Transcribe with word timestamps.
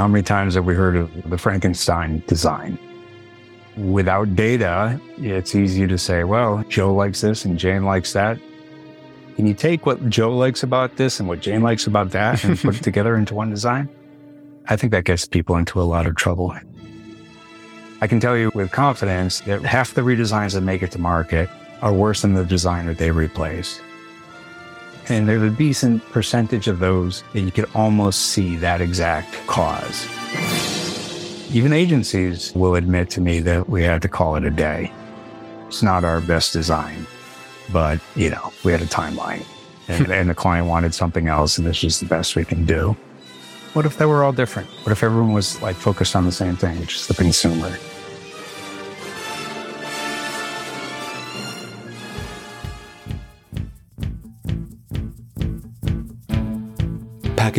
How 0.00 0.08
many 0.08 0.22
times 0.22 0.54
have 0.54 0.64
we 0.64 0.74
heard 0.74 0.96
of 0.96 1.28
the 1.28 1.36
Frankenstein 1.36 2.22
design? 2.26 2.78
Without 3.76 4.34
data, 4.34 4.98
it's 5.18 5.54
easy 5.54 5.86
to 5.86 5.98
say, 5.98 6.24
well, 6.24 6.64
Joe 6.70 6.94
likes 6.94 7.20
this 7.20 7.44
and 7.44 7.58
Jane 7.58 7.84
likes 7.84 8.14
that. 8.14 8.38
Can 9.36 9.46
you 9.46 9.52
take 9.52 9.84
what 9.84 10.08
Joe 10.08 10.34
likes 10.34 10.62
about 10.62 10.96
this 10.96 11.20
and 11.20 11.28
what 11.28 11.40
Jane 11.40 11.60
likes 11.60 11.86
about 11.86 12.12
that 12.12 12.42
and 12.44 12.58
put 12.58 12.76
it 12.76 12.82
together 12.82 13.14
into 13.14 13.34
one 13.34 13.50
design? 13.50 13.90
I 14.70 14.76
think 14.76 14.90
that 14.92 15.04
gets 15.04 15.28
people 15.28 15.56
into 15.56 15.78
a 15.78 15.84
lot 15.84 16.06
of 16.06 16.16
trouble. 16.16 16.56
I 18.00 18.06
can 18.06 18.20
tell 18.20 18.38
you 18.38 18.50
with 18.54 18.72
confidence 18.72 19.40
that 19.40 19.60
half 19.60 19.92
the 19.92 20.00
redesigns 20.00 20.54
that 20.54 20.62
make 20.62 20.82
it 20.82 20.92
to 20.92 20.98
market 20.98 21.50
are 21.82 21.92
worse 21.92 22.22
than 22.22 22.32
the 22.32 22.46
design 22.46 22.86
that 22.86 22.96
they 22.96 23.10
replace. 23.10 23.82
And 25.10 25.28
there's 25.28 25.42
a 25.42 25.50
decent 25.50 26.08
percentage 26.12 26.68
of 26.68 26.78
those 26.78 27.24
that 27.32 27.40
you 27.40 27.50
could 27.50 27.68
almost 27.74 28.26
see 28.26 28.54
that 28.56 28.80
exact 28.80 29.44
cause. 29.48 30.06
Even 31.52 31.72
agencies 31.72 32.52
will 32.54 32.76
admit 32.76 33.10
to 33.10 33.20
me 33.20 33.40
that 33.40 33.68
we 33.68 33.82
had 33.82 34.02
to 34.02 34.08
call 34.08 34.36
it 34.36 34.44
a 34.44 34.50
day. 34.50 34.92
It's 35.66 35.82
not 35.82 36.04
our 36.04 36.20
best 36.20 36.52
design, 36.52 37.08
but 37.72 38.00
you 38.14 38.30
know, 38.30 38.52
we 38.62 38.70
had 38.70 38.82
a 38.82 38.86
timeline 38.86 39.44
and, 39.88 40.06
hmm. 40.06 40.12
and 40.12 40.30
the 40.30 40.34
client 40.34 40.68
wanted 40.68 40.94
something 40.94 41.26
else 41.26 41.58
and 41.58 41.66
this 41.66 41.82
was 41.82 41.98
the 41.98 42.06
best 42.06 42.36
we 42.36 42.44
can 42.44 42.64
do. 42.64 42.96
What 43.72 43.86
if 43.86 43.98
they 43.98 44.06
were 44.06 44.22
all 44.22 44.32
different? 44.32 44.68
What 44.84 44.92
if 44.92 45.02
everyone 45.02 45.32
was 45.32 45.60
like 45.60 45.74
focused 45.74 46.14
on 46.14 46.24
the 46.24 46.32
same 46.32 46.54
thing, 46.54 46.78
which 46.78 46.94
is 46.94 47.08
the 47.08 47.14
consumer? 47.14 47.76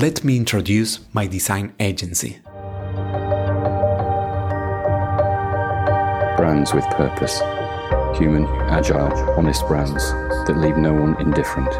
let 0.00 0.24
me 0.24 0.34
introduce 0.34 0.98
my 1.12 1.26
design 1.26 1.74
agency. 1.78 2.38
Brands 6.38 6.72
with 6.72 6.86
purpose. 6.86 7.40
Human, 8.18 8.46
agile, 8.70 9.12
honest 9.36 9.66
brands 9.68 10.10
that 10.46 10.56
leave 10.56 10.78
no 10.78 10.94
one 10.94 11.20
indifferent. 11.20 11.70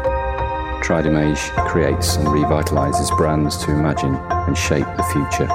Tridimage 0.83 1.49
creates 1.67 2.17
and 2.17 2.27
revitalizes 2.27 3.09
brands 3.17 3.57
to 3.65 3.71
imagine 3.71 4.13
and 4.13 4.55
shape 4.55 4.85
the 4.97 5.03
future. 5.11 5.47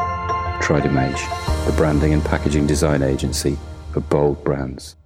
Tridimage, 0.61 1.23
the 1.67 1.73
branding 1.77 2.15
and 2.15 2.25
packaging 2.25 2.67
design 2.67 3.05
agency 3.05 3.57
for 3.93 4.01
bold 4.01 4.43
brands. 4.43 4.97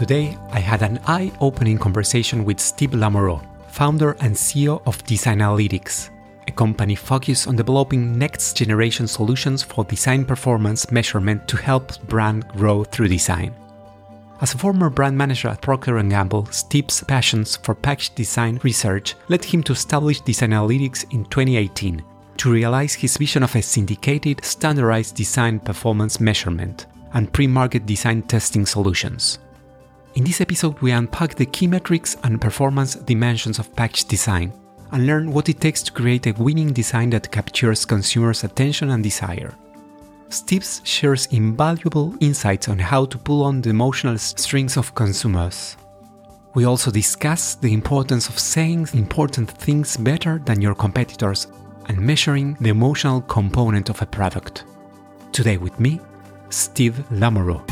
Today, 0.00 0.34
I 0.50 0.60
had 0.60 0.80
an 0.80 0.98
eye 1.06 1.30
opening 1.42 1.76
conversation 1.76 2.46
with 2.46 2.58
Steve 2.58 2.92
Lamoureux, 2.92 3.44
founder 3.68 4.12
and 4.20 4.34
CEO 4.34 4.80
of 4.86 5.04
Designalytics, 5.04 6.08
a 6.48 6.52
company 6.52 6.94
focused 6.94 7.46
on 7.46 7.54
developing 7.54 8.18
next 8.18 8.56
generation 8.56 9.06
solutions 9.06 9.62
for 9.62 9.84
design 9.84 10.24
performance 10.24 10.90
measurement 10.90 11.46
to 11.48 11.58
help 11.58 12.00
brand 12.08 12.48
grow 12.48 12.82
through 12.82 13.08
design. 13.08 13.54
As 14.40 14.54
a 14.54 14.58
former 14.58 14.88
brand 14.88 15.18
manager 15.18 15.48
at 15.48 15.60
Procter 15.60 16.02
& 16.02 16.08
Gamble, 16.08 16.46
Steve's 16.46 17.04
passions 17.04 17.56
for 17.56 17.74
package 17.74 18.14
design 18.14 18.58
research 18.62 19.16
led 19.28 19.44
him 19.44 19.62
to 19.64 19.74
establish 19.74 20.22
Designalytics 20.22 21.12
in 21.12 21.26
2018 21.26 22.02
to 22.38 22.50
realize 22.50 22.94
his 22.94 23.18
vision 23.18 23.42
of 23.42 23.54
a 23.54 23.60
syndicated, 23.60 24.42
standardized 24.42 25.14
design 25.14 25.60
performance 25.60 26.20
measurement 26.20 26.86
and 27.12 27.30
pre-market 27.34 27.84
design 27.84 28.22
testing 28.22 28.64
solutions. 28.64 29.40
In 30.14 30.24
this 30.24 30.40
episode, 30.40 30.80
we 30.80 30.90
unpack 30.90 31.36
the 31.36 31.46
key 31.46 31.68
metrics 31.68 32.16
and 32.24 32.40
performance 32.40 32.96
dimensions 32.96 33.60
of 33.60 33.74
package 33.76 34.06
design 34.06 34.52
and 34.90 35.06
learn 35.06 35.32
what 35.32 35.48
it 35.48 35.60
takes 35.60 35.82
to 35.84 35.92
create 35.92 36.26
a 36.26 36.32
winning 36.32 36.72
design 36.72 37.10
that 37.10 37.30
captures 37.30 37.84
consumers' 37.84 38.42
attention 38.42 38.90
and 38.90 39.04
desire. 39.04 39.54
Steve 40.28 40.66
shares 40.82 41.26
invaluable 41.26 42.12
insights 42.18 42.68
on 42.68 42.78
how 42.78 43.04
to 43.04 43.18
pull 43.18 43.44
on 43.44 43.60
the 43.60 43.70
emotional 43.70 44.18
strings 44.18 44.76
of 44.76 44.94
consumers. 44.96 45.76
We 46.54 46.64
also 46.64 46.90
discuss 46.90 47.54
the 47.54 47.72
importance 47.72 48.28
of 48.28 48.38
saying 48.38 48.88
important 48.92 49.48
things 49.48 49.96
better 49.96 50.40
than 50.44 50.60
your 50.60 50.74
competitors 50.74 51.46
and 51.86 52.00
measuring 52.00 52.54
the 52.60 52.70
emotional 52.70 53.20
component 53.20 53.88
of 53.90 54.02
a 54.02 54.06
product. 54.06 54.64
Today 55.30 55.56
with 55.56 55.78
me, 55.78 56.00
Steve 56.48 57.04
Lamoureux. 57.12 57.62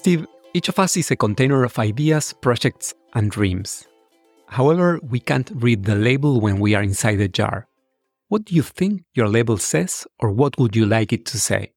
Steve, 0.00 0.26
each 0.54 0.70
of 0.70 0.78
us 0.78 0.96
is 0.96 1.10
a 1.10 1.14
container 1.14 1.62
of 1.62 1.78
ideas, 1.78 2.32
projects, 2.32 2.94
and 3.12 3.30
dreams. 3.30 3.86
However, 4.46 4.98
we 5.02 5.20
can't 5.20 5.50
read 5.54 5.84
the 5.84 5.94
label 5.94 6.40
when 6.40 6.58
we 6.58 6.74
are 6.74 6.82
inside 6.82 7.16
the 7.16 7.28
jar. 7.28 7.68
What 8.28 8.46
do 8.46 8.54
you 8.54 8.62
think 8.62 9.02
your 9.12 9.28
label 9.28 9.58
says, 9.58 10.06
or 10.18 10.30
what 10.30 10.58
would 10.58 10.74
you 10.74 10.86
like 10.86 11.12
it 11.12 11.26
to 11.26 11.38
say? 11.38 11.74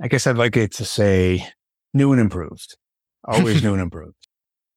I 0.00 0.06
guess 0.06 0.28
I'd 0.28 0.36
like 0.36 0.56
it 0.56 0.70
to 0.74 0.84
say 0.84 1.44
new 1.92 2.12
and 2.12 2.20
improved. 2.20 2.76
Always 3.24 3.62
new 3.64 3.72
and 3.72 3.82
improved. 3.82 4.28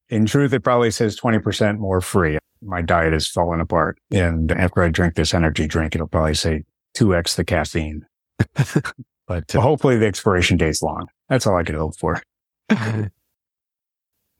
In 0.09 0.25
truth, 0.25 0.51
it 0.51 0.63
probably 0.63 0.89
says 0.89 1.19
20% 1.19 1.77
more 1.77 2.01
free. 2.01 2.39
My 2.59 2.81
diet 2.81 3.13
has 3.13 3.27
fallen 3.27 3.61
apart. 3.61 3.99
And 4.11 4.51
after 4.51 4.81
I 4.81 4.89
drink 4.89 5.13
this 5.13 5.35
energy 5.35 5.67
drink, 5.67 5.93
it'll 5.93 6.07
probably 6.07 6.33
say 6.33 6.63
2x 6.97 7.35
the 7.35 7.45
caffeine. 7.45 8.07
but 9.27 9.55
uh, 9.55 9.61
hopefully 9.61 9.97
the 9.97 10.07
expiration 10.07 10.57
date's 10.57 10.81
long. 10.81 11.05
That's 11.29 11.47
all 11.47 11.55
I 11.55 11.63
could 11.63 11.75
hope 11.75 11.95
for. 11.97 12.21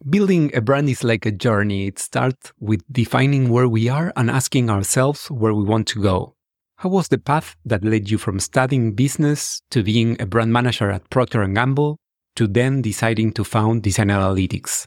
Building 0.10 0.56
a 0.56 0.62
brand 0.62 0.90
is 0.90 1.04
like 1.04 1.26
a 1.26 1.32
journey. 1.32 1.88
It 1.88 2.00
starts 2.00 2.54
with 2.60 2.84
defining 2.92 3.50
where 3.50 3.68
we 3.68 3.90
are 3.90 4.14
and 4.16 4.30
asking 4.30 4.70
ourselves 4.70 5.32
where 5.32 5.54
we 5.54 5.64
want 5.64 5.88
to 5.88 6.02
go. 6.02 6.36
How 6.78 6.90
was 6.90 7.08
the 7.08 7.18
path 7.18 7.56
that 7.66 7.84
led 7.84 8.12
you 8.12 8.18
from 8.18 8.40
studying 8.40 8.94
business 8.94 9.62
to 9.72 9.82
being 9.82 10.22
a 10.22 10.26
brand 10.26 10.52
manager 10.52 10.92
at 10.92 11.10
Procter 11.10 11.48
& 11.48 11.54
Gamble 11.54 11.98
to 12.36 12.48
then 12.48 12.82
deciding 12.82 13.32
to 13.34 13.44
found 13.46 13.84
Designalytics? 13.84 14.86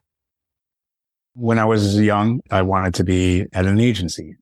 When 1.34 1.58
I 1.58 1.64
was 1.64 1.98
young, 1.98 2.40
I 2.50 2.62
wanted 2.62 2.94
to 2.94 3.04
be 3.04 3.46
at 3.54 3.64
an 3.64 3.80
agency, 3.80 4.36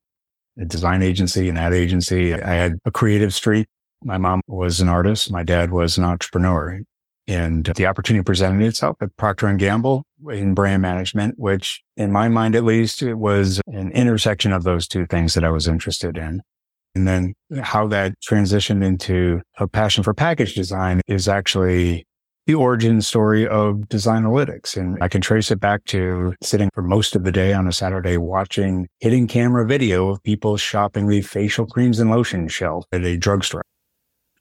a 0.59 0.65
design 0.65 1.03
agency, 1.03 1.49
an 1.49 1.57
ad 1.57 1.73
agency. 1.73 2.35
I 2.35 2.55
had 2.55 2.75
a 2.85 2.91
creative 2.91 3.33
streak. 3.33 3.69
My 4.03 4.19
mom 4.19 4.41
was 4.49 4.81
an 4.81 4.89
artist. 4.89 5.31
My 5.31 5.45
dad 5.45 5.71
was 5.71 5.97
an 5.97 6.05
entrepreneur. 6.05 6.81
And 7.29 7.65
the 7.77 7.87
opportunity 7.87 8.23
presented 8.23 8.65
itself 8.65 8.97
at 9.01 9.17
Procter 9.17 9.49
and 9.49 9.59
Gamble 9.59 10.05
in 10.31 10.55
brand 10.55 10.83
management, 10.83 11.39
which 11.39 11.83
in 11.97 12.13
my 12.13 12.29
mind, 12.29 12.55
at 12.55 12.65
least, 12.65 13.03
it 13.03 13.15
was 13.15 13.61
an 13.67 13.91
intersection 13.93 14.53
of 14.53 14.63
those 14.63 14.87
two 14.87 15.07
things 15.07 15.35
that 15.35 15.45
I 15.45 15.51
was 15.51 15.67
interested 15.67 16.17
in. 16.17 16.43
And 16.95 17.07
then 17.07 17.35
how 17.61 17.89
that 17.89 18.15
transitioned 18.21 18.85
into 18.85 19.43
a 19.59 19.69
passion 19.69 20.03
for 20.03 20.15
package 20.15 20.55
design 20.55 21.03
is 21.07 21.29
actually 21.29 22.07
the 22.47 22.55
origin 22.55 23.03
story 23.03 23.47
of 23.47 23.81
Designalytics. 23.89 24.77
And 24.77 24.97
I 25.03 25.09
can 25.09 25.21
trace 25.21 25.51
it 25.51 25.61
back 25.61 25.85
to 25.87 26.35
sitting 26.43 26.71
for 26.73 26.83
most 26.83 27.17
of 27.17 27.25
the 27.25 27.33
day 27.33 27.53
on 27.53 27.67
a 27.67 27.73
Saturday 27.73 28.17
watching 28.17 28.89
hidden 29.01 29.27
camera 29.27 29.67
video 29.67 30.09
of 30.09 30.23
people 30.23 30.57
shopping 30.57 31.09
the 31.09 31.23
facial 31.23 31.67
creams 31.67 31.99
and 31.99 32.11
lotion 32.11 32.47
shelf 32.49 32.87
at 32.93 33.05
a 33.05 33.17
drugstore. 33.17 33.63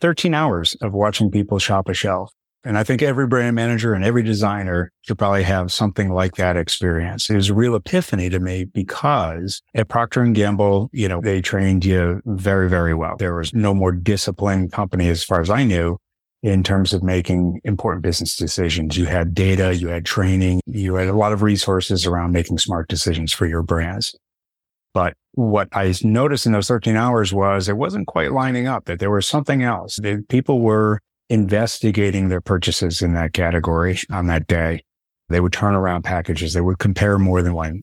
13 0.01 0.33
hours 0.33 0.75
of 0.81 0.93
watching 0.93 1.31
people 1.31 1.57
shop 1.57 1.89
a 1.89 1.93
shelf. 1.93 2.31
And 2.65 2.79
I 2.79 2.83
think 2.83 3.03
every 3.03 3.27
brand 3.27 3.55
manager 3.55 3.93
and 3.93 4.03
every 4.03 4.23
designer 4.23 4.91
should 5.03 5.19
probably 5.19 5.43
have 5.43 5.71
something 5.71 6.09
like 6.09 6.35
that 6.35 6.57
experience. 6.57 7.29
It 7.29 7.35
was 7.35 7.49
a 7.49 7.53
real 7.53 7.75
epiphany 7.75 8.27
to 8.31 8.39
me 8.39 8.65
because 8.65 9.61
at 9.75 9.87
Procter 9.87 10.21
and 10.21 10.33
Gamble, 10.33 10.89
you 10.91 11.07
know, 11.07 11.21
they 11.21 11.41
trained 11.41 11.85
you 11.85 12.21
very, 12.25 12.67
very 12.67 12.95
well. 12.95 13.17
There 13.17 13.35
was 13.35 13.53
no 13.53 13.75
more 13.75 13.91
disciplined 13.91 14.71
company 14.71 15.09
as 15.09 15.23
far 15.23 15.41
as 15.41 15.51
I 15.51 15.63
knew 15.63 15.99
in 16.41 16.63
terms 16.63 16.91
of 16.91 17.03
making 17.03 17.61
important 17.63 18.01
business 18.01 18.35
decisions. 18.35 18.97
You 18.97 19.05
had 19.05 19.35
data, 19.35 19.75
you 19.75 19.89
had 19.89 20.05
training, 20.05 20.61
you 20.65 20.95
had 20.95 21.07
a 21.07 21.13
lot 21.13 21.33
of 21.33 21.43
resources 21.43 22.07
around 22.07 22.31
making 22.31 22.57
smart 22.57 22.87
decisions 22.87 23.31
for 23.31 23.45
your 23.45 23.61
brands. 23.61 24.15
But 24.93 25.13
what 25.33 25.67
I 25.71 25.93
noticed 26.03 26.45
in 26.45 26.53
those 26.53 26.67
13 26.67 26.95
hours 26.95 27.33
was 27.33 27.69
it 27.69 27.77
wasn't 27.77 28.07
quite 28.07 28.31
lining 28.31 28.65
up, 28.65 28.85
that 28.85 28.99
there 28.99 29.11
was 29.11 29.27
something 29.27 29.61
else. 29.61 29.97
That 29.97 30.29
people 30.29 30.61
were 30.61 30.99
investigating 31.29 32.29
their 32.29 32.41
purchases 32.41 33.01
in 33.01 33.13
that 33.13 33.33
category 33.33 33.99
on 34.11 34.27
that 34.27 34.47
day. 34.47 34.83
They 35.29 35.39
would 35.39 35.53
turn 35.53 35.73
around 35.73 36.03
packages. 36.03 36.53
They 36.53 36.61
would 36.61 36.79
compare 36.79 37.17
more 37.17 37.41
than 37.41 37.53
one. 37.53 37.81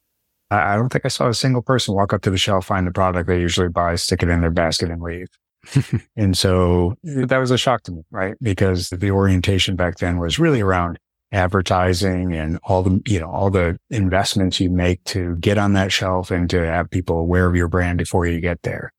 I 0.51 0.77
don't 0.77 0.91
think 0.91 1.07
I 1.07 1.09
saw 1.09 1.29
a 1.29 1.35
single 1.35 1.63
person 1.63 1.95
walk 1.95 2.13
up 2.13 2.21
to 2.23 2.31
the 2.31 2.37
shelf, 2.37 2.67
find 2.67 2.87
the 2.87 2.93
product 2.93 3.27
they 3.27 3.41
usually 3.41 3.69
buy, 3.69 3.97
stick 3.97 4.23
it 4.23 4.29
in 4.29 4.43
their 4.43 4.51
basket 4.51 4.91
and 4.91 5.01
leave. 5.01 5.29
and 6.17 6.37
so 6.37 6.95
eh, 7.07 7.25
that 7.27 7.39
was 7.39 7.51
a 7.51 7.57
shock 7.57 7.83
to 7.85 7.93
me, 7.93 8.03
right? 8.11 8.35
Because 8.43 8.91
the 8.91 9.11
orientation 9.11 9.77
back 9.77 9.97
then 9.97 10.19
was 10.19 10.39
really 10.39 10.61
around 10.61 10.99
advertising 11.33 12.35
and 12.35 12.59
all 12.65 12.83
the, 12.83 13.01
you 13.07 13.19
know, 13.19 13.31
all 13.31 13.49
the 13.49 13.79
investments 13.89 14.61
you 14.61 14.69
make 14.69 15.03
to 15.05 15.37
get 15.37 15.57
on 15.57 15.73
that 15.73 15.91
shelf 15.91 16.31
and 16.31 16.51
to 16.51 16.67
have 16.67 16.91
people 16.91 17.19
aware 17.19 17.47
of 17.47 17.57
your 17.57 17.69
brand 17.69 17.97
before 17.97 18.27
you 18.27 18.39
get 18.39 18.61
there. 18.63 18.93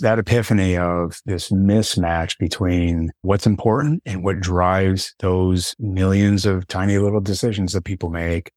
That 0.00 0.18
epiphany 0.18 0.76
of 0.76 1.20
this 1.26 1.50
mismatch 1.50 2.38
between 2.38 3.10
what's 3.22 3.46
important 3.46 4.02
and 4.06 4.24
what 4.24 4.40
drives 4.40 5.14
those 5.18 5.74
millions 5.78 6.46
of 6.46 6.66
tiny 6.66 6.98
little 6.98 7.20
decisions 7.20 7.72
that 7.72 7.84
people 7.84 8.10
make, 8.10 8.50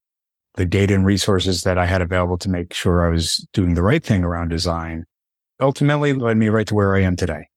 the 0.55 0.65
data 0.65 0.93
and 0.93 1.05
resources 1.05 1.63
that 1.63 1.77
I 1.77 1.85
had 1.85 2.01
available 2.01 2.37
to 2.39 2.49
make 2.49 2.73
sure 2.73 3.05
I 3.05 3.09
was 3.09 3.47
doing 3.53 3.73
the 3.73 3.83
right 3.83 4.03
thing 4.03 4.23
around 4.23 4.49
design 4.49 5.05
ultimately 5.59 6.13
led 6.13 6.37
me 6.37 6.49
right 6.49 6.67
to 6.67 6.75
where 6.75 6.95
I 6.95 7.01
am 7.01 7.15
today, 7.15 7.47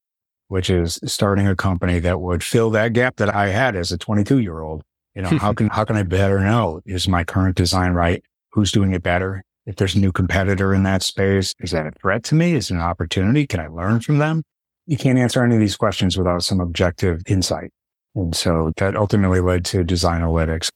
which 0.48 0.70
is 0.70 1.00
starting 1.04 1.46
a 1.48 1.56
company 1.56 1.98
that 2.00 2.20
would 2.20 2.44
fill 2.44 2.70
that 2.70 2.92
gap 2.92 3.16
that 3.16 3.34
I 3.34 3.48
had 3.48 3.74
as 3.76 3.92
a 3.92 3.98
22 3.98 4.38
year 4.38 4.60
old 4.60 4.82
you 5.16 5.22
know, 5.22 5.30
how 5.38 5.52
can, 5.54 5.68
how 5.68 5.84
can 5.84 5.96
I 5.96 6.04
better 6.04 6.38
know? 6.38 6.82
Is 6.86 7.08
my 7.08 7.24
current 7.24 7.56
design 7.56 7.92
right? 7.92 8.22
Who's 8.52 8.70
doing 8.70 8.92
it 8.92 9.02
better? 9.02 9.42
If 9.66 9.76
there's 9.76 9.96
a 9.96 9.98
new 9.98 10.12
competitor 10.12 10.72
in 10.72 10.84
that 10.84 11.02
space, 11.02 11.52
is 11.58 11.72
that 11.72 11.86
a 11.86 11.90
threat 11.90 12.22
to 12.24 12.36
me? 12.36 12.54
Is 12.54 12.70
it 12.70 12.74
an 12.74 12.80
opportunity? 12.80 13.46
Can 13.46 13.58
I 13.58 13.66
learn 13.66 14.00
from 14.00 14.18
them? 14.18 14.44
You 14.86 14.96
can't 14.96 15.18
answer 15.18 15.42
any 15.42 15.56
of 15.56 15.60
these 15.60 15.76
questions 15.76 16.16
without 16.16 16.44
some 16.44 16.60
objective 16.60 17.22
insight. 17.26 17.72
And 18.14 18.34
so 18.34 18.72
that 18.76 18.94
ultimately 18.94 19.40
led 19.40 19.64
to 19.66 19.84
Designalytics. 19.84 20.70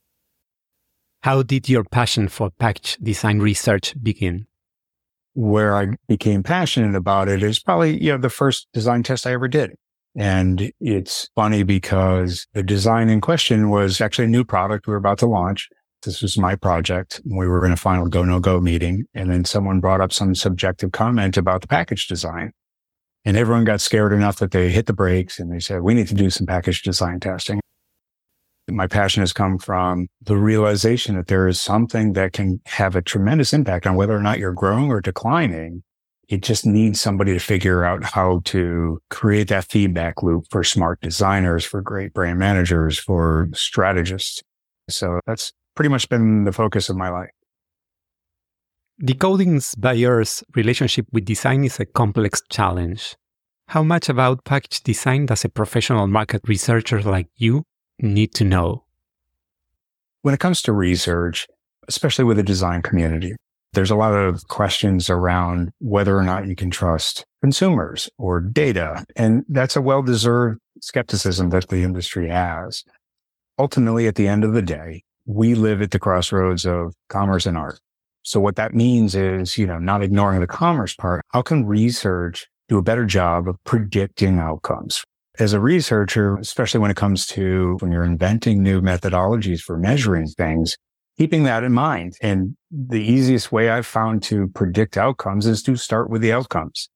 How 1.23 1.43
did 1.43 1.69
your 1.69 1.85
passion 1.85 2.29
for 2.29 2.51
package 2.59 2.97
design 2.97 3.39
research 3.39 3.95
begin? 4.03 4.47
Where 5.35 5.77
I 5.77 5.95
became 6.09 6.43
passionate 6.43 6.97
about 6.97 7.29
it 7.29 7.43
is 7.43 7.61
probably, 7.61 8.03
you 8.03 8.11
know, 8.11 8.19
the 8.19 8.29
first 8.29 8.67
design 8.73 9.05
test 9.05 9.27
I 9.27 9.33
ever 9.33 9.47
did. 9.47 9.77
And 10.17 10.73
it's 10.81 11.29
funny 11.37 11.63
because 11.63 12.49
the 12.53 12.65
design 12.65 13.09
in 13.09 13.21
question 13.21 13.71
was 13.71 14.01
actually 14.01 14.25
a 14.25 14.29
new 14.29 14.45
product 14.45 14.89
we 14.89 14.91
were 14.91 14.97
about 14.97 15.19
to 15.19 15.27
launch. 15.27 15.69
This 16.03 16.23
was 16.23 16.39
my 16.39 16.57
project. 16.57 17.21
We 17.25 17.47
were 17.47 17.65
in 17.67 17.73
a 17.73 17.77
final 17.77 18.07
go 18.07 18.25
no 18.25 18.41
go 18.41 18.61
meeting. 18.61 19.05
And 19.15 19.31
then 19.31 19.45
someone 19.45 19.81
brought 19.81 20.01
up 20.01 20.13
some 20.13 20.35
subjective 20.35 20.93
comment 20.93 21.37
about 21.37 21.61
the 21.61 21.69
package 21.69 22.07
design. 22.09 22.53
And 23.25 23.37
everyone 23.37 23.65
got 23.65 23.81
scared 23.81 24.13
enough 24.13 24.39
that 24.39 24.51
they 24.51 24.71
hit 24.71 24.87
the 24.87 24.95
brakes 24.95 25.39
and 25.39 25.53
they 25.53 25.61
said, 25.61 25.83
we 25.83 25.95
need 25.95 26.09
to 26.09 26.15
do 26.15 26.31
some 26.31 26.47
package 26.47 26.83
design 26.83 27.21
testing. 27.21 27.61
My 28.69 28.87
passion 28.87 29.21
has 29.21 29.33
come 29.33 29.59
from 29.59 30.09
the 30.23 30.37
realization 30.37 31.17
that 31.17 31.27
there 31.27 31.49
is 31.49 31.61
something 31.61 32.15
that 32.15 32.33
can 32.33 32.61
have 32.67 32.97
a 32.97 33.03
tremendous 33.03 33.53
impact 33.53 33.87
on 33.87 33.97
whether 33.97 34.17
or 34.17 34.23
not 34.23 34.39
you're 34.39 34.53
growing 34.53 34.91
or 34.91 35.01
declining 35.01 35.83
it 36.31 36.43
just 36.43 36.65
needs 36.65 37.01
somebody 37.01 37.33
to 37.33 37.41
figure 37.41 37.85
out 37.85 38.05
how 38.05 38.41
to 38.45 39.03
create 39.11 39.49
that 39.49 39.65
feedback 39.65 40.23
loop 40.23 40.45
for 40.49 40.63
smart 40.63 41.01
designers, 41.01 41.65
for 41.65 41.83
great 41.83 42.15
brand 42.15 42.39
managers, 42.39 42.97
for 42.97 43.49
strategists. 43.53 44.41
So 44.89 45.19
that's 45.27 45.53
pretty 45.81 45.89
much 45.89 46.11
been 46.11 46.45
the 46.45 46.53
focus 46.53 46.91
of 46.91 46.97
my 46.97 47.09
life. 47.09 47.31
Decoding's 49.03 49.75
buyer's 49.77 50.45
relationship 50.55 51.07
with 51.11 51.25
design 51.25 51.65
is 51.65 51.81
a 51.81 51.87
complex 51.87 52.43
challenge. 52.51 53.17
How 53.69 53.83
much 53.83 54.11
about 54.11 54.45
package 54.45 54.83
design 54.83 55.25
does 55.25 55.43
a 55.43 55.49
professional 55.49 56.07
market 56.07 56.43
researcher 56.47 57.01
like 57.01 57.29
you 57.37 57.65
need 57.99 58.35
to 58.35 58.45
know? 58.45 58.85
When 60.21 60.35
it 60.35 60.41
comes 60.41 60.61
to 60.65 60.75
research, 60.75 61.47
especially 61.89 62.27
with 62.27 62.37
the 62.37 62.43
design 62.43 62.83
community, 62.83 63.35
there's 63.73 63.91
a 63.91 63.97
lot 63.97 64.13
of 64.13 64.49
questions 64.49 65.09
around 65.09 65.71
whether 65.79 66.15
or 66.15 66.25
not 66.25 66.47
you 66.47 66.57
can 66.57 66.71
trust 66.71 67.25
consumers 67.41 68.11
or 68.19 68.39
data. 68.39 69.03
And 69.17 69.45
that's 69.49 69.77
a 69.77 69.81
well 69.81 70.03
deserved 70.03 70.61
skepticism 70.83 71.49
that 71.49 71.69
the 71.69 71.85
industry 71.85 72.29
has. 72.29 72.85
Ultimately, 73.59 74.07
at 74.07 74.17
the 74.17 74.29
end 74.29 74.45
of 74.45 74.53
the 74.53 74.61
day, 74.61 75.05
we 75.31 75.55
live 75.55 75.81
at 75.81 75.93
the 75.93 75.99
crossroads 75.99 76.67
of 76.67 76.95
commerce 77.09 77.47
and 77.47 77.57
art. 77.57 77.79
So 78.23 78.41
what 78.41 78.57
that 78.57 78.75
means 78.75 79.15
is, 79.15 79.57
you 79.57 79.67
know, 79.67 79.79
not 79.79 80.03
ignoring 80.03 80.41
the 80.41 80.47
commerce 80.47 80.95
part. 80.95 81.23
How 81.29 81.41
can 81.41 81.65
research 81.65 82.49
do 82.69 82.79
a 82.79 82.83
better 82.83 83.07
job 83.07 83.49
of 83.49 83.57
predicting 83.65 84.39
outcomes? 84.39 85.05
As 85.39 85.53
a 85.53 85.61
researcher, 85.61 86.37
especially 86.37 86.81
when 86.81 86.91
it 86.91 86.97
comes 86.97 87.27
to 87.29 87.77
when 87.81 87.93
you're 87.93 88.05
inventing 88.05 88.63
new 88.63 88.83
methodologies 88.83 89.61
for 89.61 89.79
measuring 89.79 90.27
things, 90.27 90.77
keeping 91.17 91.45
that 91.45 91.63
in 91.65 91.73
mind. 91.73 92.15
And 92.21 92.57
the 92.71 93.01
easiest 93.01 93.53
way 93.53 93.71
I've 93.71 93.87
found 93.87 94.23
to 94.25 94.49
predict 94.49 94.97
outcomes 94.97 95.47
is 95.47 95.63
to 95.63 95.77
start 95.77 96.11
with 96.11 96.23
the 96.23 96.33
outcomes. 96.33 96.91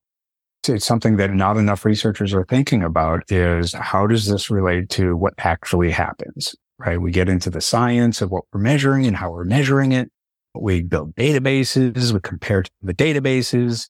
It's 0.67 0.85
something 0.85 1.17
that 1.19 1.31
not 1.31 1.57
enough 1.57 1.85
researchers 1.85 2.35
are 2.35 2.45
thinking 2.45 2.83
about 2.83 3.31
is 3.31 3.75
how 3.75 4.07
does 4.07 4.27
this 4.27 4.51
relate 4.51 4.89
to 4.91 5.17
what 5.17 5.35
actually 5.39 5.91
happens, 5.91 6.55
right? 6.79 7.01
We 7.01 7.11
get 7.11 7.29
into 7.29 7.51
the 7.51 7.61
science 7.61 8.21
of 8.23 8.31
what 8.31 8.45
we're 8.53 8.61
measuring 8.61 9.07
and 9.07 9.17
how 9.17 9.31
we're 9.31 9.45
measuring 9.45 9.93
it. 9.93 10.11
We 10.55 10.83
build 10.83 11.15
databases. 11.15 12.13
We 12.13 12.21
compare 12.21 12.63
to 12.63 12.71
the 12.83 12.95
databases. 12.95 13.89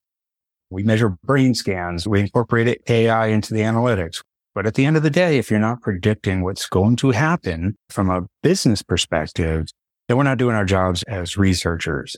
We 0.71 0.83
measure 0.83 1.11
brain 1.23 1.55
scans. 1.55 2.07
We 2.07 2.21
incorporate 2.21 2.83
AI 2.89 3.27
into 3.27 3.55
the 3.55 3.61
analytics. 3.61 4.23
But 4.55 4.67
at 4.67 4.75
the 4.75 4.87
end 4.87 4.97
of 4.97 5.03
the 5.03 5.11
day, 5.11 5.39
if 5.39 5.51
you're 5.51 5.61
not 5.61 5.83
predicting 5.83 6.43
what's 6.43 6.67
going 6.69 6.97
to 6.97 7.11
happen 7.11 7.77
from 7.91 8.09
a 8.09 8.27
business 8.43 8.83
perspective, 8.83 9.67
then 10.09 10.17
we're 10.17 10.23
not 10.23 10.39
doing 10.39 10.55
our 10.55 10.65
jobs 10.65 11.03
as 11.05 11.37
researchers. 11.37 12.17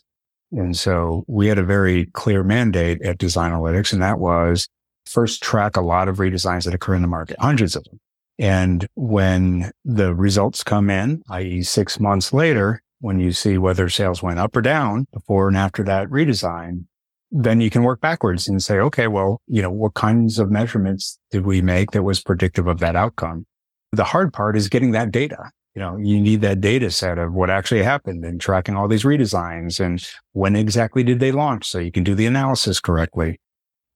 And 0.52 0.76
so 0.76 1.24
we 1.26 1.48
had 1.48 1.58
a 1.58 1.64
very 1.64 2.06
clear 2.06 2.44
mandate 2.44 3.02
at 3.02 3.18
Designalytics, 3.18 3.92
and 3.92 4.02
that 4.02 4.18
was 4.18 4.68
first 5.06 5.42
track 5.42 5.76
a 5.76 5.80
lot 5.80 6.08
of 6.08 6.18
redesigns 6.18 6.64
that 6.64 6.74
occur 6.74 6.94
in 6.94 7.02
the 7.02 7.08
market, 7.08 7.36
hundreds 7.40 7.74
of 7.74 7.84
them. 7.84 7.98
And 8.38 8.86
when 8.94 9.70
the 9.84 10.14
results 10.14 10.62
come 10.62 10.90
in, 10.90 11.22
i.e. 11.30 11.62
six 11.62 11.98
months 11.98 12.32
later, 12.32 12.82
when 13.00 13.18
you 13.18 13.32
see 13.32 13.58
whether 13.58 13.88
sales 13.88 14.22
went 14.22 14.38
up 14.38 14.56
or 14.56 14.62
down 14.62 15.06
before 15.12 15.48
and 15.48 15.56
after 15.56 15.82
that 15.84 16.08
redesign, 16.08 16.84
then 17.30 17.60
you 17.60 17.70
can 17.70 17.82
work 17.82 18.00
backwards 18.00 18.48
and 18.48 18.62
say, 18.62 18.78
okay, 18.78 19.08
well, 19.08 19.40
you 19.46 19.62
know, 19.62 19.70
what 19.70 19.94
kinds 19.94 20.38
of 20.38 20.50
measurements 20.50 21.18
did 21.30 21.44
we 21.44 21.60
make 21.60 21.90
that 21.90 22.02
was 22.02 22.22
predictive 22.22 22.66
of 22.66 22.78
that 22.78 22.96
outcome? 22.96 23.46
The 23.92 24.04
hard 24.04 24.32
part 24.32 24.56
is 24.56 24.68
getting 24.68 24.92
that 24.92 25.10
data 25.10 25.50
you 25.76 25.80
know, 25.80 25.98
you 25.98 26.18
need 26.22 26.40
that 26.40 26.62
data 26.62 26.90
set 26.90 27.18
of 27.18 27.34
what 27.34 27.50
actually 27.50 27.82
happened 27.82 28.24
and 28.24 28.40
tracking 28.40 28.74
all 28.74 28.88
these 28.88 29.04
redesigns 29.04 29.78
and 29.78 30.02
when 30.32 30.56
exactly 30.56 31.04
did 31.04 31.20
they 31.20 31.32
launch 31.32 31.66
so 31.66 31.78
you 31.78 31.92
can 31.92 32.02
do 32.02 32.14
the 32.14 32.24
analysis 32.24 32.80
correctly. 32.80 33.38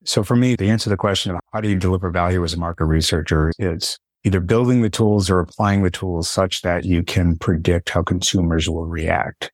So 0.05 0.23
for 0.23 0.37
me, 0.37 0.59
to 0.59 0.67
answer 0.67 0.85
to 0.85 0.91
the 0.91 0.99
question 0.99 1.33
of 1.33 1.41
how 1.55 1.63
do 1.63 1.71
you 1.71 1.77
deliver 1.77 2.11
value 2.11 2.45
as 2.45 2.53
a 2.53 2.59
market 2.59 2.85
researcher, 2.85 3.51
it's 3.59 3.99
either 4.25 4.41
building 4.41 4.83
the 4.83 4.91
tools 4.91 5.31
or 5.31 5.41
applying 5.41 5.83
the 5.83 5.91
tools 5.91 6.29
such 6.29 6.63
that 6.63 6.85
you 6.85 7.03
can 7.03 7.37
predict 7.37 7.91
how 7.91 8.03
consumers 8.03 8.69
will 8.69 8.87
react. 8.87 9.51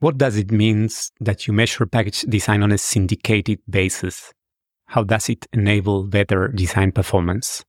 What 0.00 0.18
does 0.18 0.36
it 0.36 0.50
mean 0.50 0.88
that 1.20 1.46
you 1.46 1.52
measure 1.52 1.86
package 1.86 2.22
design 2.22 2.62
on 2.62 2.72
a 2.72 2.78
syndicated 2.78 3.60
basis? 3.68 4.32
How 4.86 5.02
does 5.02 5.28
it 5.28 5.46
enable 5.52 6.04
better 6.04 6.48
design 6.48 6.92
performance? 6.92 7.64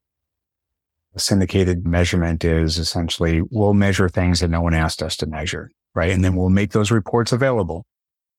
syndicated 1.17 1.87
measurement 1.87 2.43
is 2.43 2.77
essentially 2.77 3.41
we'll 3.51 3.73
measure 3.73 4.09
things 4.09 4.39
that 4.39 4.49
no 4.49 4.61
one 4.61 4.73
asked 4.73 5.01
us 5.01 5.15
to 5.17 5.25
measure, 5.25 5.71
right? 5.93 6.11
And 6.11 6.23
then 6.23 6.35
we'll 6.35 6.49
make 6.49 6.71
those 6.71 6.91
reports 6.91 7.31
available. 7.31 7.85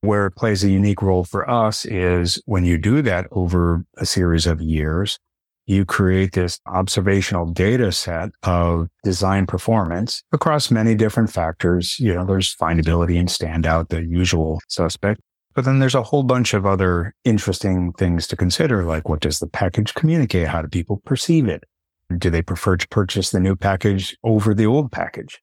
Where 0.02 0.26
it 0.26 0.32
plays 0.32 0.62
a 0.62 0.70
unique 0.70 1.00
role 1.00 1.24
for 1.24 1.48
us 1.48 1.84
is 1.86 2.40
when 2.44 2.64
you 2.64 2.78
do 2.78 3.02
that 3.02 3.26
over 3.30 3.84
a 3.96 4.04
series 4.04 4.46
of 4.46 4.60
years, 4.60 5.18
you 5.66 5.84
create 5.84 6.32
this 6.32 6.60
observational 6.66 7.46
data 7.46 7.90
set 7.90 8.30
of 8.44 8.88
design 9.02 9.46
performance 9.46 10.22
across 10.32 10.70
many 10.70 10.94
different 10.94 11.30
factors. 11.30 11.98
You 11.98 12.14
know, 12.14 12.24
there's 12.24 12.54
findability 12.54 13.18
and 13.18 13.28
standout, 13.28 13.88
the 13.88 14.04
usual 14.04 14.60
suspect. 14.68 15.20
But 15.54 15.64
then 15.64 15.78
there's 15.78 15.94
a 15.94 16.02
whole 16.02 16.22
bunch 16.22 16.54
of 16.54 16.66
other 16.66 17.14
interesting 17.24 17.92
things 17.94 18.26
to 18.28 18.36
consider, 18.36 18.84
like 18.84 19.08
what 19.08 19.20
does 19.20 19.38
the 19.38 19.48
package 19.48 19.94
communicate? 19.94 20.48
How 20.48 20.62
do 20.62 20.68
people 20.68 21.00
perceive 21.04 21.48
it? 21.48 21.64
Do 22.16 22.30
they 22.30 22.42
prefer 22.42 22.76
to 22.76 22.88
purchase 22.88 23.30
the 23.30 23.40
new 23.40 23.56
package 23.56 24.16
over 24.22 24.54
the 24.54 24.66
old 24.66 24.92
package? 24.92 25.40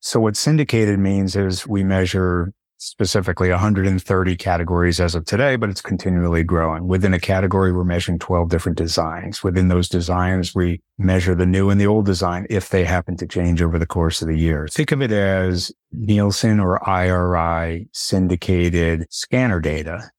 So 0.00 0.18
what 0.18 0.36
syndicated 0.36 0.98
means 0.98 1.36
is 1.36 1.68
we 1.68 1.84
measure 1.84 2.52
specifically 2.84 3.48
130 3.48 4.36
categories 4.36 4.98
as 4.98 5.14
of 5.14 5.24
today, 5.24 5.54
but 5.54 5.70
it's 5.70 5.80
continually 5.80 6.42
growing. 6.42 6.88
Within 6.88 7.14
a 7.14 7.20
category, 7.20 7.72
we're 7.72 7.84
measuring 7.84 8.18
12 8.18 8.48
different 8.48 8.76
designs. 8.76 9.44
Within 9.44 9.68
those 9.68 9.88
designs, 9.88 10.52
we 10.52 10.80
measure 10.98 11.36
the 11.36 11.46
new 11.46 11.70
and 11.70 11.80
the 11.80 11.86
old 11.86 12.06
design 12.06 12.44
if 12.50 12.70
they 12.70 12.84
happen 12.84 13.16
to 13.18 13.26
change 13.26 13.62
over 13.62 13.78
the 13.78 13.86
course 13.86 14.20
of 14.20 14.26
the 14.26 14.38
year. 14.38 14.66
Think 14.66 14.90
of 14.90 15.00
it 15.00 15.12
as 15.12 15.70
Nielsen 15.92 16.58
or 16.58 16.86
IRI 16.88 17.88
syndicated 17.92 19.06
scanner 19.10 19.60
data 19.60 20.10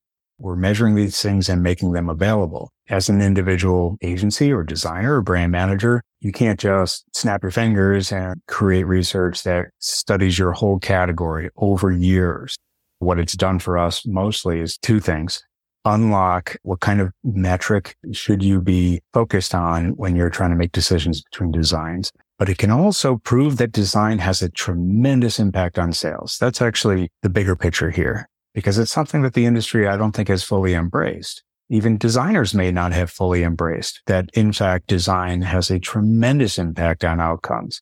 we're 0.44 0.56
measuring 0.56 0.96
these 0.96 1.22
things 1.22 1.48
and 1.48 1.64
making 1.64 1.94
them 1.94 2.10
available. 2.10 2.72
As 2.90 3.08
an 3.08 3.22
individual 3.22 3.98
agency 4.02 4.52
or 4.52 4.64
designer 4.64 5.16
or 5.16 5.22
brand 5.22 5.54
manager, 5.54 6.04
You 6.24 6.32
can't 6.32 6.58
just 6.58 7.04
snap 7.14 7.44
your 7.44 7.52
fingers 7.52 8.10
and 8.10 8.42
create 8.48 8.86
research 8.86 9.44
that 9.44 9.66
studies 9.80 10.40
your 10.40 10.54
whole 10.54 10.80
category 10.80 11.50
over 11.58 11.92
years. 11.92 12.56
What 13.00 13.20
it's 13.20 13.34
done 13.34 13.60
for 13.60 13.78
us 13.78 14.06
mostly 14.06 14.62
is 14.62 14.78
two 14.78 15.02
things. 15.02 15.44
Unlock 15.84 16.56
what 16.64 16.80
kind 16.80 17.02
of 17.02 17.12
metric 17.26 17.98
should 18.14 18.42
you 18.42 18.62
be 18.62 19.02
focused 19.12 19.54
on 19.54 19.98
when 19.98 20.16
you're 20.16 20.30
trying 20.30 20.52
to 20.52 20.56
make 20.56 20.72
decisions 20.72 21.22
between 21.22 21.52
designs. 21.52 22.10
But 22.40 22.48
it 22.48 22.58
can 22.58 22.72
also 22.72 23.18
prove 23.18 23.58
that 23.58 23.74
design 23.74 24.20
has 24.20 24.42
a 24.42 24.50
tremendous 24.50 25.40
impact 25.40 25.78
on 25.78 25.92
sales. 25.92 26.38
That's 26.40 26.62
actually 26.62 27.12
the 27.22 27.30
bigger 27.30 27.58
picture 27.58 27.92
here 27.92 28.30
because 28.54 28.78
it's 28.78 28.92
something 28.92 29.24
that 29.24 29.34
the 29.34 29.46
industry 29.46 29.90
I 29.90 29.98
don't 29.98 30.14
think 30.14 30.30
has 30.30 30.42
fully 30.42 30.74
embraced 30.74 31.44
even 31.74 31.98
designers 31.98 32.54
may 32.54 32.72
not 32.72 32.94
have 32.94 33.10
fully 33.10 33.42
embraced 33.42 34.00
that 34.06 34.30
in 34.36 34.54
fact 34.54 34.86
design 34.86 35.42
has 35.42 35.72
a 35.72 35.80
tremendous 35.80 36.60
impact 36.60 37.04
on 37.04 37.20
outcomes. 37.20 37.82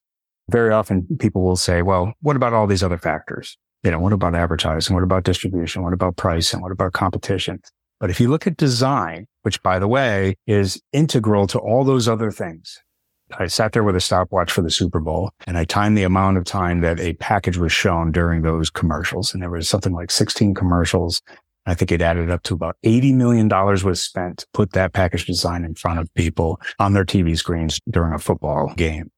Very 0.50 0.71
often 0.71 1.05
people 1.19 1.43
will 1.43 1.57
say, 1.57 1.81
well, 1.81 2.13
what 2.21 2.38
about 2.38 2.53
all 2.53 2.67
these 2.67 2.83
other 2.83 2.98
factors? 2.98 3.57
You 3.83 3.91
know, 3.91 4.00
what 4.00 4.13
about 4.13 4.33
advertising? 4.33 4.93
What 4.93 5.03
about 5.03 5.25
distribution? 5.25 5.83
What 5.83 5.91
about 5.91 6.15
price? 6.15 6.53
And 6.53 6.62
What 6.62 6.71
about 6.71 6.93
competition? 6.93 7.60
But 8.00 8.10
if 8.10 8.21
you 8.21 8.29
look 8.29 8.48
at 8.48 8.55
design, 8.55 9.27
which 9.41 9.62
by 9.62 9.77
the 9.77 9.89
way 9.89 10.38
is 10.48 10.81
integral 10.93 11.45
to 11.48 11.60
all 11.60 11.83
those 11.83 12.07
other 12.07 12.31
things, 12.31 12.79
I 13.38 13.48
sat 13.48 13.74
there 13.74 13.83
with 13.83 13.98
a 13.98 14.01
stopwatch 14.01 14.53
for 14.53 14.62
the 14.62 14.71
Super 14.71 15.01
Bowl 15.01 15.31
and 15.45 15.57
I 15.57 15.65
timed 15.65 15.98
the 15.98 16.03
amount 16.03 16.38
of 16.38 16.45
time 16.45 16.79
that 16.79 17.01
a 17.01 17.13
package 17.15 17.57
was 17.57 17.74
shown 17.74 18.13
during 18.13 18.41
those 18.41 18.69
commercials. 18.69 19.33
And 19.33 19.43
there 19.43 19.50
was 19.50 19.67
something 19.67 19.93
like 19.93 20.12
16 20.12 20.53
commercials 20.53 21.21
I 21.65 21.75
think 21.75 21.91
it 21.91 22.01
added 22.01 22.30
up 22.30 22.44
to 22.44 22.53
about 22.53 22.77
$80 22.84 23.13
million 23.13 23.48
was 23.48 24.01
spent 24.01 24.39
to 24.39 24.48
put 24.53 24.74
that 24.74 24.94
package 24.94 25.25
design 25.25 25.63
in 25.63 25.75
front 25.75 26.00
of 26.00 26.13
people 26.15 26.60
on 26.80 26.94
their 26.94 27.06
TV 27.06 27.38
screens 27.38 27.80
during 27.89 28.13
a 28.13 28.20
football 28.20 28.74
game. 28.75 29.12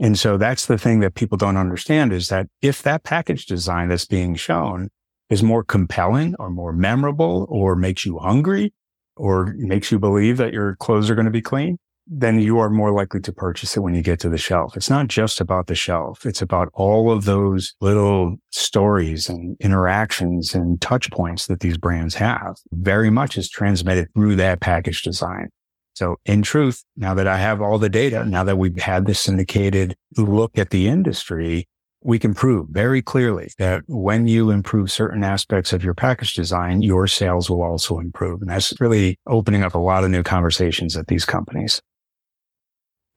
And 0.00 0.18
so 0.18 0.36
that's 0.36 0.66
the 0.66 0.78
thing 0.78 1.00
that 1.00 1.14
people 1.14 1.38
don't 1.38 1.56
understand 1.56 2.12
is 2.12 2.28
that 2.28 2.48
if 2.62 2.82
that 2.82 3.04
package 3.04 3.46
design 3.46 3.88
that's 3.88 4.06
being 4.06 4.34
shown 4.34 4.90
is 5.30 5.42
more 5.42 5.62
compelling 5.62 6.34
or 6.38 6.50
more 6.50 6.72
memorable 6.72 7.46
or 7.48 7.76
makes 7.76 8.04
you 8.04 8.18
hungry 8.18 8.72
or 9.16 9.54
makes 9.56 9.92
you 9.92 9.98
believe 10.00 10.36
that 10.38 10.52
your 10.52 10.74
clothes 10.76 11.08
are 11.08 11.14
going 11.14 11.26
to 11.26 11.30
be 11.30 11.40
clean, 11.40 11.78
then 12.06 12.40
you 12.40 12.58
are 12.58 12.70
more 12.70 12.92
likely 12.92 13.20
to 13.20 13.32
purchase 13.32 13.76
it 13.76 13.80
when 13.80 13.94
you 13.94 14.02
get 14.02 14.20
to 14.20 14.28
the 14.28 14.38
shelf. 14.38 14.76
It's 14.76 14.90
not 14.90 15.08
just 15.08 15.40
about 15.40 15.66
the 15.66 15.74
shelf. 15.74 16.26
It's 16.26 16.42
about 16.42 16.68
all 16.74 17.10
of 17.10 17.24
those 17.24 17.74
little 17.80 18.36
stories 18.50 19.28
and 19.28 19.56
interactions 19.60 20.54
and 20.54 20.80
touch 20.80 21.10
points 21.10 21.46
that 21.46 21.60
these 21.60 21.78
brands 21.78 22.14
have. 22.16 22.56
Very 22.72 23.10
much 23.10 23.38
is 23.38 23.48
transmitted 23.48 24.08
through 24.14 24.36
that 24.36 24.60
package 24.60 25.02
design. 25.02 25.48
So 25.94 26.16
in 26.26 26.42
truth, 26.42 26.84
now 26.96 27.14
that 27.14 27.28
I 27.28 27.38
have 27.38 27.62
all 27.62 27.78
the 27.78 27.88
data, 27.88 28.24
now 28.24 28.44
that 28.44 28.58
we've 28.58 28.76
had 28.76 29.06
this 29.06 29.20
syndicated 29.20 29.96
look 30.16 30.58
at 30.58 30.70
the 30.70 30.88
industry, 30.88 31.68
we 32.02 32.18
can 32.18 32.34
prove 32.34 32.68
very 32.70 33.00
clearly 33.00 33.50
that 33.58 33.82
when 33.86 34.26
you 34.26 34.50
improve 34.50 34.92
certain 34.92 35.24
aspects 35.24 35.72
of 35.72 35.82
your 35.82 35.94
package 35.94 36.34
design, 36.34 36.82
your 36.82 37.06
sales 37.06 37.48
will 37.48 37.62
also 37.62 37.98
improve. 37.98 38.42
And 38.42 38.50
that's 38.50 38.78
really 38.78 39.18
opening 39.26 39.62
up 39.62 39.74
a 39.74 39.78
lot 39.78 40.04
of 40.04 40.10
new 40.10 40.22
conversations 40.22 40.96
at 40.96 41.06
these 41.06 41.24
companies. 41.24 41.80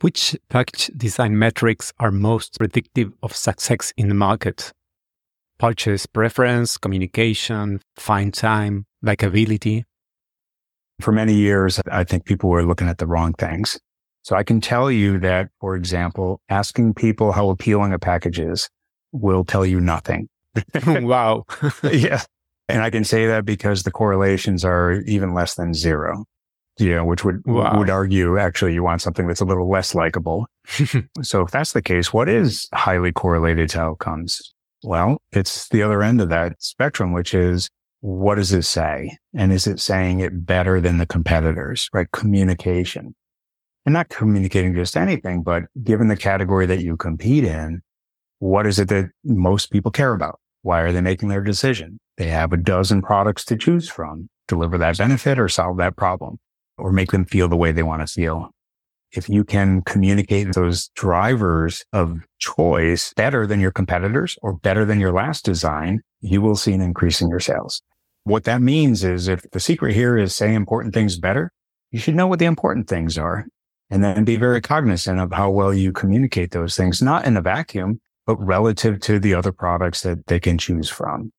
Which 0.02 0.38
package 0.50 0.92
design 0.96 1.40
metrics 1.40 1.92
are 2.00 2.12
most 2.12 2.60
predictive 2.60 3.14
of 3.24 3.36
success 3.36 3.92
in 3.98 4.10
the 4.10 4.14
market? 4.14 4.72
Purchase 5.58 6.06
preference, 6.06 6.78
communication, 6.78 7.82
find 7.96 8.32
time, 8.32 8.86
likability? 9.04 9.86
For 11.02 11.12
many 11.12 11.34
years, 11.34 11.82
I 11.92 12.04
think 12.04 12.26
people 12.26 12.52
were 12.52 12.64
looking 12.64 12.88
at 12.88 13.00
the 13.00 13.08
wrong 13.08 13.34
things. 13.34 13.80
So 14.22 14.36
I 14.36 14.44
can 14.44 14.62
tell 14.62 14.92
you 14.92 15.18
that, 15.20 15.50
for 15.60 15.76
example, 15.76 16.42
asking 16.48 16.94
people 16.94 17.32
how 17.32 17.50
appealing 17.50 17.92
a 17.92 17.98
package 17.98 18.40
is 18.40 18.70
will 19.14 19.44
tell 19.44 19.66
you 19.66 19.82
nothing. 19.82 20.30
wow. 20.86 21.46
yeah. 21.92 22.22
And 22.70 22.84
I 22.84 22.92
can 22.92 23.04
say 23.04 23.26
that 23.26 23.46
because 23.46 23.82
the 23.82 23.92
correlations 23.92 24.64
are 24.64 25.02
even 25.08 25.34
less 25.34 25.56
than 25.56 25.74
zero 25.74 26.26
you 26.80 26.96
know, 26.96 27.06
which 27.06 27.24
would 27.24 27.46
wow. 27.46 27.78
would 27.78 27.90
argue 27.90 28.38
actually 28.38 28.74
you 28.74 28.84
want 28.84 29.02
something 29.02 29.28
that's 29.28 29.42
a 29.42 29.46
little 29.46 29.70
less 29.70 29.96
likable. 29.96 30.48
so 31.22 31.42
if 31.42 31.52
that's 31.52 31.74
the 31.74 31.82
case, 31.82 32.14
what 32.14 32.30
is 32.30 32.68
highly 32.74 33.12
correlated 33.12 33.70
to 33.70 33.82
outcomes? 33.82 34.54
Well, 34.84 35.22
it's 35.32 35.70
the 35.70 35.82
other 35.82 36.04
end 36.04 36.22
of 36.22 36.30
that 36.30 36.62
spectrum, 36.62 37.14
which 37.14 37.34
is 37.34 37.70
what 38.02 38.36
does 38.36 38.54
it 38.54 38.64
say? 38.64 39.18
And 39.36 39.52
is 39.52 39.66
it 39.66 39.80
saying 39.80 40.20
it 40.20 40.46
better 40.46 40.80
than 40.80 41.00
the 41.00 41.08
competitors, 41.08 41.90
right? 41.94 42.10
Communication 42.12 43.16
and 43.86 43.94
not 43.94 44.10
communicating 44.10 44.76
just 44.76 44.96
anything, 44.96 45.42
but 45.42 45.64
given 45.84 46.10
the 46.10 46.18
category 46.18 46.66
that 46.68 46.82
you 46.82 46.96
compete 46.96 47.44
in, 47.44 47.82
what 48.40 48.68
is 48.68 48.78
it 48.78 48.90
that 48.90 49.10
most 49.24 49.72
people 49.72 49.92
care 49.92 50.14
about? 50.14 50.40
Why 50.62 50.82
are 50.82 50.92
they 50.92 51.02
making 51.02 51.30
their 51.30 51.42
decision? 51.42 52.00
They 52.18 52.28
have 52.28 52.54
a 52.54 52.58
dozen 52.58 53.02
products 53.02 53.46
to 53.46 53.58
choose 53.58 53.90
from, 53.90 54.30
deliver 54.48 54.78
that 54.78 54.98
benefit 54.98 55.40
or 55.40 55.50
solve 55.50 55.78
that 55.78 55.96
problem 55.96 56.38
or 56.78 56.92
make 56.92 57.12
them 57.12 57.26
feel 57.26 57.48
the 57.48 57.56
way 57.56 57.72
they 57.72 57.84
want 57.84 58.06
to 58.06 58.12
feel. 58.12 58.52
If 59.12 59.30
you 59.30 59.44
can 59.44 59.82
communicate 59.84 60.54
those 60.54 60.90
drivers 60.90 61.86
of 61.94 62.20
choice 62.40 63.14
better 63.16 63.48
than 63.48 63.60
your 63.60 63.72
competitors 63.72 64.38
or 64.42 64.54
better 64.54 64.84
than 64.86 65.00
your 65.00 65.14
last 65.14 65.46
design, 65.46 66.02
you 66.20 66.42
will 66.42 66.56
see 66.56 66.74
an 66.74 66.82
increase 66.82 67.22
in 67.22 67.30
your 67.30 67.40
sales. 67.40 67.82
What 68.26 68.44
that 68.44 68.62
means 68.62 69.04
is 69.06 69.30
if 69.30 69.50
the 69.52 69.60
secret 69.60 69.94
here 69.94 70.18
is 70.18 70.36
say 70.36 70.54
important 70.54 70.94
things 70.94 71.18
better, 71.18 71.52
you 71.92 72.00
should 72.00 72.16
know 72.16 72.28
what 72.28 72.40
the 72.40 72.46
important 72.46 72.90
things 72.90 73.18
are 73.18 73.48
and 73.90 74.04
then 74.04 74.26
be 74.26 74.36
very 74.36 74.60
cognizant 74.60 75.20
of 75.20 75.32
how 75.32 75.50
well 75.50 75.74
you 75.74 75.94
communicate 75.94 76.52
those 76.52 76.76
things, 76.76 77.02
not 77.02 77.26
in 77.26 77.38
a 77.38 77.42
vacuum, 77.42 78.02
but 78.26 78.36
relative 78.36 79.00
to 79.00 79.20
the 79.20 79.34
other 79.34 79.54
products 79.54 80.02
that 80.02 80.28
they 80.28 80.40
can 80.40 80.58
choose 80.58 80.90
from. 80.90 81.32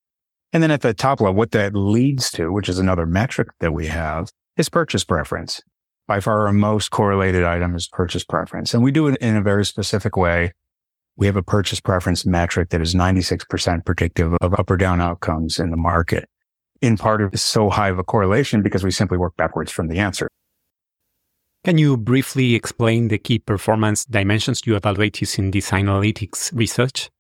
And 0.53 0.63
then 0.63 0.71
at 0.71 0.81
the 0.81 0.95
top 0.95 1.21
level, 1.21 1.35
what 1.35 1.51
that 1.51 1.75
leads 1.75 2.31
to, 2.33 2.51
which 2.51 2.71
is 2.71 2.79
another 2.79 3.05
metric 3.05 3.49
that 3.61 3.75
we 3.75 3.87
have, 3.89 4.31
is 4.59 4.69
purchase 4.69 5.05
preference. 5.05 5.63
By 6.09 6.21
far 6.21 6.47
our 6.47 6.53
most 6.53 6.91
correlated 6.91 7.45
item 7.45 7.75
is 7.77 7.87
purchase 7.87 8.25
preference. 8.25 8.75
And 8.75 8.83
we 8.83 8.91
do 8.91 9.07
it 9.07 9.17
in 9.21 9.37
a 9.37 9.43
very 9.43 9.65
specific 9.65 10.17
way. 10.17 10.53
We 11.17 11.27
have 11.27 11.37
a 11.37 11.43
purchase 11.43 11.81
preference 11.81 12.27
metric 12.27 12.71
that 12.71 12.81
is 12.81 12.95
96% 12.95 13.87
predictive 13.87 14.35
of 14.41 14.55
up 14.55 14.71
or 14.71 14.77
down 14.77 15.01
outcomes 15.01 15.59
in 15.59 15.71
the 15.71 15.77
market. 15.77 16.29
In 16.81 16.97
part, 16.97 17.21
it's 17.21 17.43
so 17.43 17.71
high 17.71 17.89
of 17.89 17.99
a 17.99 18.05
correlation 18.05 18.63
because 18.63 18.85
we 18.85 18.91
simply 18.91 19.19
work 19.19 19.37
backwards 19.37 19.71
from 19.71 19.89
the 19.89 19.99
answer. 19.99 20.29
Can 21.65 21.77
you 21.77 21.97
briefly 21.97 22.55
explain 22.55 23.09
the 23.09 23.19
key 23.19 23.41
performance 23.41 24.05
dimensions 24.05 24.63
you 24.65 24.77
evaluate 24.77 25.21
using 25.21 25.51
Designalytics 25.53 26.51
research? 26.55 27.11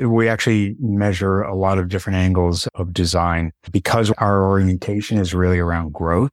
We 0.00 0.28
actually 0.28 0.76
measure 0.80 1.42
a 1.42 1.54
lot 1.54 1.78
of 1.78 1.88
different 1.88 2.16
angles 2.16 2.66
of 2.74 2.92
design 2.92 3.52
because 3.70 4.10
our 4.18 4.44
orientation 4.44 5.18
is 5.18 5.34
really 5.34 5.58
around 5.58 5.92
growth. 5.92 6.30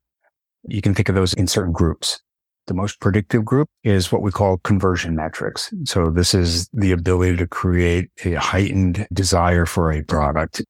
You 0.67 0.81
can 0.81 0.93
think 0.93 1.09
of 1.09 1.15
those 1.15 1.33
in 1.33 1.47
certain 1.47 1.73
groups. 1.73 2.21
The 2.67 2.73
most 2.73 2.99
predictive 2.99 3.45
group 3.45 3.69
is 3.83 4.11
what 4.11 4.21
we 4.21 4.31
call 4.31 4.57
conversion 4.57 5.15
metrics. 5.15 5.73
So 5.85 6.09
this 6.11 6.33
is 6.33 6.67
the 6.73 6.91
ability 6.91 7.37
to 7.37 7.47
create 7.47 8.09
a 8.25 8.33
heightened 8.33 9.07
desire 9.13 9.65
for 9.65 9.91
a 9.91 10.03
product. 10.03 10.61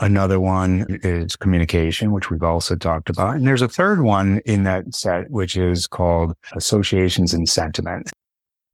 Another 0.00 0.40
one 0.40 0.86
is 1.02 1.36
communication, 1.36 2.12
which 2.12 2.30
we've 2.30 2.42
also 2.42 2.76
talked 2.76 3.10
about. 3.10 3.36
And 3.36 3.46
there's 3.46 3.62
a 3.62 3.68
third 3.68 4.00
one 4.02 4.40
in 4.46 4.62
that 4.62 4.94
set, 4.94 5.30
which 5.30 5.56
is 5.56 5.86
called 5.86 6.34
associations 6.54 7.34
and 7.34 7.48
sentiment. 7.48 8.10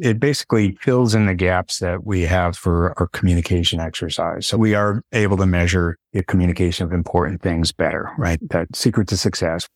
It 0.01 0.19
basically 0.19 0.77
fills 0.81 1.15
in 1.15 1.27
the 1.27 1.35
gaps 1.35 1.79
that 1.79 2.05
we 2.05 2.23
have 2.23 2.57
for 2.57 2.99
our 2.99 3.07
communication 3.09 3.79
exercise. 3.79 4.47
So 4.47 4.59
we 4.59 4.75
are 4.75 5.03
able 5.13 5.37
to 5.37 5.47
measure 5.47 5.99
the 6.13 6.25
communication 6.25 6.85
of 6.85 6.93
important 6.93 7.43
things 7.43 7.71
better, 7.71 8.11
right? 8.19 8.41
That 8.51 8.75
secret 8.75 9.09
to 9.09 9.17
success. 9.17 9.69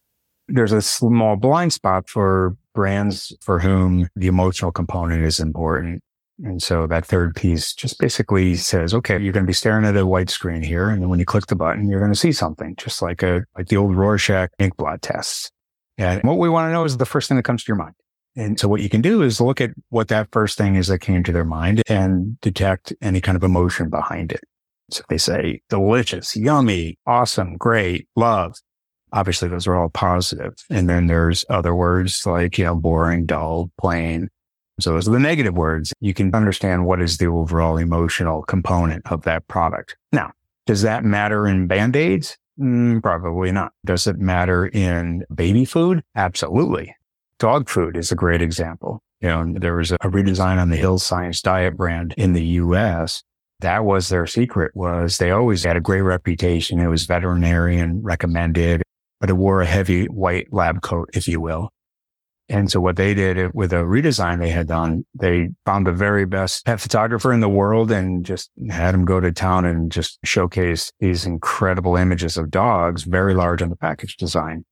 There's 0.49 0.73
a 0.73 0.83
small 0.83 1.37
blind 1.37 1.73
spot 1.73 2.09
for 2.09 2.57
brands 2.75 3.37
for 3.43 3.61
whom 3.61 4.09
the 4.17 4.27
emotional 4.27 4.73
component 4.73 5.25
is 5.25 5.39
important. 5.39 6.03
And 6.43 6.63
so 6.63 6.87
that 6.87 7.05
third 7.05 7.35
piece 7.35 7.75
just 7.75 7.99
basically 7.99 8.55
says, 8.55 8.95
okay, 8.95 9.19
you're 9.19 9.33
going 9.33 9.45
to 9.45 9.49
be 9.49 9.53
staring 9.53 9.85
at 9.85 9.97
a 9.97 10.07
white 10.07 10.31
screen 10.31 10.63
here. 10.63 10.89
And 10.89 11.03
then 11.03 11.09
when 11.09 11.19
you 11.19 11.27
click 11.27 11.47
the 11.47 11.57
button, 11.57 11.89
you're 11.89 12.01
going 12.01 12.13
to 12.13 12.19
see 12.19 12.33
something 12.33 12.75
just 12.77 13.03
like 13.03 13.23
a, 13.23 13.45
like 13.57 13.69
the 13.69 13.77
old 13.77 13.97
Rorschach 13.97 14.51
ink 14.59 14.77
blot 14.77 15.03
tests. 15.03 15.51
And 15.97 16.23
what 16.23 16.39
we 16.39 16.49
want 16.49 16.69
to 16.69 16.73
know 16.73 16.85
is 16.85 16.97
the 16.97 17.07
first 17.07 17.29
thing 17.29 17.37
that 17.37 17.43
comes 17.43 17.65
to 17.65 17.69
your 17.69 17.77
mind. 17.77 17.95
And 18.39 18.59
so 18.59 18.69
what 18.69 18.81
you 18.81 18.89
can 18.89 19.01
do 19.01 19.23
is 19.23 19.41
look 19.41 19.61
at 19.61 19.71
what 19.89 20.07
that 20.09 20.29
first 20.31 20.57
thing 20.57 20.77
is 20.77 20.87
that 20.87 21.01
came 21.01 21.25
to 21.25 21.33
their 21.33 21.45
mind 21.45 21.83
and 21.89 22.41
detect 22.41 22.93
any 23.03 23.21
kind 23.21 23.35
of 23.35 23.43
emotion 23.43 23.91
behind 23.91 24.31
it. 24.31 24.45
So 24.91 25.03
they 25.09 25.19
say 25.19 25.61
delicious, 25.69 26.37
yummy, 26.37 26.99
awesome, 27.05 27.57
great, 27.57 28.07
love. 28.15 28.55
Obviously, 29.13 29.49
those 29.49 29.67
are 29.67 29.75
all 29.75 29.89
positive. 29.89 30.55
And 30.71 30.89
then 30.89 31.09
there's 31.09 31.45
other 31.51 31.75
words 31.75 32.25
like, 32.25 32.59
you 32.59 32.65
know, 32.65 32.77
boring, 32.77 33.27
dull, 33.27 33.73
plain. 33.77 34.29
So 34.79 34.93
those 34.93 35.09
are 35.09 35.13
the 35.13 35.19
negative 35.19 35.55
words. 35.55 35.93
You 35.99 36.15
can 36.15 36.33
understand 36.33 36.87
what 36.87 37.03
is 37.03 37.19
the 37.19 37.27
overall 37.27 37.77
emotional 37.77 38.43
component 38.45 39.05
of 39.11 39.25
that 39.25 39.49
product. 39.49 39.97
Now, 40.13 40.31
does 40.65 40.83
that 40.83 41.05
matter 41.05 41.49
in 41.49 41.67
band-aids? 41.67 42.39
Mm, 42.61 43.03
probably 43.03 43.51
not. 43.51 43.73
Does 43.85 44.07
it 44.07 44.19
matter 44.19 44.67
in 44.67 45.25
baby 45.35 45.65
food? 45.65 46.05
Absolutely. 46.15 46.95
Dog 47.39 47.69
food 47.69 47.97
is 47.97 48.11
a 48.11 48.17
great 48.17 48.43
example. 48.43 49.01
You 49.21 49.29
know, 49.29 49.55
there 49.57 49.77
was 49.77 49.93
a 49.93 49.99
redesign 49.99 50.61
on 50.61 50.71
the 50.71 50.77
Hill 50.77 50.99
Science 50.99 51.41
Diet 51.41 51.77
brand 51.77 52.15
in 52.17 52.33
the 52.33 52.45
US. 52.45 53.23
That 53.61 53.85
was 53.85 54.09
their 54.09 54.27
secret 54.27 54.75
was 54.75 55.19
they 55.19 55.31
always 55.31 55.63
had 55.63 55.77
a 55.77 55.81
great 55.81 56.03
reputation. 56.03 56.81
It 56.81 56.89
was 56.89 57.07
veterinarian 57.07 58.03
recommended, 58.03 58.83
but 59.21 59.31
it 59.31 59.35
wore 59.35 59.61
a 59.61 59.67
heavy 59.67 60.07
white 60.07 60.53
lab 60.53 60.83
coat, 60.83 61.11
if 61.15 61.29
you 61.29 61.41
will. 61.41 61.71
And 62.49 62.71
so 62.71 62.81
what 62.81 62.97
they 62.97 63.15
did 63.15 63.53
with 63.55 63.73
a 63.73 63.85
redesign 63.85 64.41
they 64.41 64.49
had 64.49 64.67
done, 64.67 65.05
they 65.15 65.51
found 65.65 65.87
the 65.87 65.93
very 65.93 66.25
best 66.25 66.65
pet 66.65 66.81
photographer 66.81 67.33
in 67.33 67.41
the 67.41 67.49
world 67.49 67.93
and 67.93 68.25
just 68.25 68.51
had 68.71 68.95
him 68.95 69.05
go 69.05 69.21
to 69.21 69.31
town 69.31 69.65
and 69.65 69.93
just 69.93 70.19
showcase 70.25 70.91
these 70.99 71.27
incredible 71.27 71.95
images 71.95 72.37
of 72.37 72.51
dogs, 72.51 73.03
very 73.05 73.35
large 73.35 73.63
on 73.63 73.69
the 73.69 73.77
package 73.77 74.17
design. 74.17 74.65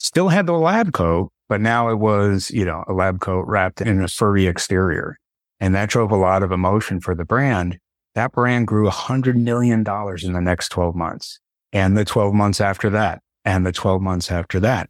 Still 0.00 0.28
had 0.28 0.46
the 0.46 0.52
lab 0.52 0.92
coat, 0.92 1.30
but 1.48 1.60
now 1.60 1.88
it 1.88 1.98
was, 1.98 2.50
you 2.50 2.64
know, 2.64 2.84
a 2.88 2.92
lab 2.92 3.20
coat 3.20 3.44
wrapped 3.46 3.80
in 3.80 4.02
a 4.02 4.08
furry 4.08 4.46
exterior. 4.46 5.18
And 5.60 5.74
that 5.74 5.88
drove 5.88 6.10
a 6.10 6.16
lot 6.16 6.42
of 6.42 6.52
emotion 6.52 7.00
for 7.00 7.14
the 7.14 7.24
brand. 7.24 7.78
That 8.14 8.32
brand 8.32 8.66
grew 8.66 8.88
$100 8.88 9.34
million 9.36 9.80
in 9.80 10.32
the 10.32 10.40
next 10.40 10.68
12 10.70 10.94
months 10.94 11.40
and 11.72 11.96
the 11.96 12.04
12 12.04 12.34
months 12.34 12.60
after 12.60 12.90
that 12.90 13.20
and 13.44 13.66
the 13.66 13.72
12 13.72 14.00
months 14.00 14.30
after 14.30 14.60
that. 14.60 14.88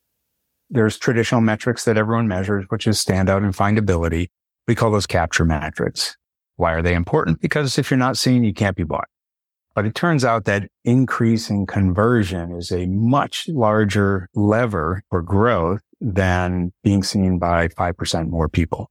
There's 0.70 0.98
traditional 0.98 1.40
metrics 1.40 1.84
that 1.84 1.96
everyone 1.96 2.28
measures, 2.28 2.64
which 2.68 2.86
is 2.86 3.02
standout 3.02 3.44
and 3.44 3.54
findability. 3.54 4.28
We 4.66 4.74
call 4.74 4.90
those 4.90 5.06
capture 5.06 5.44
metrics. 5.44 6.16
Why 6.56 6.72
are 6.72 6.82
they 6.82 6.94
important? 6.94 7.40
Because 7.40 7.78
if 7.78 7.90
you're 7.90 7.98
not 7.98 8.16
seen, 8.16 8.44
you 8.44 8.54
can't 8.54 8.76
be 8.76 8.84
bought. 8.84 9.08
But 9.74 9.86
it 9.86 9.94
turns 9.94 10.24
out 10.24 10.44
that 10.44 10.68
increasing 10.84 11.66
conversion 11.66 12.52
is 12.52 12.70
a 12.70 12.86
much 12.86 13.48
larger 13.48 14.28
lever 14.34 15.02
for 15.10 15.20
growth 15.20 15.82
than 16.04 16.70
being 16.82 17.02
seen 17.02 17.38
by 17.38 17.68
5% 17.68 18.28
more 18.28 18.48
people. 18.48 18.90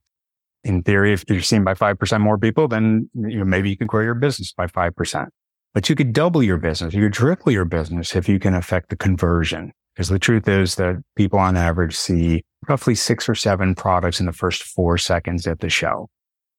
In 0.63 0.81
theory, 0.81 1.13
if 1.13 1.23
you're 1.29 1.41
seen 1.41 1.63
by 1.63 1.75
5% 1.75 2.21
more 2.21 2.37
people, 2.39 2.67
then 2.67 3.09
you 3.13 3.39
know, 3.39 3.45
maybe 3.45 3.69
you 3.69 3.77
can 3.77 3.87
grow 3.87 4.01
your 4.01 4.15
business 4.15 4.51
by 4.51 4.65
5%. 4.65 5.27
But 5.73 5.89
you 5.89 5.95
could 5.95 6.13
double 6.13 6.41
your 6.41 6.57
business, 6.57 6.93
you 6.93 7.03
could 7.03 7.13
triple 7.13 7.51
your 7.51 7.65
business 7.65 8.15
if 8.15 8.27
you 8.27 8.39
can 8.39 8.55
affect 8.55 8.89
the 8.89 8.95
conversion. 8.95 9.71
Because 9.93 10.09
the 10.09 10.19
truth 10.19 10.47
is 10.47 10.75
that 10.75 11.03
people 11.15 11.37
on 11.37 11.55
average 11.55 11.95
see 11.95 12.43
roughly 12.67 12.95
six 12.95 13.29
or 13.29 13.35
seven 13.35 13.75
products 13.75 14.19
in 14.19 14.25
the 14.25 14.33
first 14.33 14.63
four 14.63 14.97
seconds 14.97 15.45
at 15.45 15.59
the 15.59 15.69
show. 15.69 16.09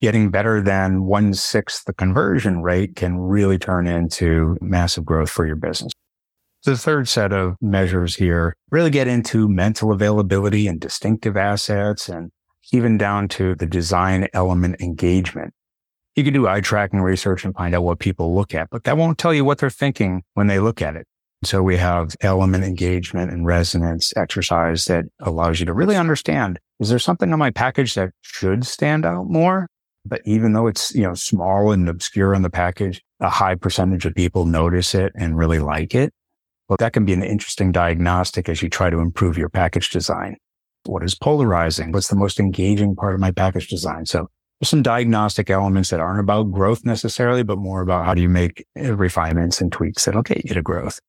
Getting 0.00 0.30
better 0.30 0.60
than 0.60 1.04
one 1.04 1.34
sixth 1.34 1.84
the 1.84 1.94
conversion 1.94 2.62
rate 2.62 2.94
can 2.94 3.18
really 3.18 3.58
turn 3.58 3.86
into 3.88 4.56
massive 4.60 5.04
growth 5.04 5.30
for 5.30 5.46
your 5.46 5.56
business. 5.56 5.92
The 6.64 6.78
third 6.78 7.08
set 7.08 7.30
of 7.30 7.56
measures 7.60 8.16
here 8.16 8.56
really 8.70 8.88
get 8.88 9.06
into 9.06 9.50
mental 9.50 9.92
availability 9.92 10.66
and 10.66 10.80
distinctive 10.80 11.36
assets 11.36 12.08
and 12.08 12.30
even 12.72 12.96
down 12.96 13.28
to 13.28 13.54
the 13.54 13.66
design 13.66 14.28
element 14.32 14.80
engagement. 14.80 15.52
You 16.16 16.24
can 16.24 16.32
do 16.32 16.48
eye 16.48 16.62
tracking 16.62 17.02
research 17.02 17.44
and 17.44 17.54
find 17.54 17.74
out 17.74 17.82
what 17.82 17.98
people 17.98 18.34
look 18.34 18.54
at, 18.54 18.70
but 18.70 18.84
that 18.84 18.96
won't 18.96 19.18
tell 19.18 19.34
you 19.34 19.44
what 19.44 19.58
they're 19.58 19.68
thinking 19.68 20.22
when 20.32 20.46
they 20.46 20.58
look 20.58 20.80
at 20.80 20.96
it. 20.96 21.06
So 21.42 21.62
we 21.62 21.76
have 21.76 22.14
element 22.22 22.64
engagement 22.64 23.30
and 23.30 23.44
resonance 23.44 24.14
exercise 24.16 24.86
that 24.86 25.04
allows 25.20 25.60
you 25.60 25.66
to 25.66 25.74
really 25.74 25.96
understand, 25.96 26.58
is 26.80 26.88
there 26.88 26.98
something 26.98 27.30
on 27.30 27.38
my 27.38 27.50
package 27.50 27.92
that 27.94 28.12
should 28.22 28.64
stand 28.64 29.04
out 29.04 29.28
more? 29.28 29.66
But 30.06 30.22
even 30.24 30.54
though 30.54 30.66
it's, 30.66 30.94
you 30.94 31.02
know, 31.02 31.12
small 31.12 31.72
and 31.72 31.90
obscure 31.90 32.34
on 32.34 32.40
the 32.40 32.48
package, 32.48 33.02
a 33.20 33.28
high 33.28 33.54
percentage 33.54 34.06
of 34.06 34.14
people 34.14 34.46
notice 34.46 34.94
it 34.94 35.12
and 35.14 35.36
really 35.36 35.58
like 35.58 35.94
it. 35.94 36.14
Well, 36.68 36.76
that 36.78 36.92
can 36.92 37.04
be 37.04 37.12
an 37.12 37.22
interesting 37.22 37.72
diagnostic 37.72 38.48
as 38.48 38.62
you 38.62 38.70
try 38.70 38.90
to 38.90 38.98
improve 38.98 39.36
your 39.36 39.50
package 39.50 39.90
design. 39.90 40.36
What 40.86 41.02
is 41.02 41.14
polarizing? 41.14 41.92
What's 41.92 42.08
the 42.08 42.16
most 42.16 42.40
engaging 42.40 42.96
part 42.96 43.14
of 43.14 43.20
my 43.20 43.30
package 43.30 43.68
design? 43.68 44.06
So 44.06 44.28
there's 44.60 44.68
some 44.68 44.82
diagnostic 44.82 45.50
elements 45.50 45.90
that 45.90 46.00
aren't 46.00 46.20
about 46.20 46.50
growth 46.52 46.84
necessarily, 46.84 47.42
but 47.42 47.58
more 47.58 47.80
about 47.80 48.06
how 48.06 48.14
do 48.14 48.22
you 48.22 48.28
make 48.28 48.66
refinements 48.76 49.60
and 49.60 49.70
tweaks 49.72 50.04
that'll 50.04 50.22
get 50.22 50.44
you 50.44 50.54
to 50.54 50.62
growth. 50.62 51.00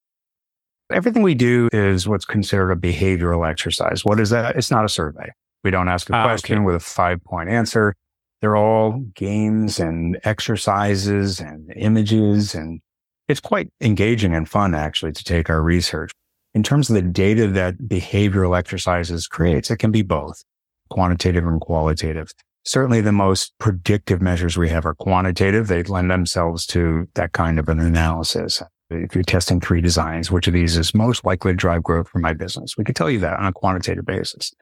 Everything 0.91 1.23
we 1.23 1.36
do 1.36 1.69
is 1.73 2.08
what's 2.08 2.25
considered 2.25 2.71
a 2.71 2.75
behavioral 2.75 3.49
exercise. 3.49 4.06
What 4.06 4.19
is 4.19 4.29
that? 4.29 4.56
It's 4.56 4.71
not 4.71 4.86
a 4.86 4.89
survey. 4.89 5.32
We 5.63 5.71
don't 5.71 5.88
ask 5.88 6.10
a 6.10 6.15
ah, 6.15 6.23
question 6.23 6.60
okay. 6.60 6.65
with 6.65 6.75
a 6.75 6.79
five 6.79 7.23
point 7.23 7.49
answer. 7.49 7.95
They're 8.41 8.56
all 8.56 9.03
games 9.15 9.79
and 9.79 10.19
exercises 10.23 11.39
and 11.39 11.71
images. 11.75 12.53
And 12.53 12.82
it's 13.27 13.39
quite 13.39 13.69
engaging 13.81 14.33
and 14.33 14.47
fun 14.47 14.75
actually 14.75 15.11
to 15.13 15.23
take 15.23 15.49
our 15.49 15.61
research. 15.61 16.11
In 16.53 16.63
terms 16.63 16.89
of 16.89 16.95
the 16.95 17.01
data 17.01 17.47
that 17.47 17.77
behavioral 17.79 18.57
exercises 18.57 19.27
creates, 19.27 19.69
it 19.69 19.77
can 19.77 19.91
be 19.91 20.01
both 20.01 20.43
quantitative 20.89 21.45
and 21.45 21.59
qualitative. 21.59 22.31
Certainly 22.63 23.01
the 23.01 23.11
most 23.11 23.53
predictive 23.59 24.21
measures 24.21 24.57
we 24.57 24.69
have 24.69 24.85
are 24.85 24.95
quantitative. 24.95 25.67
They 25.67 25.83
lend 25.83 26.09
themselves 26.09 26.65
to 26.67 27.07
that 27.15 27.33
kind 27.33 27.59
of 27.59 27.69
an 27.69 27.79
analysis 27.79 28.61
if 28.89 29.15
you're 29.15 29.23
testing 29.23 29.59
three 29.59 29.81
designs, 29.81 30.29
which 30.29 30.47
of 30.47 30.53
these 30.53 30.77
is 30.77 30.93
most 30.93 31.25
likely 31.25 31.51
to 31.51 31.55
drive 31.55 31.83
growth 31.83 32.07
for 32.07 32.19
my 32.19 32.33
business? 32.33 32.77
We 32.77 32.83
could 32.83 32.95
tell 32.95 33.09
you 33.09 33.19
that 33.19 33.39
on 33.39 33.47
a 33.47 33.53
quantitative 33.53 34.05
basis. 34.05 34.53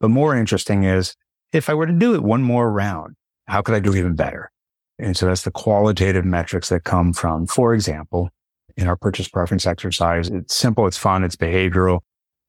But 0.00 0.08
more 0.08 0.36
interesting 0.36 0.84
is 0.84 1.14
if 1.52 1.68
I 1.68 1.74
were 1.74 1.86
to 1.86 1.92
do 1.92 2.14
it 2.14 2.22
one 2.22 2.42
more 2.42 2.70
round, 2.70 3.14
how 3.46 3.62
could 3.62 3.74
I 3.74 3.80
do 3.80 3.94
even 3.94 4.14
better? 4.14 4.50
And 4.98 5.16
so 5.16 5.26
that's 5.26 5.42
the 5.42 5.50
qualitative 5.50 6.24
metrics 6.24 6.68
that 6.68 6.84
come 6.84 7.12
from, 7.12 7.46
for 7.46 7.74
example, 7.74 8.30
in 8.76 8.86
our 8.86 8.96
purchase 8.96 9.28
preference 9.28 9.66
exercise. 9.66 10.28
It's 10.28 10.54
simple. 10.54 10.86
It's 10.86 10.98
fun. 10.98 11.24
It's 11.24 11.36
behavioral. 11.36 12.00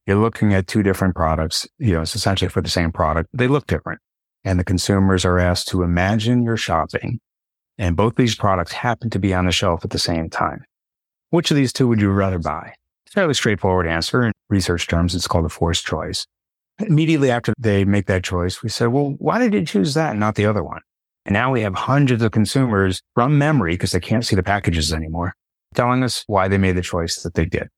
You're 0.06 0.16
looking 0.16 0.54
at 0.54 0.68
two 0.68 0.82
different 0.82 1.16
products. 1.16 1.66
You 1.78 1.94
know, 1.94 2.02
it's 2.02 2.14
essentially 2.14 2.48
for 2.48 2.62
the 2.62 2.68
same 2.68 2.92
product. 2.92 3.28
They 3.32 3.48
look 3.48 3.66
different 3.66 4.00
and 4.44 4.58
the 4.60 4.64
consumers 4.64 5.24
are 5.24 5.38
asked 5.38 5.68
to 5.68 5.82
imagine 5.82 6.42
you're 6.44 6.56
shopping 6.56 7.18
and 7.78 7.96
both 7.96 8.16
these 8.16 8.34
products 8.34 8.72
happen 8.72 9.10
to 9.10 9.18
be 9.18 9.34
on 9.34 9.46
the 9.46 9.52
shelf 9.52 9.84
at 9.84 9.90
the 9.90 9.98
same 9.98 10.30
time. 10.30 10.64
Which 11.30 11.50
of 11.50 11.56
these 11.56 11.72
two 11.72 11.88
would 11.88 12.00
you 12.00 12.10
rather 12.10 12.38
buy? 12.38 12.74
Fairly 13.10 13.34
straightforward 13.34 13.86
answer. 13.86 14.24
In 14.24 14.32
research 14.48 14.86
terms, 14.86 15.14
it's 15.14 15.26
called 15.26 15.44
a 15.44 15.50
forced 15.50 15.84
choice. 15.84 16.26
Immediately 16.78 17.30
after 17.30 17.52
they 17.58 17.84
make 17.84 18.06
that 18.06 18.24
choice, 18.24 18.62
we 18.62 18.68
said, 18.68 18.88
well, 18.88 19.14
why 19.18 19.38
did 19.38 19.54
you 19.54 19.64
choose 19.64 19.94
that 19.94 20.10
and 20.10 20.20
not 20.20 20.34
the 20.34 20.46
other 20.46 20.62
one? 20.62 20.80
And 21.26 21.32
now 21.32 21.52
we 21.52 21.60
have 21.62 21.74
hundreds 21.74 22.22
of 22.22 22.30
consumers 22.30 23.02
from 23.14 23.36
memory 23.36 23.74
because 23.74 23.90
they 23.90 24.00
can't 24.00 24.24
see 24.24 24.36
the 24.36 24.42
packages 24.42 24.92
anymore 24.92 25.34
telling 25.74 26.02
us 26.02 26.24
why 26.26 26.48
they 26.48 26.56
made 26.56 26.76
the 26.76 26.82
choice 26.82 27.22
that 27.22 27.34
they 27.34 27.44
did. 27.44 27.68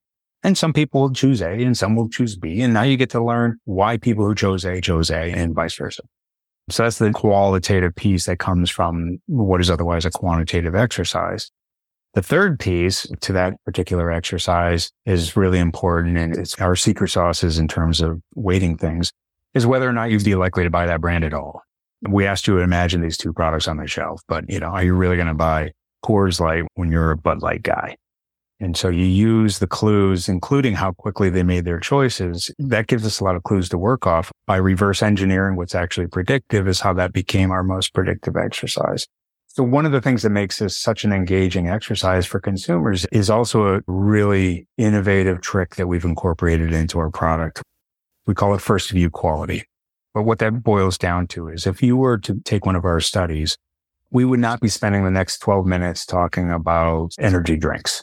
And 0.43 0.57
some 0.57 0.73
people 0.73 1.01
will 1.01 1.13
choose 1.13 1.43
A 1.43 1.51
and 1.51 1.77
some 1.77 1.97
will 1.97 2.09
choose 2.09 2.37
B. 2.37 2.61
And 2.61 2.73
now 2.73 2.83
you 2.83 2.97
get 2.97 3.11
to 3.11 3.25
learn 3.25 3.59
why 3.65 3.97
people 3.97 4.25
who 4.25 4.35
chose 4.35 4.65
A 4.65 4.81
chose 4.81 5.11
A 5.11 5.33
and 5.33 5.55
vice 5.55 5.75
versa. 5.75 6.03
So 6.71 6.85
that's 6.85 6.99
the 6.99 7.11
qualitative 7.11 7.97
piece 7.97 8.27
that 8.27 8.39
comes 8.39 8.71
from 8.71 9.21
what 9.27 9.61
is 9.61 9.71
otherwise 9.71 10.05
a 10.05 10.11
quantitative 10.11 10.75
exercise. 10.75 11.51
The 12.15 12.23
third 12.23 12.61
piece 12.61 13.07
to 13.21 13.33
that 13.33 13.55
particular 13.65 14.13
exercise 14.13 14.93
is 15.07 15.37
really 15.37 15.59
important. 15.59 16.19
And 16.19 16.37
it's 16.37 16.61
our 16.61 16.77
secret 16.77 17.09
sauces 17.09 17.59
in 17.59 17.67
terms 17.67 18.01
of 18.01 18.21
weighting 18.35 18.77
things 18.77 19.13
is 19.55 19.67
whether 19.67 19.89
or 19.89 19.93
not 19.93 20.11
you'd 20.11 20.25
be 20.25 20.35
likely 20.35 20.63
to 20.65 20.71
buy 20.71 20.87
that 20.87 21.01
brand 21.01 21.25
at 21.25 21.33
all. 21.35 21.63
We 22.03 22.27
asked 22.27 22.47
you 22.47 22.57
to 22.57 22.63
imagine 22.63 23.01
these 23.01 23.17
two 23.17 23.33
products 23.33 23.67
on 23.69 23.77
the 23.77 23.87
shelf, 23.87 24.23
but 24.29 24.49
you 24.49 24.61
know, 24.61 24.69
are 24.69 24.85
you 24.85 24.95
really 24.95 25.17
going 25.17 25.29
to 25.29 25.35
buy 25.35 25.73
Coors 26.05 26.41
Light 26.41 26.65
when 26.75 26.93
you're 26.93 27.11
a 27.11 27.17
Bud 27.17 27.43
Light 27.43 27.63
guy? 27.63 27.97
And 28.61 28.77
so 28.77 28.89
you 28.89 29.05
use 29.05 29.61
the 29.61 29.69
clues, 29.69 30.29
including 30.29 30.75
how 30.75 30.93
quickly 30.93 31.31
they 31.31 31.45
made 31.45 31.65
their 31.65 31.79
choices. 31.79 32.51
That 32.59 32.89
gives 32.89 33.07
us 33.07 33.21
a 33.21 33.25
lot 33.25 33.37
of 33.37 33.45
clues 33.45 33.69
to 33.69 33.79
work 33.79 34.07
off 34.07 34.33
by 34.47 34.57
reverse 34.57 35.01
engineering 35.01 35.57
what's 35.57 35.77
actually 35.77 36.09
predictive 36.09 36.67
is 36.67 36.81
how 36.81 36.93
that 36.95 37.13
became 37.13 37.53
our 37.53 37.63
most 37.63 37.95
predictive 37.95 38.37
exercise. 38.37 39.07
So 39.47 39.63
one 39.63 39.87
of 39.87 39.93
the 39.93 40.01
things 40.01 40.23
that 40.23 40.31
makes 40.31 40.59
this 40.59 40.77
such 40.77 41.05
an 41.05 41.13
engaging 41.13 41.69
exercise 41.69 42.27
for 42.27 42.41
consumers 42.41 43.07
is 43.13 43.31
also 43.31 43.77
a 43.77 43.81
really 43.87 44.67
innovative 44.77 45.41
trick 45.41 45.77
that 45.77 45.87
we've 45.87 46.05
incorporated 46.05 46.73
into 46.73 46.99
our 46.99 47.11
product. 47.11 47.63
We 48.27 48.35
call 48.35 48.55
it 48.55 48.61
first 48.61 48.91
view 48.91 49.09
quality. 49.09 49.65
But 50.19 50.25
what 50.25 50.41
that 50.41 50.65
boils 50.65 50.99
down 50.99 51.29
to 51.29 51.47
is 51.47 51.65
if 51.65 51.81
you 51.81 51.97
were 51.97 52.19
to 52.19 52.41
take 52.41 52.67
one 52.67 52.75
of 52.75 52.85
our 52.85 52.99
studies, 52.99 53.57
we 54.11 54.25
would 54.25 54.41
not 54.41 54.61
be 54.61 54.67
spending 54.67 55.05
the 55.05 55.13
next 55.13 55.39
12 55.39 55.65
minutes 55.65 56.05
talking 56.05 56.51
about 56.51 57.13
energy 57.21 57.57
drinks, 57.57 58.03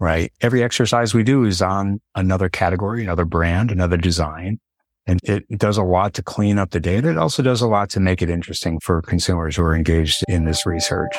right? 0.00 0.32
Every 0.40 0.62
exercise 0.62 1.12
we 1.12 1.22
do 1.22 1.44
is 1.44 1.60
on 1.60 2.00
another 2.14 2.48
category, 2.48 3.02
another 3.02 3.26
brand, 3.26 3.70
another 3.70 3.98
design. 3.98 4.60
And 5.06 5.20
it, 5.24 5.44
does 5.58 5.76
a 5.76 5.82
lot 5.82 6.14
to 6.14 6.22
clean 6.22 6.58
up 6.58 6.70
the 6.70 6.80
data. 6.80 7.10
It 7.10 7.18
also 7.18 7.42
does 7.42 7.60
a 7.60 7.68
lot 7.68 7.90
to 7.90 8.00
make 8.00 8.22
it 8.22 8.30
interesting 8.30 8.80
for 8.80 9.02
consumers 9.02 9.54
who 9.54 9.62
are 9.62 9.74
engaged 9.74 10.24
in 10.28 10.46
this 10.46 10.64
research. 10.64 11.12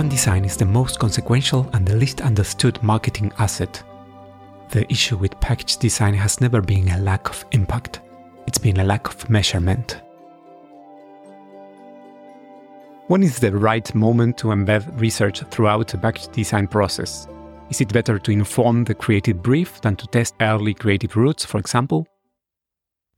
Brand 0.00 0.12
design 0.12 0.46
is 0.46 0.56
the 0.56 0.64
most 0.64 0.98
consequential 0.98 1.68
and 1.74 1.86
the 1.86 1.94
least 1.94 2.22
understood 2.22 2.82
marketing 2.82 3.30
asset. 3.36 3.82
The 4.70 4.90
issue 4.90 5.18
with 5.18 5.38
package 5.40 5.76
design 5.76 6.14
has 6.14 6.40
never 6.40 6.62
been 6.62 6.88
a 6.88 6.96
lack 6.96 7.28
of 7.28 7.44
impact, 7.52 8.00
it's 8.46 8.56
been 8.56 8.80
a 8.80 8.84
lack 8.84 9.08
of 9.08 9.28
measurement. 9.28 10.00
When 13.08 13.22
is 13.22 13.40
the 13.40 13.54
right 13.54 13.94
moment 13.94 14.38
to 14.38 14.46
embed 14.46 14.98
research 14.98 15.42
throughout 15.50 15.88
the 15.88 15.98
package 15.98 16.28
design 16.28 16.66
process? 16.66 17.28
Is 17.68 17.82
it 17.82 17.92
better 17.92 18.18
to 18.18 18.30
inform 18.30 18.84
the 18.84 18.94
creative 18.94 19.42
brief 19.42 19.82
than 19.82 19.96
to 19.96 20.06
test 20.06 20.34
early 20.40 20.72
creative 20.72 21.14
routes, 21.14 21.44
for 21.44 21.58
example? 21.58 22.06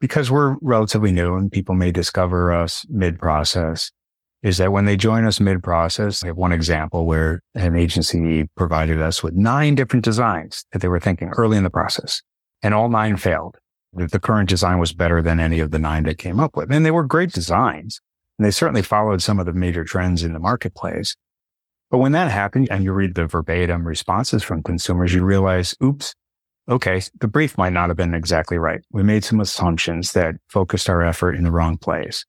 Because 0.00 0.32
we're 0.32 0.56
relatively 0.60 1.12
new 1.12 1.36
and 1.36 1.52
people 1.52 1.76
may 1.76 1.92
discover 1.92 2.52
us 2.52 2.84
mid 2.88 3.20
process, 3.20 3.92
is 4.42 4.58
that 4.58 4.72
when 4.72 4.84
they 4.84 4.96
join 4.96 5.24
us 5.24 5.40
mid 5.40 5.62
process, 5.62 6.22
I 6.24 6.28
have 6.28 6.36
one 6.36 6.52
example 6.52 7.06
where 7.06 7.40
an 7.54 7.76
agency 7.76 8.48
provided 8.56 9.00
us 9.00 9.22
with 9.22 9.34
nine 9.34 9.74
different 9.74 10.04
designs 10.04 10.64
that 10.72 10.80
they 10.82 10.88
were 10.88 11.00
thinking 11.00 11.28
early 11.36 11.56
in 11.56 11.64
the 11.64 11.70
process 11.70 12.22
and 12.62 12.74
all 12.74 12.88
nine 12.88 13.16
failed. 13.16 13.56
The 13.94 14.20
current 14.20 14.48
design 14.48 14.78
was 14.78 14.92
better 14.92 15.22
than 15.22 15.38
any 15.38 15.60
of 15.60 15.70
the 15.70 15.78
nine 15.78 16.04
they 16.04 16.14
came 16.14 16.40
up 16.40 16.56
with. 16.56 16.72
And 16.72 16.84
they 16.84 16.90
were 16.90 17.04
great 17.04 17.32
designs. 17.32 18.00
And 18.38 18.46
they 18.46 18.50
certainly 18.50 18.82
followed 18.82 19.22
some 19.22 19.38
of 19.38 19.46
the 19.46 19.52
major 19.52 19.84
trends 19.84 20.24
in 20.24 20.32
the 20.32 20.38
marketplace. 20.38 21.14
But 21.90 21.98
when 21.98 22.12
that 22.12 22.30
happened 22.30 22.68
and 22.70 22.82
you 22.82 22.92
read 22.92 23.14
the 23.14 23.26
verbatim 23.26 23.86
responses 23.86 24.42
from 24.42 24.62
consumers, 24.62 25.12
you 25.12 25.22
realize, 25.22 25.74
oops, 25.84 26.14
okay, 26.68 27.02
the 27.20 27.28
brief 27.28 27.58
might 27.58 27.74
not 27.74 27.90
have 27.90 27.98
been 27.98 28.14
exactly 28.14 28.56
right. 28.56 28.80
We 28.90 29.02
made 29.02 29.24
some 29.24 29.40
assumptions 29.40 30.12
that 30.12 30.36
focused 30.48 30.88
our 30.88 31.02
effort 31.02 31.34
in 31.34 31.44
the 31.44 31.52
wrong 31.52 31.76
place. 31.76 32.24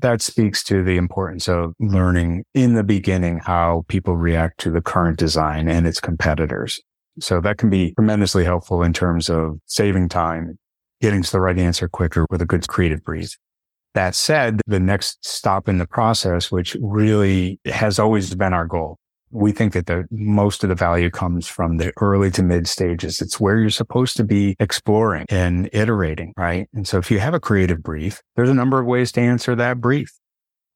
That 0.00 0.20
speaks 0.20 0.64
to 0.64 0.82
the 0.82 0.96
importance 0.96 1.48
of 1.48 1.74
learning 1.78 2.44
in 2.52 2.74
the 2.74 2.82
beginning 2.82 3.38
how 3.38 3.84
people 3.86 4.16
react 4.16 4.58
to 4.60 4.70
the 4.70 4.80
current 4.80 5.18
design 5.18 5.68
and 5.68 5.86
its 5.86 6.00
competitors. 6.00 6.80
So 7.20 7.40
that 7.40 7.58
can 7.58 7.70
be 7.70 7.92
tremendously 7.92 8.44
helpful 8.44 8.82
in 8.82 8.92
terms 8.92 9.30
of 9.30 9.60
saving 9.66 10.08
time, 10.08 10.58
getting 11.00 11.22
to 11.22 11.30
the 11.30 11.40
right 11.40 11.56
answer 11.56 11.88
quicker 11.88 12.26
with 12.28 12.42
a 12.42 12.46
good 12.46 12.66
creative 12.66 13.04
breeze. 13.04 13.38
That 13.94 14.16
said, 14.16 14.60
the 14.66 14.80
next 14.80 15.24
stop 15.24 15.68
in 15.68 15.78
the 15.78 15.86
process, 15.86 16.50
which 16.50 16.76
really 16.80 17.60
has 17.66 18.00
always 18.00 18.34
been 18.34 18.52
our 18.52 18.66
goal. 18.66 18.98
We 19.34 19.50
think 19.50 19.72
that 19.72 19.86
the 19.86 20.06
most 20.12 20.62
of 20.62 20.68
the 20.68 20.76
value 20.76 21.10
comes 21.10 21.48
from 21.48 21.78
the 21.78 21.92
early 22.00 22.30
to 22.30 22.42
mid 22.44 22.68
stages. 22.68 23.20
It's 23.20 23.40
where 23.40 23.58
you're 23.58 23.68
supposed 23.68 24.16
to 24.18 24.24
be 24.24 24.54
exploring 24.60 25.26
and 25.28 25.68
iterating, 25.72 26.34
right? 26.36 26.68
And 26.72 26.86
so 26.86 26.98
if 26.98 27.10
you 27.10 27.18
have 27.18 27.34
a 27.34 27.40
creative 27.40 27.82
brief, 27.82 28.22
there's 28.36 28.48
a 28.48 28.54
number 28.54 28.78
of 28.78 28.86
ways 28.86 29.10
to 29.12 29.20
answer 29.20 29.56
that 29.56 29.80
brief. 29.80 30.12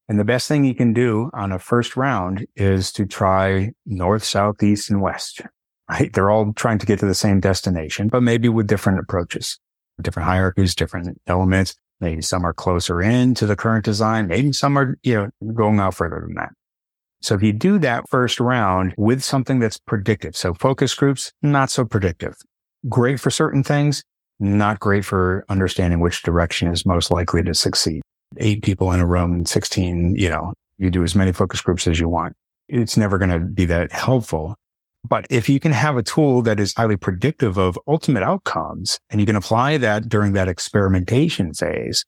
And 0.09 0.19
the 0.19 0.25
best 0.25 0.47
thing 0.47 0.65
you 0.65 0.75
can 0.75 0.91
do 0.91 1.29
on 1.33 1.53
a 1.53 1.59
first 1.59 1.95
round 1.95 2.45
is 2.57 2.91
to 2.93 3.05
try 3.05 3.71
north, 3.85 4.25
south, 4.25 4.61
east, 4.61 4.89
and 4.89 5.01
west, 5.01 5.41
right? 5.89 6.11
They're 6.11 6.29
all 6.29 6.51
trying 6.51 6.79
to 6.79 6.85
get 6.85 6.99
to 6.99 7.05
the 7.05 7.15
same 7.15 7.39
destination, 7.39 8.09
but 8.09 8.23
maybe 8.23 8.49
with 8.49 8.67
different 8.67 8.99
approaches, 8.99 9.57
different 10.01 10.27
hierarchies, 10.27 10.75
different 10.75 11.21
elements. 11.27 11.75
Maybe 12.01 12.21
some 12.21 12.45
are 12.45 12.53
closer 12.53 13.01
in 13.01 13.35
to 13.35 13.45
the 13.45 13.55
current 13.55 13.85
design. 13.85 14.27
Maybe 14.27 14.51
some 14.51 14.77
are, 14.77 14.97
you 15.03 15.31
know, 15.41 15.53
going 15.53 15.79
out 15.79 15.93
further 15.93 16.21
than 16.25 16.33
that. 16.35 16.49
So 17.21 17.35
if 17.35 17.43
you 17.43 17.51
do 17.51 17.79
that 17.79 18.07
first 18.09 18.39
round 18.39 18.93
with 18.97 19.21
something 19.21 19.59
that's 19.59 19.77
predictive, 19.77 20.35
so 20.35 20.53
focus 20.53 20.93
groups, 20.95 21.31
not 21.41 21.69
so 21.69 21.83
predictive. 21.83 22.35
Great 22.87 23.19
for 23.19 23.29
certain 23.29 23.63
things, 23.63 24.03
not 24.39 24.79
great 24.79 25.03
for 25.03 25.43
understanding 25.49 25.99
which 25.99 26.23
direction 26.23 26.71
is 26.71 26.85
most 26.85 27.11
likely 27.11 27.43
to 27.43 27.53
succeed. 27.53 28.01
Eight 28.37 28.63
people 28.63 28.91
in 28.93 29.01
a 29.01 29.05
room, 29.05 29.45
16, 29.45 30.15
you 30.15 30.29
know, 30.29 30.53
you 30.77 30.89
do 30.89 31.03
as 31.03 31.13
many 31.13 31.33
focus 31.33 31.59
groups 31.61 31.87
as 31.87 31.99
you 31.99 32.07
want. 32.07 32.35
It's 32.69 32.95
never 32.95 33.17
going 33.17 33.31
to 33.31 33.39
be 33.39 33.65
that 33.65 33.91
helpful. 33.91 34.55
But 35.07 35.25
if 35.29 35.49
you 35.49 35.59
can 35.59 35.71
have 35.71 35.97
a 35.97 36.03
tool 36.03 36.41
that 36.43 36.59
is 36.59 36.73
highly 36.75 36.97
predictive 36.97 37.57
of 37.57 37.77
ultimate 37.87 38.23
outcomes 38.23 38.99
and 39.09 39.19
you 39.19 39.25
can 39.25 39.35
apply 39.35 39.77
that 39.77 40.07
during 40.07 40.33
that 40.33 40.47
experimentation 40.47 41.53
phase, 41.53 42.05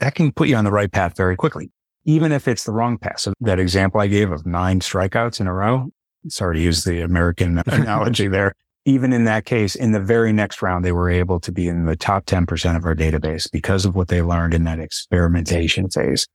that 0.00 0.14
can 0.14 0.32
put 0.32 0.48
you 0.48 0.56
on 0.56 0.64
the 0.64 0.72
right 0.72 0.90
path 0.90 1.16
very 1.16 1.36
quickly, 1.36 1.70
even 2.04 2.32
if 2.32 2.48
it's 2.48 2.64
the 2.64 2.72
wrong 2.72 2.98
path. 2.98 3.20
So 3.20 3.32
that 3.40 3.58
example 3.58 4.00
I 4.00 4.06
gave 4.06 4.30
of 4.30 4.46
nine 4.46 4.80
strikeouts 4.80 5.40
in 5.40 5.46
a 5.46 5.54
row, 5.54 5.90
sorry 6.28 6.56
to 6.56 6.62
use 6.62 6.84
the 6.84 7.00
American 7.00 7.58
analogy 7.66 8.28
there. 8.28 8.54
Even 8.86 9.14
in 9.14 9.24
that 9.24 9.46
case, 9.46 9.74
in 9.74 9.92
the 9.92 10.00
very 10.00 10.32
next 10.32 10.60
round, 10.60 10.84
they 10.84 10.92
were 10.92 11.08
able 11.08 11.40
to 11.40 11.50
be 11.50 11.68
in 11.68 11.86
the 11.86 11.96
top 11.96 12.26
10% 12.26 12.76
of 12.76 12.84
our 12.84 12.94
database 12.94 13.50
because 13.50 13.86
of 13.86 13.94
what 13.94 14.08
they 14.08 14.20
learned 14.20 14.52
in 14.52 14.64
that 14.64 14.78
experimentation 14.78 15.88
phase. 15.88 16.26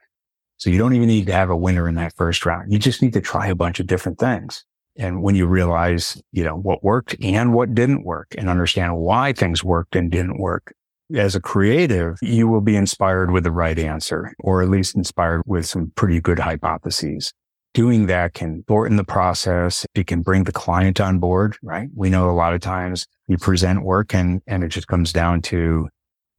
So 0.58 0.72
you 0.72 0.80
don't 0.80 0.96
even 0.96 1.08
need 1.08 1.28
to 1.28 1.34
have 1.34 1.52
a 1.52 1.56
winner 1.56 1.88
in 1.88 1.96
that 1.96 2.16
first 2.16 2.46
round. 2.46 2.72
You 2.72 2.80
just 2.80 3.04
need 3.04 3.14
to 3.14 3.22
try 3.22 3.48
a 3.48 3.56
bunch 3.56 3.80
of 3.80 3.86
different 3.86 4.18
things. 4.18 4.66
And 4.98 5.22
when 5.22 5.36
you 5.36 5.46
realize, 5.46 6.22
you 6.32 6.44
know, 6.44 6.56
what 6.56 6.84
worked 6.84 7.16
and 7.24 7.54
what 7.54 7.74
didn't 7.74 8.04
work 8.04 8.34
and 8.38 8.50
understand 8.50 8.98
why 8.98 9.32
things 9.32 9.64
worked 9.64 9.96
and 9.96 10.12
didn't 10.12 10.40
work, 10.40 10.74
as 11.15 11.36
a 11.36 11.41
creative, 11.41 12.17
you 12.22 12.48
will 12.48 12.62
be 12.62 12.76
inspired 12.76 13.32
with 13.32 13.43
the 13.43 13.52
right 13.52 13.78
answer, 13.78 14.34
or 14.39 14.62
at 14.62 14.69
least 14.69 14.95
inspired 14.95 15.43
with 15.45 15.65
some 15.65 15.91
pretty 15.95 16.22
good 16.22 16.39
hypotheses. 16.39 17.34
Doing 17.74 18.08
that 18.08 18.34
can 18.34 18.63
shorten 18.67 18.95
the 18.95 19.04
process. 19.04 19.86
It 19.93 20.08
can 20.08 20.22
bring 20.22 20.43
the 20.43 20.52
client 20.52 21.00
on 21.00 21.19
board, 21.19 21.58
right? 21.62 21.88
We 21.95 22.10
know 22.10 22.30
a 22.30 22.32
lot 22.32 22.54
of 22.54 22.62
times 22.62 23.06
you 23.28 23.38
present 23.38 23.84
work 23.84 24.13
and, 24.13 24.41
and 24.48 24.63
it 24.63 24.69
just 24.69 24.88
comes 24.88 25.13
down 25.13 25.41
to 25.43 25.88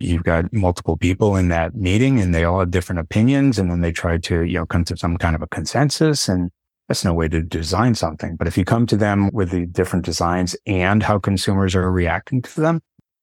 you've 0.00 0.24
got 0.24 0.52
multiple 0.52 0.96
people 0.96 1.36
in 1.36 1.48
that 1.48 1.74
meeting 1.74 2.18
and 2.18 2.34
they 2.34 2.44
all 2.44 2.58
have 2.58 2.70
different 2.70 2.98
opinions. 2.98 3.58
And 3.58 3.70
then 3.70 3.80
they 3.80 3.92
try 3.92 4.18
to, 4.18 4.42
you 4.42 4.54
know, 4.54 4.66
come 4.66 4.84
to 4.84 4.96
some 4.96 5.16
kind 5.18 5.36
of 5.36 5.42
a 5.42 5.46
consensus 5.46 6.28
and 6.28 6.50
that's 6.88 7.04
no 7.04 7.14
way 7.14 7.28
to 7.28 7.40
design 7.40 7.94
something. 7.94 8.34
But 8.34 8.48
if 8.48 8.58
you 8.58 8.64
come 8.64 8.84
to 8.88 8.96
them 8.96 9.30
with 9.32 9.50
the 9.50 9.66
different 9.66 10.04
designs 10.04 10.56
and 10.66 11.04
how 11.04 11.20
consumers 11.20 11.76
are 11.76 11.88
reacting 11.88 12.42
to 12.42 12.60
them, 12.60 12.80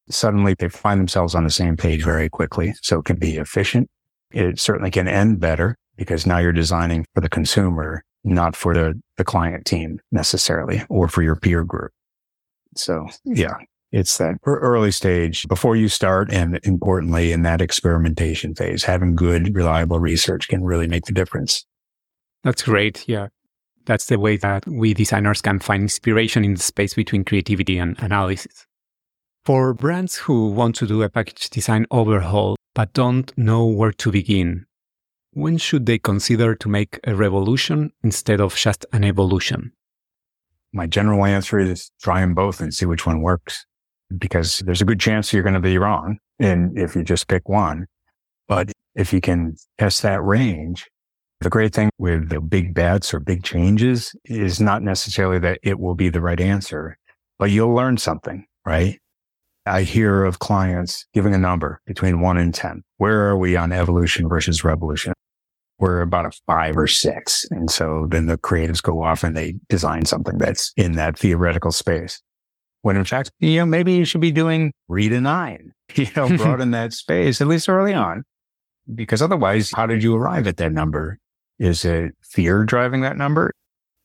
suddenly 0.09 0.55
they 0.57 0.69
find 0.69 0.99
themselves 0.99 1.35
on 1.35 1.43
the 1.43 1.49
same 1.49 1.77
page 1.77 2.03
very 2.03 2.29
quickly. 2.29 2.73
So 2.81 2.99
it 2.99 3.05
can 3.05 3.17
be 3.17 3.37
efficient. 3.37 3.89
It 4.31 4.59
certainly 4.59 4.91
can 4.91 5.07
end 5.07 5.39
better 5.39 5.75
because 5.95 6.25
now 6.25 6.37
you're 6.37 6.51
designing 6.51 7.05
for 7.13 7.21
the 7.21 7.29
consumer, 7.29 8.03
not 8.23 8.55
for 8.55 8.73
the, 8.73 9.01
the 9.17 9.23
client 9.23 9.65
team 9.65 9.99
necessarily 10.11 10.83
or 10.89 11.07
for 11.07 11.23
your 11.23 11.35
peer 11.35 11.63
group. 11.63 11.91
So 12.75 13.07
yeah, 13.25 13.55
it's 13.91 14.17
that 14.17 14.35
early 14.45 14.91
stage 14.91 15.47
before 15.47 15.75
you 15.75 15.87
start. 15.87 16.31
And 16.31 16.59
importantly, 16.63 17.31
in 17.31 17.43
that 17.43 17.61
experimentation 17.61 18.53
phase, 18.53 18.83
having 18.83 19.15
good, 19.15 19.55
reliable 19.55 19.99
research 19.99 20.47
can 20.47 20.63
really 20.63 20.87
make 20.87 21.05
the 21.05 21.13
difference. 21.13 21.65
That's 22.43 22.63
great. 22.63 23.07
Yeah. 23.07 23.27
That's 23.85 24.07
the 24.07 24.19
way 24.19 24.35
that 24.37 24.67
we 24.67 24.93
designers 24.93 25.41
can 25.41 25.59
find 25.59 25.83
inspiration 25.83 26.43
in 26.43 26.55
the 26.55 26.61
space 26.61 26.93
between 26.93 27.23
creativity 27.23 27.77
and 27.77 27.97
analysis. 27.99 28.67
For 29.47 29.73
brands 29.73 30.17
who 30.17 30.51
want 30.51 30.75
to 30.75 30.85
do 30.85 31.03
a 31.03 31.09
package 31.09 31.49
design 31.49 31.85
overhaul 31.89 32.57
but 32.75 32.91
don't 32.91 33.31
know 33.37 33.65
where 33.65 33.93
to 33.93 34.11
begin, 34.11 34.65
when 35.31 35.57
should 35.57 35.85
they 35.85 35.99
consider 35.99 36.53
to 36.55 36.67
make 36.67 36.99
a 37.05 37.15
revolution 37.15 37.93
instead 38.03 38.41
of 38.41 38.57
just 38.57 38.85
an 38.91 39.05
evolution? 39.05 39.71
My 40.73 40.85
general 40.85 41.23
answer 41.23 41.59
is 41.59 41.91
try 42.03 42.19
them 42.19 42.33
both 42.33 42.59
and 42.59 42.73
see 42.73 42.85
which 42.85 43.05
one 43.05 43.21
works 43.21 43.65
because 44.17 44.59
there's 44.65 44.81
a 44.81 44.85
good 44.85 44.99
chance 44.99 45.31
you're 45.31 45.43
going 45.43 45.53
to 45.53 45.61
be 45.61 45.77
wrong. 45.77 46.17
And 46.39 46.77
if 46.77 46.93
you 46.93 47.03
just 47.03 47.29
pick 47.29 47.47
one, 47.47 47.85
but 48.49 48.73
if 48.95 49.13
you 49.13 49.21
can 49.21 49.55
test 49.77 50.01
that 50.01 50.21
range, 50.21 50.89
the 51.39 51.49
great 51.49 51.73
thing 51.73 51.89
with 51.97 52.27
the 52.27 52.41
big 52.41 52.73
bets 52.73 53.13
or 53.13 53.21
big 53.21 53.43
changes 53.43 54.13
is 54.25 54.59
not 54.59 54.83
necessarily 54.83 55.39
that 55.39 55.59
it 55.63 55.79
will 55.79 55.95
be 55.95 56.09
the 56.09 56.19
right 56.19 56.41
answer, 56.41 56.97
but 57.39 57.49
you'll 57.49 57.73
learn 57.73 57.95
something, 57.95 58.45
right? 58.65 58.99
I 59.67 59.83
hear 59.83 60.23
of 60.23 60.39
clients 60.39 61.05
giving 61.13 61.33
a 61.33 61.37
number 61.37 61.81
between 61.85 62.21
one 62.21 62.37
and 62.37 62.53
10. 62.53 62.83
Where 62.97 63.27
are 63.27 63.37
we 63.37 63.55
on 63.55 63.71
evolution 63.71 64.27
versus 64.27 64.63
revolution? 64.63 65.13
We're 65.79 66.01
about 66.01 66.25
a 66.25 66.31
five 66.47 66.75
or 66.75 66.87
six. 66.87 67.45
And 67.51 67.69
so 67.69 68.07
then 68.09 68.25
the 68.25 68.37
creatives 68.37 68.81
go 68.81 69.03
off 69.03 69.23
and 69.23 69.37
they 69.37 69.55
design 69.69 70.05
something 70.05 70.37
that's 70.37 70.73
in 70.75 70.93
that 70.93 71.19
theoretical 71.19 71.71
space. 71.71 72.21
When 72.81 72.97
in 72.97 73.03
fact, 73.03 73.31
you 73.39 73.57
know, 73.57 73.65
maybe 73.65 73.93
you 73.93 74.05
should 74.05 74.21
be 74.21 74.31
doing 74.31 74.73
read 74.87 75.13
a 75.13 75.21
nine, 75.21 75.73
you 75.95 76.07
know, 76.15 76.27
broaden 76.37 76.71
that 76.71 76.93
space, 76.93 77.41
at 77.41 77.47
least 77.47 77.69
early 77.69 77.93
on. 77.93 78.23
Because 78.93 79.21
otherwise, 79.21 79.71
how 79.75 79.85
did 79.85 80.01
you 80.01 80.15
arrive 80.15 80.47
at 80.47 80.57
that 80.57 80.71
number? 80.71 81.19
Is 81.59 81.83
it 81.83 82.15
fear 82.21 82.63
driving 82.63 83.01
that 83.01 83.17
number? 83.17 83.51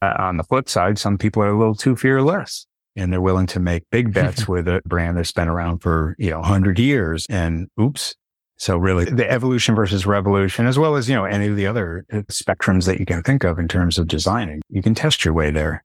Uh, 0.01 0.13
on 0.19 0.37
the 0.37 0.43
flip 0.43 0.67
side, 0.67 0.99
some 0.99 1.17
people 1.17 1.41
are 1.41 1.47
a 1.47 1.57
little 1.57 1.75
too 1.75 1.95
fearless 1.95 2.67
and 2.95 3.11
they're 3.11 3.21
willing 3.21 3.47
to 3.47 3.59
make 3.59 3.83
big 3.91 4.13
bets 4.13 4.47
with 4.47 4.67
a 4.67 4.81
brand 4.85 5.17
that's 5.17 5.31
been 5.31 5.47
around 5.47 5.79
for, 5.79 6.15
you 6.17 6.29
know, 6.29 6.39
100 6.39 6.79
years 6.79 7.25
and 7.29 7.67
oops. 7.79 8.15
So 8.57 8.77
really 8.77 9.05
the 9.05 9.29
evolution 9.29 9.75
versus 9.75 10.05
revolution, 10.05 10.67
as 10.67 10.77
well 10.77 10.95
as, 10.95 11.09
you 11.09 11.15
know, 11.15 11.25
any 11.25 11.47
of 11.47 11.55
the 11.55 11.67
other 11.67 12.05
uh, 12.13 12.17
spectrums 12.31 12.85
that 12.85 12.99
you 12.99 13.05
can 13.05 13.23
think 13.23 13.43
of 13.43 13.59
in 13.59 13.67
terms 13.67 13.97
of 13.97 14.07
designing, 14.07 14.61
you 14.69 14.81
can 14.81 14.95
test 14.95 15.25
your 15.25 15.33
way 15.33 15.51
there. 15.51 15.83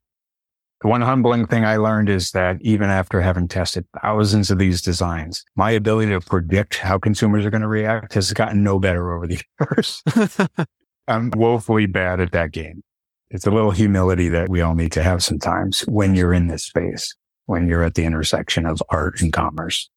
The 0.80 0.88
one 0.88 1.00
humbling 1.00 1.46
thing 1.46 1.64
I 1.64 1.76
learned 1.76 2.08
is 2.08 2.30
that 2.32 2.58
even 2.60 2.88
after 2.88 3.20
having 3.20 3.48
tested 3.48 3.84
thousands 4.00 4.50
of 4.52 4.58
these 4.58 4.80
designs, 4.80 5.44
my 5.56 5.72
ability 5.72 6.12
to 6.12 6.20
predict 6.20 6.78
how 6.78 6.98
consumers 6.98 7.44
are 7.44 7.50
going 7.50 7.62
to 7.62 7.68
react 7.68 8.14
has 8.14 8.32
gotten 8.32 8.62
no 8.62 8.78
better 8.78 9.12
over 9.12 9.26
the 9.26 9.40
years. 9.60 10.02
I'm 11.08 11.30
woefully 11.30 11.86
bad 11.86 12.20
at 12.20 12.30
that 12.32 12.52
game. 12.52 12.84
It's 13.30 13.46
a 13.46 13.50
little 13.50 13.70
humility 13.70 14.28
that 14.30 14.48
we 14.48 14.62
all 14.62 14.74
need 14.74 14.92
to 14.92 15.02
have 15.02 15.22
sometimes 15.22 15.80
when 15.82 16.14
you're 16.14 16.32
in 16.32 16.46
this 16.46 16.64
space, 16.64 17.14
when 17.46 17.68
you're 17.68 17.82
at 17.82 17.94
the 17.94 18.04
intersection 18.04 18.64
of 18.64 18.82
art 18.88 19.20
and 19.20 19.32
commerce. 19.32 19.90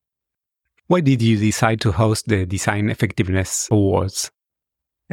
Why 0.88 1.00
did 1.00 1.22
you 1.22 1.38
decide 1.38 1.80
to 1.82 1.94
host 1.94 2.28
the 2.28 2.46
Design 2.46 2.90
Effectiveness 2.90 3.70
Awards? 3.72 4.30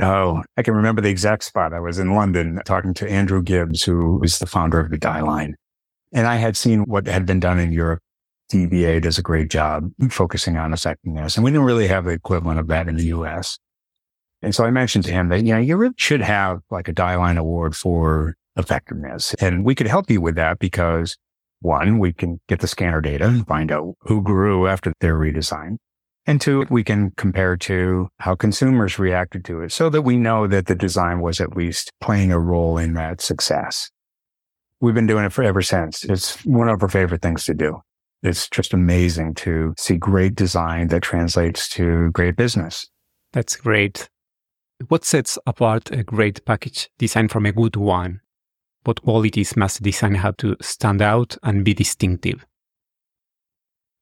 Oh, 0.00 0.42
I 0.57 0.62
can 0.62 0.74
remember 0.74 1.00
the 1.00 1.11
exact 1.11 1.44
spot. 1.44 1.72
I 1.72 1.78
was 1.78 2.00
in 2.00 2.14
London 2.14 2.61
talking 2.64 2.94
to 2.94 3.09
Andrew 3.09 3.42
Gibbs, 3.42 3.85
who 3.85 4.20
is 4.24 4.40
the 4.40 4.46
founder 4.46 4.81
of 4.81 4.90
the 4.90 4.98
Dieline. 4.98 5.54
And 6.12 6.26
I 6.26 6.37
had 6.37 6.57
seen 6.57 6.81
what 6.81 7.07
had 7.07 7.26
been 7.26 7.40
done 7.40 7.61
in 7.61 7.72
Europe. 7.72 8.00
DBA 8.52 9.02
does 9.02 9.18
a 9.18 9.22
great 9.22 9.50
job 9.50 9.92
focusing 10.11 10.57
on 10.57 10.72
effectiveness. 10.72 11.37
And 11.37 11.44
we 11.44 11.50
didn't 11.50 11.66
really 11.66 11.87
have 11.87 12.04
the 12.04 12.11
equivalent 12.11 12.59
of 12.59 12.66
that 12.68 12.88
in 12.88 12.96
the 12.96 13.07
US. 13.07 13.59
And 14.42 14.55
so 14.55 14.64
I 14.64 14.70
mentioned 14.70 15.05
to 15.07 15.12
him 15.12 15.29
that, 15.29 15.44
you 15.44 15.53
know, 15.53 15.61
you 15.61 15.77
really 15.77 15.94
should 15.96 16.20
have 16.20 16.61
like 16.70 16.88
a 16.88 16.92
Dieline 16.92 17.38
award 17.38 17.77
for 17.77 18.37
effectiveness. 18.57 19.35
And 19.40 19.64
we 19.64 19.74
could 19.74 19.87
help 19.87 20.11
you 20.11 20.20
with 20.20 20.37
that 20.37 20.59
because 20.59 21.16
one, 21.61 21.98
we 21.98 22.12
can 22.12 22.40
get 22.48 22.61
the 22.61 22.68
scanner 22.68 23.01
data 23.01 23.27
and 23.27 23.46
find 23.46 23.72
out 23.72 23.94
who 24.03 24.22
grew 24.22 24.68
after 24.68 24.92
their 25.01 25.18
redesign. 25.18 25.77
And 26.27 26.40
two, 26.40 26.66
we 26.68 26.85
can 26.85 27.12
compare 27.16 27.57
to 27.57 28.09
how 28.18 28.35
consumers 28.35 28.98
reacted 28.98 29.44
to 29.46 29.62
it 29.62 29.72
so 29.72 29.88
that 29.88 30.03
we 30.03 30.16
know 30.16 30.46
that 30.46 30.66
the 30.66 30.74
design 30.74 31.20
was 31.20 31.40
at 31.40 31.57
least 31.57 31.90
playing 32.01 32.33
a 32.33 32.38
role 32.38 32.77
in 32.77 32.94
that 32.94 33.20
success. 33.20 33.90
We've 34.81 34.94
been 34.94 35.07
doing 35.07 35.24
it 35.24 35.33
for 35.33 35.42
ever 35.42 35.62
since. 35.62 36.05
It's 36.05 36.44
one 36.44 36.68
of 36.68 36.83
our 36.83 36.88
favorite 36.88 37.22
things 37.22 37.44
to 37.46 37.55
do. 37.55 37.81
It's 38.22 38.48
just 38.48 38.74
amazing 38.74 39.35
to 39.37 39.74
see 39.79 39.96
great 39.96 40.35
design 40.35 40.88
that 40.88 41.03
translates 41.03 41.68
to 41.70 42.11
great 42.12 42.37
business. 42.37 42.87
That's 43.33 43.57
great. 43.57 44.09
What 44.86 45.04
sets 45.04 45.36
apart 45.44 45.90
a 45.90 46.04
great 46.04 46.44
package 46.44 46.88
design 46.98 47.26
from 47.26 47.44
a 47.46 47.52
good 47.52 47.74
one? 47.74 48.20
What 48.84 49.02
qualities 49.02 49.56
must 49.56 49.82
design 49.82 50.14
have 50.14 50.36
to 50.36 50.56
stand 50.60 51.02
out 51.02 51.36
and 51.42 51.64
be 51.64 51.74
distinctive? 51.74 52.46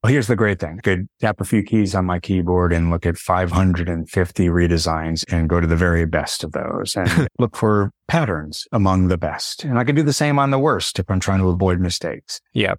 Well, 0.03 0.11
here's 0.11 0.27
the 0.27 0.35
great 0.35 0.59
thing. 0.59 0.77
I 0.77 0.81
could 0.81 1.07
tap 1.19 1.41
a 1.41 1.45
few 1.45 1.63
keys 1.63 1.95
on 1.95 2.05
my 2.05 2.19
keyboard 2.19 2.71
and 2.71 2.91
look 2.91 3.07
at 3.07 3.17
550 3.17 4.47
redesigns 4.49 5.25
and 5.29 5.49
go 5.49 5.59
to 5.59 5.65
the 5.65 5.75
very 5.75 6.05
best 6.05 6.43
of 6.43 6.51
those 6.51 6.95
and 6.95 7.27
look 7.39 7.55
for 7.55 7.91
patterns 8.07 8.67
among 8.71 9.07
the 9.07 9.17
best. 9.17 9.63
And 9.63 9.79
I 9.79 9.83
can 9.83 9.95
do 9.95 10.03
the 10.03 10.13
same 10.13 10.37
on 10.37 10.51
the 10.51 10.59
worst 10.59 10.99
if 10.99 11.09
I'm 11.09 11.19
trying 11.19 11.39
to 11.39 11.49
avoid 11.49 11.79
mistakes. 11.79 12.39
Yeah. 12.53 12.75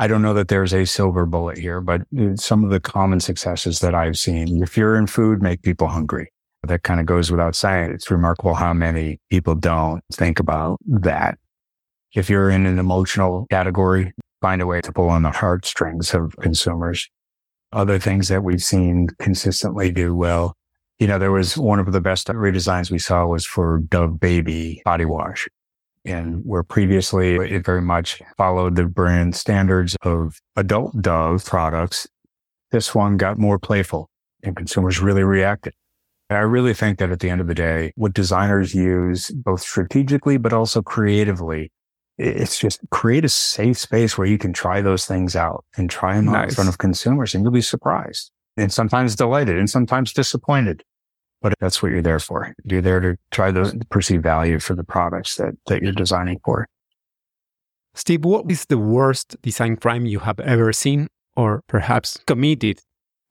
I 0.00 0.08
don't 0.08 0.20
know 0.20 0.34
that 0.34 0.48
there's 0.48 0.74
a 0.74 0.84
silver 0.84 1.24
bullet 1.26 1.58
here, 1.58 1.80
but 1.80 2.02
uh, 2.18 2.34
some 2.34 2.64
of 2.64 2.70
the 2.70 2.80
common 2.80 3.20
successes 3.20 3.78
that 3.80 3.94
I've 3.94 4.18
seen, 4.18 4.62
if 4.64 4.76
you're 4.76 4.96
in 4.96 5.06
food, 5.06 5.40
make 5.40 5.62
people 5.62 5.86
hungry. 5.86 6.32
That 6.66 6.82
kind 6.82 7.00
of 7.00 7.06
goes 7.06 7.30
without 7.30 7.54
saying. 7.54 7.92
It's 7.92 8.10
remarkable 8.10 8.54
how 8.54 8.72
many 8.72 9.20
people 9.30 9.54
don't 9.54 10.02
think 10.12 10.38
about 10.40 10.78
that. 10.86 11.38
If 12.14 12.30
you're 12.30 12.50
in 12.50 12.66
an 12.66 12.78
emotional 12.78 13.46
category, 13.50 14.12
find 14.40 14.62
a 14.62 14.66
way 14.66 14.80
to 14.80 14.92
pull 14.92 15.08
on 15.08 15.22
the 15.22 15.30
heartstrings 15.30 16.14
of 16.14 16.34
consumers. 16.40 17.08
Other 17.72 17.98
things 17.98 18.28
that 18.28 18.44
we've 18.44 18.62
seen 18.62 19.08
consistently 19.18 19.90
do 19.90 20.14
well. 20.14 20.54
You 20.98 21.06
know, 21.06 21.18
there 21.18 21.32
was 21.32 21.58
one 21.58 21.78
of 21.78 21.92
the 21.92 22.00
best 22.00 22.28
redesigns 22.28 22.90
we 22.90 22.98
saw 22.98 23.26
was 23.26 23.44
for 23.44 23.80
Dove 23.80 24.18
Baby 24.18 24.82
body 24.84 25.04
wash. 25.04 25.48
And 26.04 26.42
where 26.44 26.62
previously 26.62 27.34
it 27.34 27.64
very 27.64 27.82
much 27.82 28.22
followed 28.38 28.76
the 28.76 28.84
brand 28.84 29.34
standards 29.34 29.96
of 30.02 30.40
adult 30.54 31.02
Dove 31.02 31.44
products, 31.44 32.06
this 32.70 32.94
one 32.94 33.16
got 33.16 33.38
more 33.38 33.58
playful 33.58 34.08
and 34.42 34.56
consumers 34.56 35.00
really 35.00 35.24
reacted. 35.24 35.74
I 36.28 36.38
really 36.38 36.74
think 36.74 36.98
that 36.98 37.10
at 37.10 37.20
the 37.20 37.30
end 37.30 37.40
of 37.40 37.46
the 37.46 37.54
day, 37.54 37.92
what 37.94 38.12
designers 38.12 38.74
use 38.74 39.30
both 39.30 39.60
strategically, 39.60 40.38
but 40.38 40.52
also 40.52 40.82
creatively 40.82 41.70
it's 42.18 42.58
just 42.58 42.80
create 42.90 43.24
a 43.24 43.28
safe 43.28 43.78
space 43.78 44.16
where 44.16 44.26
you 44.26 44.38
can 44.38 44.52
try 44.52 44.80
those 44.80 45.06
things 45.06 45.36
out 45.36 45.64
and 45.76 45.90
try 45.90 46.16
them 46.16 46.26
nice. 46.26 46.34
out 46.34 46.48
in 46.48 46.54
front 46.54 46.68
of 46.68 46.78
consumers 46.78 47.34
and 47.34 47.44
you'll 47.44 47.52
be 47.52 47.60
surprised 47.60 48.30
and 48.56 48.72
sometimes 48.72 49.14
delighted 49.14 49.58
and 49.58 49.68
sometimes 49.68 50.12
disappointed. 50.12 50.82
But 51.42 51.54
that's 51.60 51.82
what 51.82 51.92
you're 51.92 52.02
there 52.02 52.18
for. 52.18 52.54
You're 52.64 52.80
there 52.80 53.00
to 53.00 53.16
try 53.30 53.50
those, 53.50 53.74
perceive 53.90 54.22
value 54.22 54.58
for 54.58 54.74
the 54.74 54.84
products 54.84 55.36
that, 55.36 55.54
that 55.66 55.82
you're 55.82 55.92
designing 55.92 56.40
for. 56.42 56.66
Steve, 57.94 58.24
what 58.24 58.50
is 58.50 58.64
the 58.64 58.78
worst 58.78 59.36
design 59.42 59.76
crime 59.76 60.06
you 60.06 60.20
have 60.20 60.40
ever 60.40 60.72
seen 60.72 61.08
or 61.36 61.62
perhaps 61.66 62.18
committed? 62.26 62.80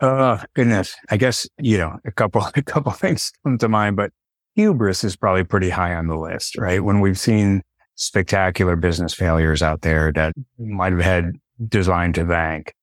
oh, 0.00 0.42
goodness. 0.54 0.96
I 1.10 1.16
guess, 1.16 1.48
you 1.58 1.78
know, 1.78 1.98
a 2.04 2.12
couple, 2.12 2.42
a 2.54 2.62
couple 2.62 2.92
things 2.92 3.32
come 3.44 3.58
to 3.58 3.68
mind, 3.68 3.96
but 3.96 4.10
hubris 4.54 5.04
is 5.04 5.16
probably 5.16 5.44
pretty 5.44 5.70
high 5.70 5.94
on 5.94 6.06
the 6.06 6.16
list, 6.16 6.56
right? 6.58 6.82
When 6.82 7.00
we've 7.00 7.18
seen 7.18 7.62
spectacular 7.96 8.76
business 8.76 9.14
failures 9.14 9.62
out 9.62 9.82
there 9.82 10.12
that 10.12 10.34
might 10.58 10.92
have 10.92 11.02
had 11.02 11.32
design 11.68 12.12
to 12.14 12.24
bank. 12.24 12.74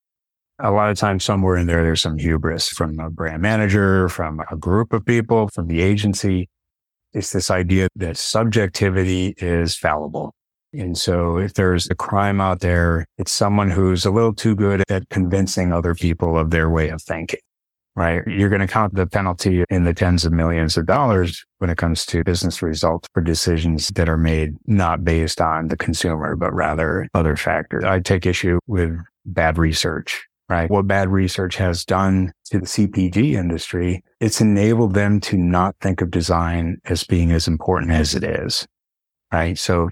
A 0.60 0.72
lot 0.72 0.92
of 0.92 0.98
times 0.98 1.24
somewhere 1.24 1.58
in 1.58 1.68
there, 1.68 1.84
there's 1.84 2.02
some 2.02 2.18
hubris 2.18 2.70
from 2.70 3.00
a 3.00 3.10
brand 3.10 3.42
manager, 3.42 4.08
from 4.10 4.42
a 4.52 4.56
group 4.56 4.94
of 4.94 5.06
people, 5.06 5.50
from 5.50 5.68
the 5.68 5.82
agency. 5.82 6.50
It's 7.14 7.32
this 7.32 7.50
idea 7.50 7.90
that 7.96 8.16
subjectivity 8.16 9.34
is 9.38 9.76
fallible. 9.76 10.34
And 10.74 10.98
so 10.98 11.38
if 11.38 11.54
there's 11.54 11.90
a 11.90 11.96
crime 11.96 12.40
out 12.40 12.62
there, 12.62 13.06
it's 13.18 13.32
someone 13.32 13.70
who's 13.70 14.06
a 14.06 14.12
little 14.12 14.34
too 14.34 14.56
good 14.56 14.84
at 14.90 15.10
convincing 15.10 15.74
other 15.74 15.94
people 15.94 16.38
of 16.38 16.50
their 16.50 16.70
way 16.70 16.90
of 16.90 17.02
thinking 17.02 17.40
right? 17.96 18.26
You're 18.26 18.50
going 18.50 18.62
to 18.62 18.68
count 18.68 18.96
the 18.96 19.06
penalty 19.06 19.64
in 19.70 19.84
the 19.84 19.94
tens 19.94 20.26
of 20.26 20.32
millions 20.32 20.78
of 20.78 20.86
dollars 20.86 21.46
when 21.58 21.70
it 21.70 21.78
comes 21.78 22.06
to 22.08 22.24
business 22.24 22.62
results 22.62 23.08
for 23.14 23.22
decisions 23.22 23.90
that 23.90 24.08
are 24.08 24.18
made 24.18 24.56
not 24.66 25.04
based 25.04 25.42
on 25.42 25.68
the 25.68 25.78
consumer, 25.78 26.36
but 26.36 26.54
rather 26.54 27.08
other 27.14 27.36
factors. 27.36 27.84
I 27.84 28.00
take 28.00 28.26
issue 28.26 28.60
with 28.68 28.98
bad 29.26 29.58
research, 29.58 30.26
right? 30.48 30.70
What 30.70 30.88
bad 30.88 31.10
research 31.10 31.58
has 31.58 31.84
done 31.84 32.32
to 32.46 32.60
the 32.60 32.66
CPG 32.66 33.34
industry, 33.34 34.04
it's 34.20 34.42
enabled 34.42 34.94
them 34.94 35.20
to 35.22 35.38
not 35.38 35.76
think 35.82 36.02
of 36.02 36.12
design 36.12 36.80
as 36.86 37.04
being 37.04 37.32
as 37.32 37.48
important 37.48 37.92
as 37.92 38.16
it 38.16 38.24
is, 38.24 38.68
right? 39.32 39.58
So 39.58 39.90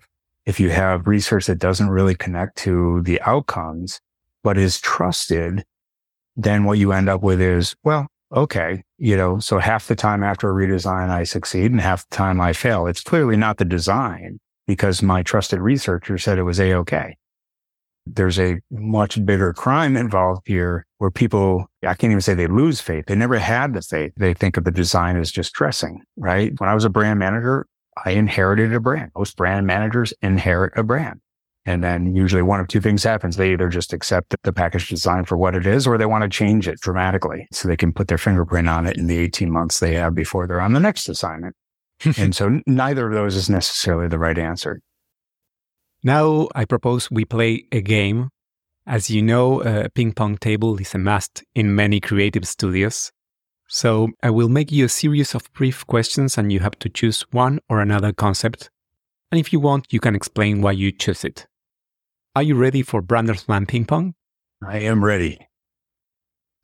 if 0.49 0.59
you 0.59 0.69
have 0.69 1.07
research 1.07 1.45
that 1.45 1.59
doesn't 1.59 1.89
really 1.89 2.15
connect 2.15 2.57
to 2.57 3.01
the 3.03 3.21
outcomes, 3.21 4.01
but 4.43 4.57
is 4.57 4.79
trusted 4.81 5.63
then 6.39 6.63
what 6.63 6.77
you 6.77 6.93
end 6.93 7.09
up 7.09 7.21
with 7.21 7.41
is, 7.41 7.75
well, 7.83 8.07
okay, 8.33 8.81
you 8.97 9.17
know, 9.17 9.39
so 9.39 9.59
half 9.59 9.87
the 9.87 9.95
time 9.95 10.23
after 10.23 10.49
a 10.49 10.53
redesign, 10.53 11.09
I 11.09 11.23
succeed 11.25 11.71
and 11.71 11.81
half 11.81 12.07
the 12.07 12.15
time 12.15 12.39
I 12.39 12.53
fail. 12.53 12.87
It's 12.87 13.01
clearly 13.01 13.35
not 13.35 13.57
the 13.57 13.65
design 13.65 14.39
because 14.65 15.03
my 15.03 15.21
trusted 15.21 15.59
researcher 15.59 16.17
said 16.17 16.37
it 16.37 16.43
was 16.43 16.59
a-okay. 16.59 17.17
There's 18.05 18.39
a 18.39 18.59
much 18.71 19.23
bigger 19.25 19.51
crime 19.51 19.97
involved 19.97 20.43
here 20.45 20.85
where 20.97 21.11
people, 21.11 21.67
I 21.83 21.93
can't 21.93 22.11
even 22.11 22.21
say 22.21 22.33
they 22.33 22.47
lose 22.47 22.79
faith. 22.79 23.05
They 23.07 23.15
never 23.15 23.37
had 23.37 23.73
the 23.73 23.81
faith. 23.81 24.13
They 24.15 24.33
think 24.33 24.55
of 24.55 24.63
the 24.63 24.71
design 24.71 25.17
as 25.17 25.31
just 25.31 25.53
dressing, 25.53 26.01
right? 26.15 26.53
When 26.57 26.69
I 26.69 26.73
was 26.73 26.85
a 26.85 26.89
brand 26.89 27.19
manager, 27.19 27.67
I 28.05 28.11
inherited 28.11 28.73
a 28.73 28.79
brand. 28.79 29.11
Most 29.17 29.35
brand 29.37 29.67
managers 29.67 30.13
inherit 30.21 30.73
a 30.77 30.83
brand. 30.83 31.21
And 31.65 31.83
then 31.83 32.15
usually 32.15 32.41
one 32.41 32.59
of 32.59 32.67
two 32.67 32.81
things 32.81 33.03
happens. 33.03 33.35
They 33.35 33.53
either 33.53 33.69
just 33.69 33.93
accept 33.93 34.35
the 34.43 34.53
package 34.53 34.89
design 34.89 35.25
for 35.25 35.37
what 35.37 35.55
it 35.55 35.67
is, 35.67 35.85
or 35.85 35.97
they 35.97 36.05
want 36.05 36.23
to 36.23 36.29
change 36.29 36.67
it 36.67 36.79
dramatically 36.79 37.47
so 37.51 37.67
they 37.67 37.77
can 37.77 37.93
put 37.93 38.07
their 38.07 38.17
fingerprint 38.17 38.69
on 38.69 38.87
it 38.87 38.97
in 38.97 39.07
the 39.07 39.17
18 39.17 39.51
months 39.51 39.79
they 39.79 39.93
have 39.95 40.15
before 40.15 40.47
they're 40.47 40.61
on 40.61 40.73
the 40.73 40.79
next 40.79 41.07
assignment. 41.09 41.55
and 42.17 42.33
so 42.33 42.61
neither 42.65 43.07
of 43.07 43.13
those 43.13 43.35
is 43.35 43.49
necessarily 43.49 44.07
the 44.07 44.17
right 44.17 44.37
answer. 44.37 44.81
Now 46.01 46.47
I 46.55 46.65
propose 46.65 47.11
we 47.11 47.25
play 47.25 47.65
a 47.71 47.81
game. 47.81 48.29
As 48.87 49.09
you 49.09 49.21
know, 49.21 49.61
a 49.61 49.89
ping 49.89 50.13
pong 50.13 50.37
table 50.37 50.77
is 50.77 50.95
a 50.95 50.97
must 50.97 51.43
in 51.53 51.75
many 51.75 51.99
creative 51.99 52.47
studios. 52.47 53.11
So 53.71 54.09
I 54.23 54.31
will 54.31 54.49
make 54.49 54.71
you 54.71 54.85
a 54.85 54.89
series 54.89 55.35
of 55.35 55.53
brief 55.53 55.85
questions 55.85 56.39
and 56.39 56.51
you 56.51 56.59
have 56.59 56.79
to 56.79 56.89
choose 56.89 57.21
one 57.31 57.59
or 57.69 57.79
another 57.79 58.11
concept. 58.11 58.71
And 59.31 59.39
if 59.39 59.53
you 59.53 59.59
want, 59.59 59.93
you 59.93 59.99
can 59.99 60.15
explain 60.15 60.63
why 60.63 60.71
you 60.71 60.91
choose 60.91 61.23
it. 61.23 61.45
Are 62.35 62.41
you 62.41 62.55
ready 62.55 62.81
for 62.81 63.03
Brandersland 63.03 63.67
Ping 63.67 63.85
Pong? 63.85 64.15
I 64.65 64.79
am 64.79 65.05
ready. 65.05 65.37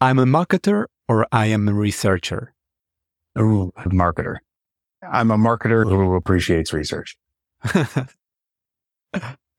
I'm 0.02 0.18
a 0.18 0.26
marketer 0.26 0.86
or 1.08 1.28
I 1.32 1.46
am 1.46 1.68
a 1.68 1.74
researcher? 1.74 2.56
Ooh, 3.38 3.72
a 3.78 3.90
marketer. 3.90 4.38
I'm 5.04 5.30
a 5.30 5.38
marketer 5.38 5.84
who 5.84 6.16
appreciates 6.16 6.74
research. 6.74 7.18
a 7.64 8.08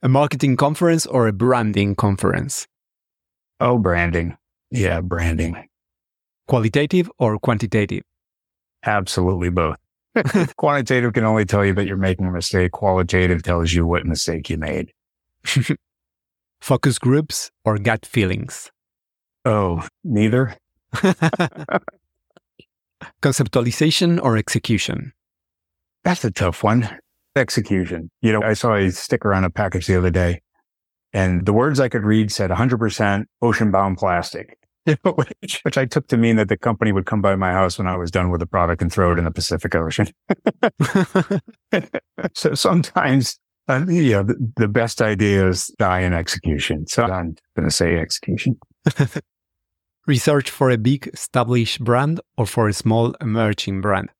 marketing 0.09 0.57
conference 0.57 1.07
or 1.07 1.29
a 1.29 1.33
branding 1.33 1.95
conference? 1.95 2.67
Oh, 3.61 3.79
branding. 3.79 4.37
Yeah, 4.73 5.01
branding. 5.01 5.69
Qualitative 6.49 7.11
or 7.19 7.39
quantitative? 7.39 8.03
Absolutely 8.85 9.51
both. 9.51 9.77
Quantitative 10.57 11.13
can 11.13 11.25
only 11.25 11.45
tell 11.45 11.65
you 11.65 11.75
that 11.75 11.87
you're 11.87 11.97
making 11.97 12.27
a 12.27 12.31
mistake. 12.31 12.73
Qualitative 12.73 13.43
tells 13.43 13.73
you 13.73 13.87
what 13.87 14.07
mistake 14.07 14.49
you 14.49 14.57
made. 14.57 14.93
Focus 16.61 16.99
groups 16.99 17.51
or 17.65 17.79
gut 17.79 18.07
feelings? 18.07 18.71
Oh, 19.45 19.87
neither. 20.03 20.57
Conceptualization 23.23 24.23
or 24.23 24.37
execution? 24.37 25.13
That's 26.03 26.25
a 26.25 26.31
tough 26.31 26.65
one. 26.65 26.89
Execution. 27.35 28.11
You 28.23 28.33
know, 28.33 28.43
I 28.43 28.55
saw 28.55 28.75
a 28.75 28.91
sticker 28.91 29.35
on 29.35 29.45
a 29.45 29.51
package 29.51 29.87
the 29.87 29.97
other 29.97 30.11
day 30.11 30.41
and 31.17 31.47
the 31.47 31.53
words 31.55 31.81
I 31.81 31.89
could 31.89 32.05
read 32.05 32.31
said 32.31 32.51
100% 32.51 33.25
ocean 33.41 33.71
bound 33.71 33.97
plastic, 33.97 34.59
which, 34.87 35.61
which 35.65 35.79
I 35.79 35.85
took 35.85 36.09
to 36.09 36.17
mean 36.17 36.37
that 36.37 36.49
the 36.49 36.57
company 36.57 36.93
would 36.93 37.07
come 37.07 37.21
by 37.21 37.37
my 37.37 37.53
house 37.53 37.79
when 37.79 37.87
I 37.87 37.97
was 37.97 38.11
done 38.11 38.31
with 38.31 38.41
the 38.41 38.47
product 38.47 38.83
and 38.83 38.93
throw 38.93 39.13
it 39.13 39.19
in 39.19 39.25
the 39.25 39.31
Pacific 39.31 39.75
Ocean. 39.75 40.09
so 42.35 42.55
sometimes 42.55 43.39
Uh, 43.69 43.85
yeah, 43.89 44.23
the, 44.23 44.37
the 44.57 44.69
best 44.69 45.03
ideas 45.03 45.75
die 45.79 46.01
in 46.01 46.13
execution. 46.13 46.87
So 46.87 47.03
I'm 47.03 47.35
going 47.57 47.69
to 47.69 47.75
say 47.75 47.99
execution. 47.99 48.59
Research 50.07 50.51
for 50.51 50.71
a 50.71 50.79
big 50.79 51.09
established 51.13 51.83
brand 51.83 52.21
or 52.39 52.47
for 52.47 52.69
a 52.69 52.73
small 52.73 53.17
emerging 53.21 53.81
brand? 53.81 54.11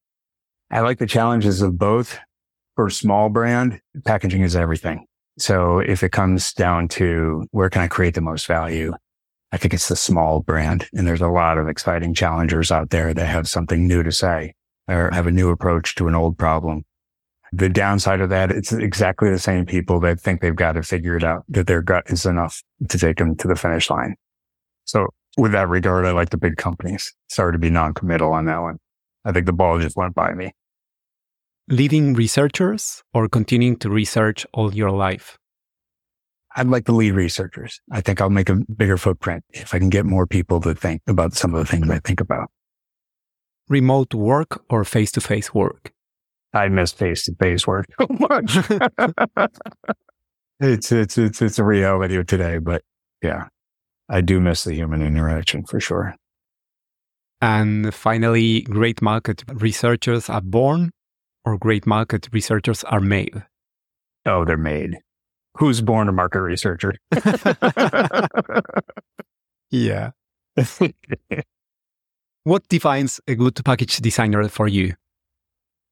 I 0.69 0.81
like 0.81 0.99
the 0.99 1.07
challenges 1.07 1.61
of 1.61 1.77
both. 1.77 2.19
For 2.75 2.87
a 2.87 2.91
small 2.91 3.29
brand, 3.29 3.79
packaging 4.03 4.41
is 4.41 4.55
everything. 4.55 5.05
So 5.39 5.79
if 5.79 6.03
it 6.03 6.11
comes 6.11 6.51
down 6.51 6.89
to 6.89 7.45
where 7.51 7.69
can 7.69 7.81
I 7.81 7.87
create 7.87 8.15
the 8.15 8.21
most 8.21 8.47
value, 8.47 8.93
I 9.51 9.57
think 9.57 9.73
it's 9.73 9.87
the 9.87 9.95
small 9.95 10.41
brand. 10.41 10.87
And 10.93 11.07
there's 11.07 11.21
a 11.21 11.27
lot 11.27 11.57
of 11.57 11.67
exciting 11.67 12.13
challengers 12.13 12.71
out 12.71 12.89
there 12.89 13.13
that 13.13 13.25
have 13.25 13.47
something 13.47 13.87
new 13.87 14.03
to 14.03 14.11
say 14.11 14.53
or 14.87 15.09
have 15.11 15.27
a 15.27 15.31
new 15.31 15.49
approach 15.49 15.95
to 15.95 16.07
an 16.07 16.15
old 16.15 16.37
problem. 16.37 16.83
The 17.53 17.69
downside 17.69 18.19
of 18.19 18.29
that, 18.29 18.51
it's 18.51 18.73
exactly 18.73 19.29
the 19.29 19.39
same 19.39 19.65
people 19.65 20.01
that 20.01 20.19
think 20.19 20.41
they've 20.41 20.55
got 20.55 20.73
to 20.73 20.83
figure 20.83 21.15
it 21.15 21.23
out, 21.23 21.45
that 21.47 21.67
their 21.67 21.81
gut 21.81 22.03
is 22.07 22.25
enough 22.25 22.61
to 22.89 22.99
take 22.99 23.17
them 23.17 23.37
to 23.37 23.47
the 23.47 23.55
finish 23.55 23.89
line. 23.89 24.15
So 24.83 25.07
with 25.37 25.53
that 25.53 25.69
regard, 25.69 26.05
I 26.05 26.11
like 26.11 26.29
the 26.29 26.37
big 26.37 26.57
companies. 26.57 27.13
Sorry 27.29 27.53
to 27.53 27.57
be 27.57 27.69
non-committal 27.69 28.33
on 28.33 28.45
that 28.45 28.61
one. 28.61 28.79
I 29.23 29.31
think 29.31 29.45
the 29.45 29.53
ball 29.53 29.79
just 29.79 29.95
went 29.95 30.13
by 30.13 30.33
me. 30.33 30.51
Leading 31.69 32.13
researchers 32.13 33.03
or 33.13 33.29
continuing 33.29 33.77
to 33.77 33.89
research 33.89 34.45
all 34.53 34.73
your 34.73 34.91
life? 34.91 35.37
I'd 36.57 36.67
like 36.67 36.85
to 36.85 36.91
lead 36.91 37.11
researchers. 37.11 37.79
I 37.91 38.01
think 38.01 38.19
I'll 38.19 38.31
make 38.31 38.49
a 38.49 38.55
bigger 38.55 38.97
footprint 38.97 39.43
if 39.53 39.75
I 39.75 39.79
can 39.79 39.89
get 39.89 40.07
more 40.07 40.25
people 40.25 40.59
to 40.61 40.73
think 40.73 41.03
about 41.05 41.35
some 41.35 41.53
of 41.53 41.59
the 41.59 41.71
things 41.71 41.87
I 41.87 41.99
think 41.99 42.19
about. 42.19 42.49
Remote 43.69 44.15
work 44.15 44.63
or 44.67 44.83
face 44.83 45.11
to 45.11 45.21
face 45.21 45.53
work? 45.53 45.91
I 46.53 46.67
miss 46.69 46.91
face 46.91 47.25
to 47.25 47.35
face 47.35 47.67
work 47.67 47.85
so 47.99 48.07
much. 48.09 48.57
it's, 50.59 50.91
it's, 50.91 51.17
it's, 51.19 51.41
it's 51.43 51.59
a 51.59 51.63
reality 51.63 52.15
of 52.17 52.25
today, 52.25 52.57
but 52.57 52.81
yeah, 53.21 53.49
I 54.09 54.21
do 54.21 54.41
miss 54.41 54.63
the 54.63 54.73
human 54.73 55.03
interaction 55.03 55.63
for 55.63 55.79
sure. 55.79 56.15
And 57.39 57.93
finally, 57.93 58.61
great 58.61 58.99
market 58.99 59.43
researchers 59.47 60.27
are 60.27 60.41
born 60.41 60.89
or 61.45 61.59
great 61.59 61.85
market 61.85 62.29
researchers 62.31 62.83
are 62.85 62.99
made? 62.99 63.45
Oh, 64.25 64.43
they're 64.43 64.57
made. 64.57 64.97
Who's 65.57 65.81
born 65.81 66.07
a 66.07 66.11
market 66.11 66.41
researcher? 66.41 66.95
yeah. 69.71 70.11
what 72.43 72.67
defines 72.69 73.19
a 73.27 73.35
good 73.35 73.63
package 73.65 73.97
designer 73.97 74.47
for 74.49 74.67
you? 74.67 74.93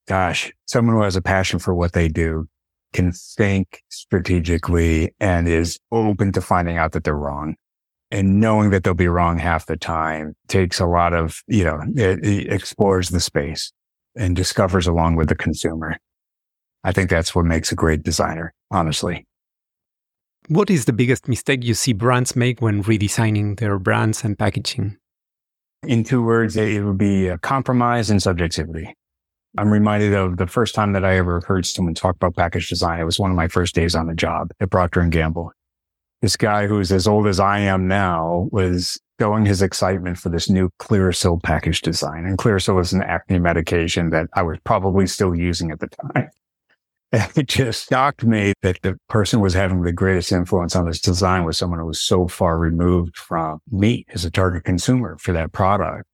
Gosh, 0.08 0.54
someone 0.66 0.96
who 0.96 1.02
has 1.02 1.16
a 1.16 1.22
passion 1.22 1.60
for 1.60 1.74
what 1.74 1.94
they 1.94 2.08
do, 2.08 2.48
can 2.96 3.12
think 3.12 3.84
strategically 3.90 5.14
and 5.20 5.50
is 5.50 5.80
open 5.92 6.32
to 6.32 6.40
finding 6.40 6.78
out 6.78 6.94
that 6.94 7.04
they're 7.04 7.14
wrong 7.14 7.56
and 8.10 8.40
knowing 8.40 8.70
that 8.70 8.86
they'll 8.86 8.94
be 8.94 9.10
wrong 9.10 9.38
half 9.38 9.66
the 9.66 9.76
time 9.76 10.34
takes 10.48 10.80
a 10.80 10.86
lot 10.86 11.14
of, 11.14 11.44
you 11.48 11.66
know, 11.66 11.82
it, 11.98 12.24
it 12.24 12.54
explores 12.54 13.10
the 13.10 13.20
space 13.20 13.74
and 14.16 14.34
discovers 14.34 14.88
along 14.88 15.18
with 15.18 15.28
the 15.28 15.36
consumer. 15.36 15.98
I 16.86 16.94
think 16.94 17.10
that's 17.10 17.36
what 17.36 17.44
makes 17.44 17.74
a 17.74 17.76
great 17.76 18.02
designer, 18.02 18.54
honestly. 18.72 19.26
What 20.48 20.70
is 20.70 20.86
the 20.86 20.94
biggest 20.94 21.28
mistake 21.28 21.64
you 21.64 21.74
see 21.74 21.94
brands 21.94 22.36
make 22.36 22.62
when 22.62 22.84
redesigning 22.84 23.60
their 23.60 23.80
brands 23.80 24.24
and 24.24 24.38
packaging? 24.38 24.98
In 25.84 26.04
two 26.04 26.24
words, 26.24 26.56
it 26.56 26.84
would 26.84 26.98
be 26.98 27.30
uh, 27.30 27.38
compromise 27.38 28.10
and 28.10 28.22
subjectivity. 28.22 28.94
I'm 29.58 29.70
reminded 29.70 30.14
of 30.14 30.38
the 30.38 30.48
first 30.48 30.76
time 30.76 30.94
that 30.94 31.06
I 31.06 31.18
ever 31.18 31.42
heard 31.48 31.66
someone 31.66 31.94
talk 31.94 32.16
about 32.16 32.36
package 32.36 32.70
design. 32.70 33.00
It 33.00 33.06
was 33.06 33.20
one 33.20 33.32
of 33.32 33.38
my 33.38 33.48
first 33.48 33.74
days 33.74 33.96
on 33.96 34.08
the 34.08 34.14
job 34.14 34.52
at 34.60 34.70
Procter 34.70 35.00
and 35.00 35.12
Gamble 35.12 35.52
this 36.26 36.36
guy 36.36 36.66
who's 36.66 36.92
as 36.92 37.08
old 37.08 37.28
as 37.28 37.40
I 37.40 37.60
am 37.60 37.88
now 37.88 38.50
was 38.52 39.00
showing 39.20 39.46
his 39.46 39.62
excitement 39.62 40.18
for 40.18 40.30
this 40.30 40.50
new 40.50 40.72
Clearasil 40.80 41.44
package 41.44 41.82
design. 41.82 42.26
And 42.26 42.36
Clearasil 42.38 42.82
is 42.82 42.94
an 42.94 43.04
acne 43.04 43.38
medication 43.38 44.10
that 44.10 44.28
I 44.34 44.42
was 44.42 44.58
probably 44.64 45.06
still 45.06 45.36
using 45.36 45.70
at 45.70 45.80
the 45.80 45.88
time. 45.88 46.30
It 47.36 47.48
just 47.48 47.90
shocked 47.90 48.24
me 48.24 48.54
that 48.62 48.82
the 48.82 48.98
person 49.08 49.40
was 49.40 49.54
having 49.54 49.82
the 49.82 49.94
greatest 49.94 50.32
influence 50.32 50.76
on 50.76 50.86
this 50.86 51.00
design 51.00 51.44
was 51.44 51.58
someone 51.58 51.80
who 51.80 51.86
was 51.86 52.02
so 52.02 52.28
far 52.28 52.58
removed 52.58 53.18
from 53.18 53.60
me 53.72 54.06
as 54.10 54.26
a 54.26 54.32
target 54.32 54.64
consumer 54.64 55.18
for 55.20 55.32
that 55.34 55.52
product. 55.52 56.06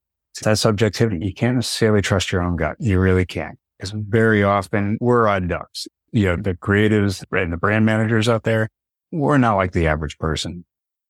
That 0.44 0.58
subjectivity. 0.58 1.26
You 1.26 1.34
can't 1.34 1.56
necessarily 1.56 2.02
trust 2.02 2.32
your 2.32 2.42
own 2.42 2.56
gut. 2.56 2.76
You 2.80 3.00
really 3.00 3.26
can't. 3.26 3.58
Because 3.78 3.92
very 3.92 4.44
often 4.44 4.98
we're 5.02 5.28
odd 5.28 5.50
ducks. 5.50 5.88
You 6.12 6.26
know, 6.26 6.36
the 6.36 6.54
creatives 6.54 7.24
and 7.32 7.54
the 7.54 7.58
brand 7.58 7.86
managers 7.86 8.30
out 8.30 8.44
there, 8.44 8.70
we're 9.12 9.38
not 9.38 9.56
like 9.56 9.74
the 9.74 9.88
average 9.88 10.18
person. 10.18 10.66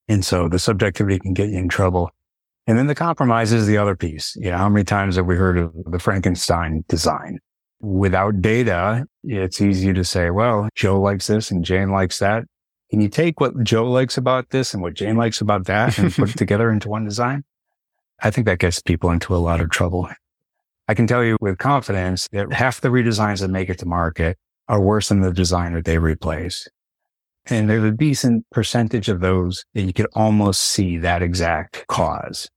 And 0.07 0.25
so 0.25 0.47
the 0.49 0.59
subjectivity 0.59 1.19
can 1.19 1.33
get 1.33 1.49
you 1.49 1.57
in 1.57 1.69
trouble. 1.69 2.11
And 2.67 2.77
then 2.77 2.87
the 2.87 2.95
compromise 2.95 3.51
is 3.51 3.67
the 3.67 3.77
other 3.77 3.95
piece. 3.95 4.35
You 4.37 4.51
know, 4.51 4.57
How 4.57 4.69
many 4.69 4.83
times 4.83 5.15
have 5.15 5.25
we 5.25 5.35
heard 5.35 5.57
of 5.57 5.73
the 5.85 5.99
Frankenstein 5.99 6.83
design? 6.87 7.39
Without 7.81 8.41
data, 8.41 9.05
it's 9.23 9.59
easy 9.59 9.91
to 9.91 10.03
say, 10.03 10.29
well, 10.29 10.69
Joe 10.75 11.01
likes 11.01 11.27
this 11.27 11.51
and 11.51 11.65
Jane 11.65 11.89
likes 11.89 12.19
that. 12.19 12.45
Can 12.91 13.01
you 13.01 13.09
take 13.09 13.39
what 13.39 13.63
Joe 13.63 13.89
likes 13.89 14.17
about 14.17 14.49
this 14.51 14.73
and 14.73 14.83
what 14.83 14.93
Jane 14.93 15.15
likes 15.15 15.41
about 15.41 15.65
that 15.65 15.97
and 15.97 16.13
put 16.13 16.29
it 16.29 16.37
together 16.37 16.69
into 16.71 16.89
one 16.89 17.05
design? 17.05 17.43
I 18.21 18.29
think 18.29 18.45
that 18.45 18.59
gets 18.59 18.81
people 18.81 19.09
into 19.09 19.35
a 19.35 19.37
lot 19.37 19.61
of 19.61 19.69
trouble. 19.69 20.09
I 20.87 20.93
can 20.93 21.07
tell 21.07 21.23
you 21.23 21.37
with 21.39 21.57
confidence 21.57 22.27
that 22.31 22.53
half 22.53 22.81
the 22.81 22.89
redesigns 22.89 23.39
that 23.39 23.47
make 23.47 23.69
it 23.69 23.79
to 23.79 23.85
market 23.85 24.37
are 24.67 24.81
worse 24.81 25.09
than 25.09 25.21
the 25.21 25.33
design 25.33 25.73
that 25.73 25.85
they 25.85 25.97
replace. 25.97 26.67
And 27.45 27.69
there's 27.69 27.83
a 27.83 27.91
decent 27.91 28.45
percentage 28.51 29.09
of 29.09 29.21
those 29.21 29.65
that 29.73 29.81
you 29.81 29.93
could 29.93 30.07
almost 30.13 30.61
see 30.61 30.97
that 30.97 31.23
exact 31.23 31.87
cause. 31.87 32.49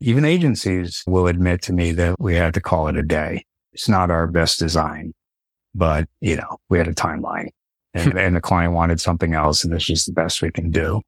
Even 0.00 0.24
agencies 0.24 1.04
will 1.06 1.26
admit 1.26 1.62
to 1.62 1.72
me 1.72 1.92
that 1.92 2.16
we 2.18 2.34
had 2.34 2.54
to 2.54 2.60
call 2.60 2.88
it 2.88 2.96
a 2.96 3.02
day. 3.02 3.44
It's 3.72 3.88
not 3.88 4.10
our 4.10 4.26
best 4.26 4.58
design, 4.58 5.12
but 5.74 6.08
you 6.20 6.36
know, 6.36 6.58
we 6.68 6.78
had 6.78 6.88
a 6.88 6.94
timeline 6.94 7.48
and, 7.94 8.12
hmm. 8.12 8.18
and 8.18 8.36
the 8.36 8.40
client 8.40 8.74
wanted 8.74 9.00
something 9.00 9.34
else 9.34 9.64
and 9.64 9.72
this 9.72 9.88
is 9.90 10.04
the 10.04 10.12
best 10.12 10.42
we 10.42 10.50
can 10.50 10.70
do. 10.70 11.00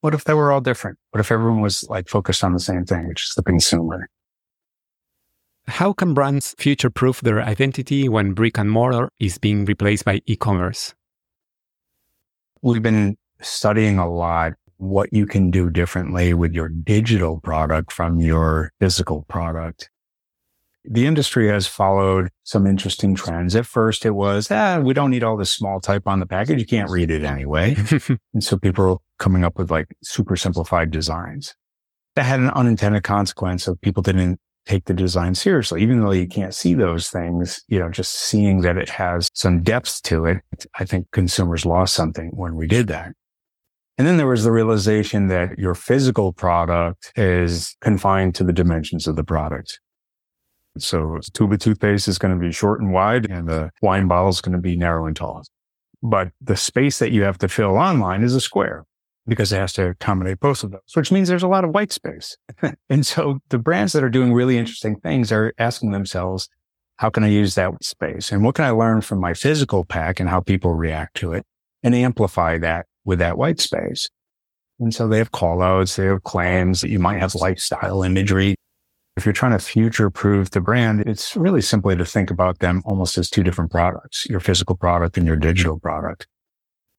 What 0.00 0.14
if 0.14 0.24
they 0.24 0.34
were 0.34 0.50
all 0.50 0.60
different? 0.60 0.98
What 1.10 1.20
if 1.20 1.30
everyone 1.30 1.60
was 1.60 1.84
like 1.88 2.08
focused 2.08 2.42
on 2.42 2.52
the 2.52 2.60
same 2.60 2.84
thing, 2.84 3.06
which 3.08 3.24
is 3.28 3.34
the 3.36 3.42
consumer? 3.42 4.08
How 5.68 5.92
can 5.92 6.12
brands 6.12 6.56
future 6.58 6.90
proof 6.90 7.20
their 7.20 7.40
identity 7.40 8.08
when 8.08 8.32
brick 8.32 8.58
and 8.58 8.68
mortar 8.68 9.10
is 9.20 9.38
being 9.38 9.64
replaced 9.64 10.04
by 10.04 10.20
e-commerce? 10.26 10.92
we've 12.62 12.82
been 12.82 13.16
studying 13.40 13.98
a 13.98 14.08
lot 14.08 14.52
what 14.78 15.12
you 15.12 15.26
can 15.26 15.50
do 15.50 15.68
differently 15.68 16.32
with 16.32 16.54
your 16.54 16.68
digital 16.68 17.40
product 17.40 17.92
from 17.92 18.20
your 18.20 18.72
physical 18.80 19.24
product. 19.28 19.90
The 20.84 21.06
industry 21.06 21.48
has 21.48 21.66
followed 21.66 22.30
some 22.42 22.66
interesting 22.66 23.14
trends. 23.14 23.54
At 23.54 23.66
first, 23.66 24.04
it 24.04 24.10
was, 24.10 24.50
ah, 24.50 24.80
we 24.80 24.94
don't 24.94 25.10
need 25.10 25.22
all 25.22 25.36
this 25.36 25.52
small 25.52 25.80
type 25.80 26.02
on 26.06 26.18
the 26.18 26.26
package. 26.26 26.58
You 26.58 26.66
can't 26.66 26.90
read 26.90 27.10
it 27.10 27.22
anyway. 27.22 27.76
and 28.34 28.42
so 28.42 28.58
people 28.58 28.84
are 28.84 28.96
coming 29.18 29.44
up 29.44 29.58
with 29.58 29.70
like 29.70 29.86
super 30.02 30.34
simplified 30.36 30.90
designs. 30.90 31.54
That 32.16 32.24
had 32.24 32.40
an 32.40 32.50
unintended 32.50 33.04
consequence 33.04 33.68
of 33.68 33.80
people 33.80 34.02
didn't 34.02 34.40
take 34.66 34.84
the 34.84 34.94
design 34.94 35.34
seriously, 35.34 35.82
even 35.82 36.00
though 36.00 36.12
you 36.12 36.26
can't 36.26 36.54
see 36.54 36.74
those 36.74 37.08
things, 37.08 37.62
you 37.68 37.78
know, 37.78 37.88
just 37.88 38.12
seeing 38.12 38.60
that 38.60 38.76
it 38.76 38.88
has 38.88 39.28
some 39.34 39.62
depth 39.62 40.02
to 40.02 40.26
it. 40.26 40.38
I 40.78 40.84
think 40.84 41.10
consumers 41.12 41.66
lost 41.66 41.94
something 41.94 42.30
when 42.34 42.54
we 42.54 42.66
did 42.66 42.88
that. 42.88 43.12
And 43.98 44.06
then 44.06 44.16
there 44.16 44.26
was 44.26 44.44
the 44.44 44.52
realization 44.52 45.28
that 45.28 45.58
your 45.58 45.74
physical 45.74 46.32
product 46.32 47.12
is 47.16 47.76
confined 47.80 48.34
to 48.36 48.44
the 48.44 48.52
dimensions 48.52 49.06
of 49.06 49.16
the 49.16 49.24
product. 49.24 49.80
So 50.78 51.16
a 51.16 51.20
tube 51.20 51.52
of 51.52 51.58
toothpaste 51.58 52.08
is 52.08 52.18
going 52.18 52.34
to 52.34 52.40
be 52.40 52.52
short 52.52 52.80
and 52.80 52.92
wide 52.92 53.30
and 53.30 53.48
the 53.48 53.70
wine 53.82 54.08
bottle 54.08 54.30
is 54.30 54.40
going 54.40 54.54
to 54.54 54.60
be 54.60 54.76
narrow 54.76 55.06
and 55.06 55.14
tall. 55.14 55.42
But 56.02 56.30
the 56.40 56.56
space 56.56 56.98
that 56.98 57.12
you 57.12 57.22
have 57.22 57.38
to 57.38 57.48
fill 57.48 57.76
online 57.76 58.24
is 58.24 58.34
a 58.34 58.40
square 58.40 58.84
because 59.26 59.52
it 59.52 59.58
has 59.58 59.72
to 59.74 59.90
accommodate 59.90 60.40
both 60.40 60.64
of 60.64 60.72
those, 60.72 60.80
which 60.94 61.12
means 61.12 61.28
there's 61.28 61.42
a 61.42 61.48
lot 61.48 61.64
of 61.64 61.70
white 61.70 61.92
space. 61.92 62.36
and 62.90 63.06
so 63.06 63.38
the 63.50 63.58
brands 63.58 63.92
that 63.92 64.02
are 64.02 64.10
doing 64.10 64.32
really 64.32 64.58
interesting 64.58 64.96
things 64.96 65.30
are 65.30 65.52
asking 65.58 65.92
themselves, 65.92 66.48
how 66.96 67.10
can 67.10 67.24
I 67.24 67.28
use 67.28 67.54
that 67.54 67.72
space? 67.82 68.32
And 68.32 68.44
what 68.44 68.54
can 68.54 68.64
I 68.64 68.70
learn 68.70 69.00
from 69.00 69.20
my 69.20 69.34
physical 69.34 69.84
pack 69.84 70.20
and 70.20 70.28
how 70.28 70.40
people 70.40 70.74
react 70.74 71.16
to 71.18 71.32
it 71.32 71.44
and 71.82 71.94
amplify 71.94 72.58
that 72.58 72.86
with 73.04 73.18
that 73.20 73.38
white 73.38 73.60
space? 73.60 74.08
And 74.80 74.92
so 74.92 75.06
they 75.06 75.18
have 75.18 75.32
call 75.32 75.62
outs, 75.62 75.96
they 75.96 76.06
have 76.06 76.24
claims 76.24 76.80
that 76.80 76.90
you 76.90 76.98
might 76.98 77.20
have 77.20 77.34
lifestyle 77.34 78.02
imagery. 78.02 78.56
If 79.16 79.26
you're 79.26 79.34
trying 79.34 79.52
to 79.52 79.58
future 79.58 80.08
proof 80.08 80.50
the 80.50 80.60
brand, 80.60 81.02
it's 81.02 81.36
really 81.36 81.60
simply 81.60 81.96
to 81.96 82.04
think 82.04 82.30
about 82.30 82.60
them 82.60 82.82
almost 82.86 83.18
as 83.18 83.28
two 83.28 83.42
different 83.42 83.70
products, 83.70 84.26
your 84.28 84.40
physical 84.40 84.74
product 84.74 85.18
and 85.18 85.26
your 85.26 85.36
digital 85.36 85.78
product. 85.78 86.26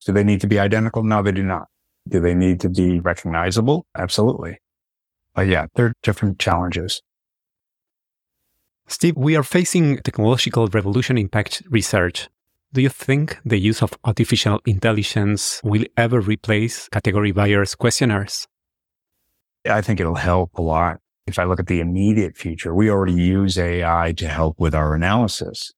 Do 0.05 0.13
they 0.13 0.23
need 0.23 0.41
to 0.41 0.47
be 0.47 0.59
identical? 0.59 1.03
No, 1.03 1.23
they 1.23 1.31
do 1.31 1.43
not. 1.43 1.67
Do 2.07 2.19
they 2.19 2.35
need 2.35 2.59
to 2.61 2.69
be 2.69 2.99
recognizable? 2.99 3.85
Absolutely. 3.97 4.59
But 5.33 5.47
yeah, 5.47 5.67
they're 5.73 5.93
different 6.03 6.37
challenges. 6.37 7.01
Steve, 8.87 9.15
we 9.17 9.35
are 9.35 9.43
facing 9.43 9.97
technological 9.99 10.67
revolution 10.67 11.27
package 11.29 11.63
research. 11.69 12.29
Do 12.73 12.81
you 12.81 12.89
think 12.89 13.39
the 13.45 13.57
use 13.57 13.81
of 13.81 13.93
artificial 14.03 14.59
intelligence 14.65 15.61
will 15.63 15.85
ever 15.95 16.19
replace 16.19 16.89
category 16.89 17.31
buyers' 17.31 17.75
questionnaires? 17.75 18.47
I 19.67 19.81
think 19.81 19.99
it'll 19.99 20.15
help 20.15 20.57
a 20.57 20.61
lot. 20.61 20.99
If 21.25 21.39
I 21.39 21.45
look 21.45 21.59
at 21.59 21.67
the 21.67 21.79
immediate 21.79 22.35
future, 22.35 22.75
we 22.75 22.89
already 22.89 23.13
use 23.13 23.57
AI 23.57 24.13
to 24.17 24.27
help 24.27 24.59
with 24.59 24.75
our 24.75 24.93
analysis. 24.93 25.71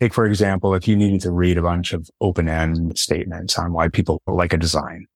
Take, 0.00 0.14
for 0.14 0.24
example, 0.24 0.74
if 0.74 0.88
you 0.88 0.96
needed 0.96 1.20
to 1.22 1.30
read 1.30 1.58
a 1.58 1.62
bunch 1.62 1.92
of 1.92 2.08
open 2.20 2.48
end 2.48 2.98
statements 2.98 3.58
on 3.58 3.72
why 3.72 3.88
people 3.88 4.22
like 4.26 4.52
a 4.52 4.56
design. 4.56 5.06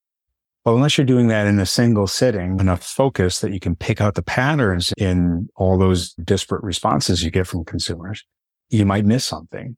Well, 0.65 0.75
unless 0.75 0.97
you're 0.97 1.05
doing 1.05 1.27
that 1.27 1.47
in 1.47 1.59
a 1.59 1.65
single 1.65 2.07
sitting, 2.07 2.59
enough 2.59 2.83
focus 2.83 3.41
that 3.41 3.51
you 3.51 3.59
can 3.59 3.75
pick 3.75 3.99
out 3.99 4.15
the 4.15 4.21
patterns 4.21 4.93
in 4.97 5.49
all 5.55 5.77
those 5.77 6.13
disparate 6.13 6.63
responses 6.63 7.23
you 7.23 7.31
get 7.31 7.47
from 7.47 7.65
consumers, 7.65 8.23
you 8.69 8.85
might 8.85 9.05
miss 9.05 9.25
something. 9.25 9.75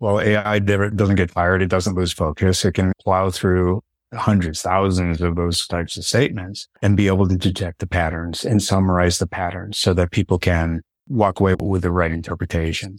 Well, 0.00 0.20
AI 0.20 0.58
doesn't 0.58 1.14
get 1.14 1.32
tired. 1.32 1.62
It 1.62 1.70
doesn't 1.70 1.94
lose 1.94 2.12
focus. 2.12 2.64
It 2.64 2.72
can 2.72 2.92
plow 3.00 3.30
through 3.30 3.82
hundreds, 4.14 4.62
thousands 4.62 5.20
of 5.20 5.36
those 5.36 5.66
types 5.66 5.96
of 5.96 6.04
statements 6.04 6.68
and 6.82 6.96
be 6.96 7.06
able 7.06 7.28
to 7.28 7.36
detect 7.36 7.78
the 7.78 7.86
patterns 7.86 8.44
and 8.44 8.62
summarize 8.62 9.18
the 9.18 9.26
patterns 9.26 9.78
so 9.78 9.94
that 9.94 10.10
people 10.10 10.38
can 10.38 10.82
walk 11.08 11.40
away 11.40 11.54
with 11.60 11.82
the 11.82 11.90
right 11.90 12.10
interpretation. 12.10 12.96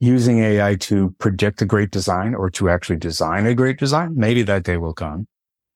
Using 0.00 0.40
AI 0.40 0.76
to 0.76 1.14
predict 1.18 1.62
a 1.62 1.66
great 1.66 1.90
design 1.90 2.34
or 2.34 2.50
to 2.50 2.68
actually 2.68 2.96
design 2.96 3.46
a 3.46 3.54
great 3.54 3.78
design, 3.78 4.14
maybe 4.16 4.42
that 4.42 4.64
day 4.64 4.76
will 4.76 4.94
come. 4.94 5.26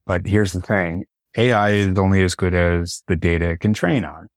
But 0.05 0.27
here's 0.27 0.53
the 0.53 0.61
thing. 0.61 1.05
AI 1.37 1.71
is 1.71 1.99
only 1.99 2.23
as 2.23 2.35
good 2.35 2.55
as 2.55 3.03
the 3.07 3.17
data 3.17 3.51
it 3.51 3.61
can 3.61 3.75
train 3.75 4.05
on. 4.05 4.29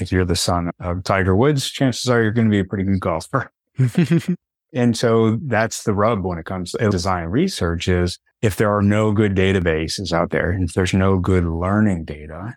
If 0.00 0.10
you're 0.10 0.24
the 0.24 0.36
son 0.36 0.70
of 0.80 1.04
Tiger 1.04 1.36
Woods, 1.36 1.70
chances 1.70 2.10
are 2.10 2.22
you're 2.22 2.32
going 2.32 2.48
to 2.48 2.50
be 2.50 2.58
a 2.58 2.64
pretty 2.64 2.84
good 2.84 3.00
golfer. 3.00 3.52
And 4.72 4.96
so 4.96 5.38
that's 5.42 5.82
the 5.84 5.92
rub 5.92 6.24
when 6.24 6.38
it 6.38 6.46
comes 6.46 6.72
to 6.72 6.88
design 6.88 7.26
research 7.26 7.88
is 7.88 8.18
if 8.42 8.56
there 8.56 8.76
are 8.76 8.82
no 8.82 9.12
good 9.12 9.34
databases 9.34 10.12
out 10.12 10.30
there, 10.30 10.52
if 10.52 10.74
there's 10.74 10.92
no 10.92 11.18
good 11.18 11.44
learning 11.44 12.04
data, 12.04 12.56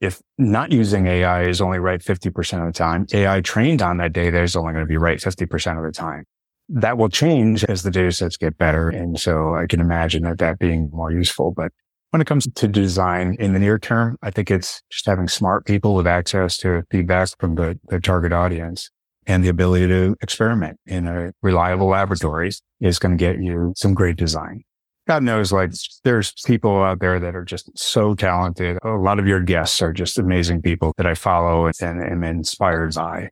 if 0.00 0.20
not 0.38 0.72
using 0.72 1.06
AI 1.06 1.44
is 1.44 1.60
only 1.60 1.78
right 1.78 2.00
50% 2.00 2.60
of 2.60 2.66
the 2.66 2.76
time, 2.76 3.06
AI 3.12 3.40
trained 3.40 3.80
on 3.80 3.98
that 3.98 4.12
data 4.12 4.42
is 4.42 4.56
only 4.56 4.72
going 4.72 4.84
to 4.84 4.88
be 4.88 4.96
right 4.96 5.18
50% 5.18 5.78
of 5.78 5.84
the 5.84 5.92
time. 5.92 6.24
That 6.68 6.98
will 6.98 7.08
change 7.08 7.64
as 7.64 7.82
the 7.82 7.90
data 7.90 8.10
sets 8.12 8.36
get 8.36 8.58
better. 8.58 8.88
And 8.88 9.20
so 9.20 9.54
I 9.54 9.66
can 9.66 9.80
imagine 9.80 10.22
that 10.24 10.38
that 10.38 10.58
being 10.58 10.90
more 10.92 11.12
useful. 11.12 11.52
But 11.52 11.72
when 12.10 12.20
it 12.20 12.26
comes 12.26 12.48
to 12.52 12.68
design 12.68 13.36
in 13.38 13.52
the 13.52 13.58
near 13.58 13.78
term, 13.78 14.16
I 14.22 14.30
think 14.30 14.50
it's 14.50 14.82
just 14.90 15.06
having 15.06 15.28
smart 15.28 15.64
people 15.64 15.94
with 15.94 16.06
access 16.06 16.56
to 16.58 16.82
feedback 16.90 17.28
from 17.38 17.54
the, 17.54 17.78
the 17.88 18.00
target 18.00 18.32
audience 18.32 18.90
and 19.26 19.44
the 19.44 19.48
ability 19.48 19.86
to 19.88 20.16
experiment 20.22 20.78
in 20.86 21.06
a 21.06 21.32
reliable 21.42 21.88
laboratories 21.88 22.62
is 22.80 22.98
going 22.98 23.16
to 23.16 23.20
get 23.20 23.40
you 23.40 23.72
some 23.76 23.94
great 23.94 24.16
design. 24.16 24.62
God 25.10 25.24
knows, 25.24 25.50
like 25.50 25.72
there's 26.04 26.32
people 26.46 26.84
out 26.84 27.00
there 27.00 27.18
that 27.18 27.34
are 27.34 27.44
just 27.44 27.76
so 27.76 28.14
talented. 28.14 28.78
A 28.84 28.90
lot 28.90 29.18
of 29.18 29.26
your 29.26 29.40
guests 29.40 29.82
are 29.82 29.92
just 29.92 30.20
amazing 30.20 30.62
people 30.62 30.94
that 30.98 31.04
I 31.04 31.16
follow 31.16 31.66
and 31.66 32.00
am 32.00 32.22
inspired 32.22 32.94
by. 32.94 33.30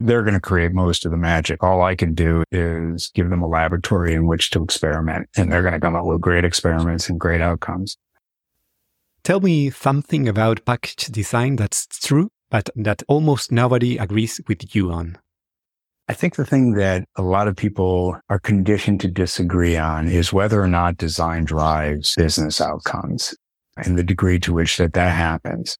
They're 0.00 0.20
going 0.20 0.34
to 0.34 0.40
create 0.40 0.72
most 0.72 1.06
of 1.06 1.12
the 1.12 1.16
magic. 1.16 1.62
All 1.62 1.80
I 1.80 1.94
can 1.94 2.12
do 2.12 2.44
is 2.52 3.10
give 3.14 3.30
them 3.30 3.40
a 3.40 3.48
laboratory 3.48 4.12
in 4.12 4.26
which 4.26 4.50
to 4.50 4.62
experiment 4.62 5.30
and 5.34 5.50
they're 5.50 5.62
going 5.62 5.72
to 5.72 5.80
come 5.80 5.96
up 5.96 6.04
with 6.04 6.20
great 6.20 6.44
experiments 6.44 7.08
and 7.08 7.18
great 7.18 7.40
outcomes. 7.40 7.96
Tell 9.22 9.40
me 9.40 9.70
something 9.70 10.28
about 10.28 10.66
package 10.66 11.06
design 11.06 11.56
that's 11.56 11.86
true, 11.86 12.28
but 12.50 12.68
that 12.76 13.02
almost 13.08 13.50
nobody 13.50 13.96
agrees 13.96 14.42
with 14.46 14.76
you 14.76 14.92
on. 14.92 15.16
I 16.06 16.12
think 16.12 16.36
the 16.36 16.44
thing 16.44 16.72
that 16.74 17.08
a 17.16 17.22
lot 17.22 17.48
of 17.48 17.56
people 17.56 18.18
are 18.28 18.38
conditioned 18.38 19.00
to 19.00 19.08
disagree 19.08 19.76
on 19.76 20.06
is 20.06 20.34
whether 20.34 20.62
or 20.62 20.68
not 20.68 20.98
design 20.98 21.44
drives 21.44 22.14
business 22.14 22.60
outcomes 22.60 23.34
and 23.78 23.96
the 23.96 24.04
degree 24.04 24.38
to 24.40 24.52
which 24.52 24.76
that 24.76 24.92
that 24.92 25.14
happens. 25.14 25.78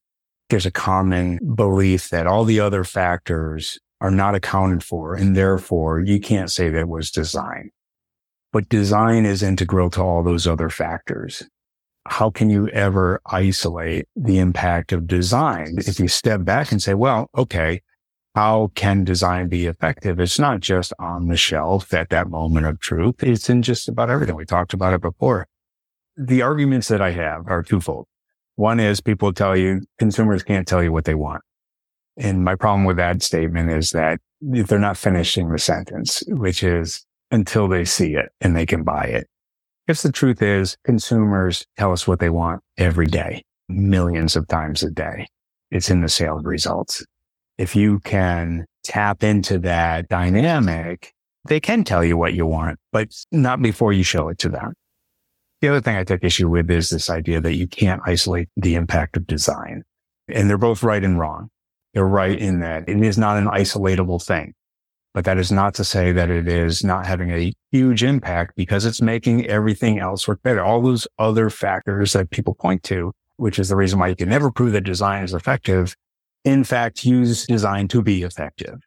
There's 0.48 0.64
a 0.64 0.70
common 0.70 1.38
belief 1.54 2.08
that 2.08 2.26
all 2.26 2.44
the 2.44 2.58
other 2.58 2.84
factors 2.84 3.78
are 4.00 4.10
not 4.10 4.34
accounted 4.34 4.82
for 4.82 5.14
and 5.14 5.36
therefore 5.36 6.00
you 6.00 6.20
can't 6.20 6.50
say 6.50 6.70
that 6.70 6.88
was 6.88 7.10
design. 7.10 7.70
But 8.50 8.68
design 8.70 9.26
is 9.26 9.42
integral 9.42 9.90
to 9.90 10.02
all 10.02 10.22
those 10.22 10.46
other 10.46 10.70
factors. 10.70 11.42
How 12.06 12.30
can 12.30 12.48
you 12.48 12.68
ever 12.68 13.20
isolate 13.26 14.06
the 14.16 14.38
impact 14.38 14.92
of 14.92 15.06
design? 15.06 15.76
If 15.78 15.98
you 15.98 16.08
step 16.08 16.44
back 16.44 16.72
and 16.72 16.82
say, 16.82 16.94
well, 16.94 17.28
okay, 17.36 17.82
how 18.34 18.72
can 18.74 19.04
design 19.04 19.48
be 19.48 19.66
effective? 19.66 20.18
It's 20.18 20.38
not 20.38 20.60
just 20.60 20.92
on 20.98 21.28
the 21.28 21.36
shelf 21.36 21.94
at 21.94 22.10
that 22.10 22.28
moment 22.28 22.66
of 22.66 22.80
truth. 22.80 23.22
It's 23.22 23.48
in 23.48 23.62
just 23.62 23.88
about 23.88 24.10
everything. 24.10 24.34
We 24.34 24.44
talked 24.44 24.74
about 24.74 24.92
it 24.92 25.00
before. 25.00 25.46
The 26.16 26.42
arguments 26.42 26.88
that 26.88 27.00
I 27.00 27.12
have 27.12 27.46
are 27.46 27.62
twofold. 27.62 28.06
One 28.56 28.80
is 28.80 29.00
people 29.00 29.32
tell 29.32 29.56
you 29.56 29.82
consumers 29.98 30.42
can't 30.42 30.66
tell 30.66 30.82
you 30.82 30.92
what 30.92 31.04
they 31.04 31.14
want. 31.14 31.42
And 32.16 32.44
my 32.44 32.54
problem 32.54 32.84
with 32.84 32.96
that 32.96 33.22
statement 33.22 33.70
is 33.70 33.90
that 33.90 34.20
they're 34.40 34.78
not 34.78 34.96
finishing 34.96 35.50
the 35.50 35.58
sentence, 35.58 36.22
which 36.28 36.62
is 36.62 37.04
until 37.30 37.66
they 37.66 37.84
see 37.84 38.14
it 38.14 38.30
and 38.40 38.56
they 38.56 38.66
can 38.66 38.84
buy 38.84 39.04
it. 39.04 39.28
Because 39.86 40.02
the 40.02 40.12
truth 40.12 40.40
is 40.42 40.76
consumers 40.84 41.66
tell 41.76 41.92
us 41.92 42.06
what 42.06 42.20
they 42.20 42.30
want 42.30 42.62
every 42.78 43.06
day, 43.06 43.44
millions 43.68 44.34
of 44.34 44.48
times 44.48 44.82
a 44.82 44.90
day. 44.90 45.26
It's 45.70 45.90
in 45.90 46.00
the 46.00 46.08
sales 46.08 46.44
results 46.44 47.04
if 47.58 47.76
you 47.76 48.00
can 48.00 48.66
tap 48.82 49.22
into 49.22 49.58
that 49.60 50.08
dynamic, 50.08 51.12
they 51.46 51.60
can 51.60 51.84
tell 51.84 52.04
you 52.04 52.16
what 52.16 52.34
you 52.34 52.46
want, 52.46 52.78
but 52.92 53.08
not 53.30 53.62
before 53.62 53.92
you 53.92 54.02
show 54.02 54.28
it 54.28 54.38
to 54.38 54.48
them. 54.48 54.74
The 55.60 55.68
other 55.68 55.80
thing 55.80 55.96
I 55.96 56.04
take 56.04 56.24
issue 56.24 56.48
with 56.48 56.70
is 56.70 56.90
this 56.90 57.08
idea 57.08 57.40
that 57.40 57.54
you 57.54 57.66
can't 57.66 58.02
isolate 58.04 58.48
the 58.56 58.74
impact 58.74 59.16
of 59.16 59.26
design. 59.26 59.82
And 60.28 60.48
they're 60.48 60.58
both 60.58 60.82
right 60.82 61.02
and 61.02 61.18
wrong. 61.18 61.48
They're 61.92 62.06
right 62.06 62.38
in 62.38 62.60
that 62.60 62.88
it 62.88 63.00
is 63.02 63.16
not 63.16 63.38
an 63.38 63.46
isolatable 63.46 64.22
thing, 64.24 64.54
but 65.12 65.24
that 65.26 65.38
is 65.38 65.52
not 65.52 65.74
to 65.74 65.84
say 65.84 66.12
that 66.12 66.28
it 66.28 66.48
is 66.48 66.82
not 66.82 67.06
having 67.06 67.30
a 67.30 67.52
huge 67.70 68.02
impact 68.02 68.54
because 68.56 68.84
it's 68.84 69.00
making 69.00 69.46
everything 69.46 69.98
else 69.98 70.26
work 70.26 70.42
better. 70.42 70.62
All 70.62 70.82
those 70.82 71.06
other 71.18 71.50
factors 71.50 72.14
that 72.14 72.30
people 72.30 72.54
point 72.54 72.82
to, 72.84 73.12
which 73.36 73.58
is 73.58 73.68
the 73.68 73.76
reason 73.76 73.98
why 73.98 74.08
you 74.08 74.16
can 74.16 74.28
never 74.28 74.50
prove 74.50 74.72
that 74.72 74.82
design 74.82 75.22
is 75.22 75.34
effective 75.34 75.94
in 76.44 76.64
fact, 76.64 77.04
use 77.04 77.46
design 77.46 77.88
to 77.88 78.02
be 78.02 78.22
effective. 78.22 78.80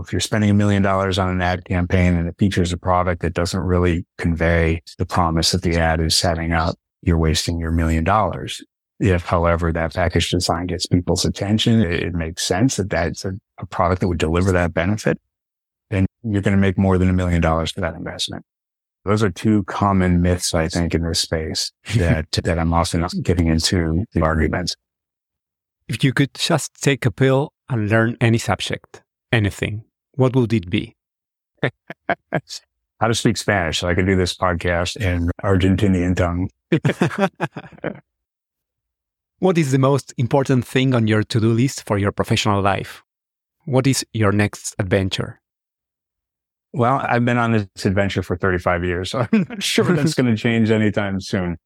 If 0.00 0.12
you're 0.12 0.20
spending 0.20 0.50
a 0.50 0.54
million 0.54 0.82
dollars 0.82 1.18
on 1.18 1.28
an 1.28 1.42
ad 1.42 1.64
campaign 1.64 2.14
and 2.14 2.28
it 2.28 2.36
features 2.38 2.72
a 2.72 2.76
product 2.76 3.22
that 3.22 3.34
doesn't 3.34 3.60
really 3.60 4.06
convey 4.16 4.82
the 4.96 5.06
promise 5.06 5.50
that 5.50 5.62
the 5.62 5.76
ad 5.76 6.00
is 6.00 6.14
setting 6.14 6.52
up, 6.52 6.76
you're 7.02 7.18
wasting 7.18 7.58
your 7.58 7.72
million 7.72 8.04
dollars. 8.04 8.62
If, 9.00 9.24
however, 9.24 9.72
that 9.72 9.94
package 9.94 10.30
design 10.30 10.66
gets 10.66 10.86
people's 10.86 11.24
attention, 11.24 11.80
it, 11.80 12.02
it 12.02 12.14
makes 12.14 12.42
sense 12.42 12.76
that 12.76 12.90
that's 12.90 13.24
a, 13.24 13.32
a 13.58 13.66
product 13.66 14.00
that 14.00 14.08
would 14.08 14.18
deliver 14.18 14.52
that 14.52 14.74
benefit, 14.74 15.18
then 15.90 16.06
you're 16.22 16.42
going 16.42 16.56
to 16.56 16.60
make 16.60 16.78
more 16.78 16.98
than 16.98 17.08
a 17.08 17.12
million 17.12 17.40
dollars 17.40 17.70
for 17.70 17.80
that 17.80 17.94
investment. 17.94 18.44
Those 19.04 19.22
are 19.22 19.30
two 19.30 19.64
common 19.64 20.20
myths, 20.20 20.52
I 20.52 20.68
think, 20.68 20.94
in 20.94 21.02
this 21.02 21.20
space 21.20 21.72
that, 21.96 22.30
that 22.32 22.58
I'm 22.58 22.72
often 22.72 23.06
getting 23.22 23.46
into 23.46 24.04
the 24.12 24.22
arguments. 24.22 24.76
If 25.88 26.04
you 26.04 26.12
could 26.12 26.34
just 26.34 26.82
take 26.82 27.06
a 27.06 27.10
pill 27.10 27.54
and 27.70 27.88
learn 27.88 28.18
any 28.20 28.36
subject, 28.36 29.02
anything, 29.32 29.84
what 30.12 30.36
would 30.36 30.52
it 30.52 30.68
be? 30.68 30.94
How 33.00 33.08
to 33.08 33.14
speak 33.14 33.38
Spanish. 33.38 33.78
So 33.78 33.88
I 33.88 33.94
could 33.94 34.04
do 34.04 34.14
this 34.14 34.34
podcast 34.34 34.96
in 34.96 35.30
Argentinian 35.42 36.14
tongue. 36.14 36.50
what 39.38 39.56
is 39.56 39.72
the 39.72 39.78
most 39.78 40.12
important 40.18 40.66
thing 40.66 40.94
on 40.94 41.06
your 41.06 41.22
to 41.22 41.40
do 41.40 41.52
list 41.52 41.86
for 41.86 41.96
your 41.96 42.12
professional 42.12 42.60
life? 42.60 43.02
What 43.64 43.86
is 43.86 44.04
your 44.12 44.32
next 44.32 44.74
adventure? 44.78 45.40
Well, 46.74 47.00
I've 47.02 47.24
been 47.24 47.38
on 47.38 47.52
this 47.52 47.86
adventure 47.86 48.22
for 48.22 48.36
35 48.36 48.84
years, 48.84 49.10
so 49.12 49.26
I'm 49.32 49.46
not 49.48 49.62
sure 49.62 49.86
that's 49.86 50.12
going 50.12 50.34
to 50.34 50.36
change 50.36 50.70
anytime 50.70 51.18
soon. 51.20 51.56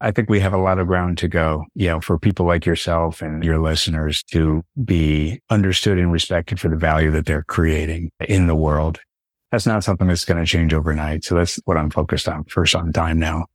I 0.00 0.12
think 0.12 0.30
we 0.30 0.38
have 0.40 0.52
a 0.52 0.58
lot 0.58 0.78
of 0.78 0.86
ground 0.86 1.18
to 1.18 1.28
go, 1.28 1.64
you 1.74 1.88
know, 1.88 2.00
for 2.00 2.18
people 2.18 2.46
like 2.46 2.64
yourself 2.64 3.20
and 3.20 3.42
your 3.42 3.58
listeners 3.58 4.22
to 4.24 4.62
be 4.84 5.40
understood 5.50 5.98
and 5.98 6.12
respected 6.12 6.60
for 6.60 6.68
the 6.68 6.76
value 6.76 7.10
that 7.10 7.26
they're 7.26 7.42
creating 7.42 8.10
in 8.20 8.46
the 8.46 8.54
world. 8.54 9.00
That's 9.50 9.66
not 9.66 9.82
something 9.82 10.06
that's 10.06 10.24
going 10.24 10.38
to 10.38 10.46
change 10.46 10.72
overnight. 10.72 11.24
So 11.24 11.34
that's 11.34 11.58
what 11.64 11.76
I'm 11.76 11.90
focused 11.90 12.28
on 12.28 12.44
for 12.44 12.64
some 12.64 12.92
time 12.92 13.18
now. 13.18 13.46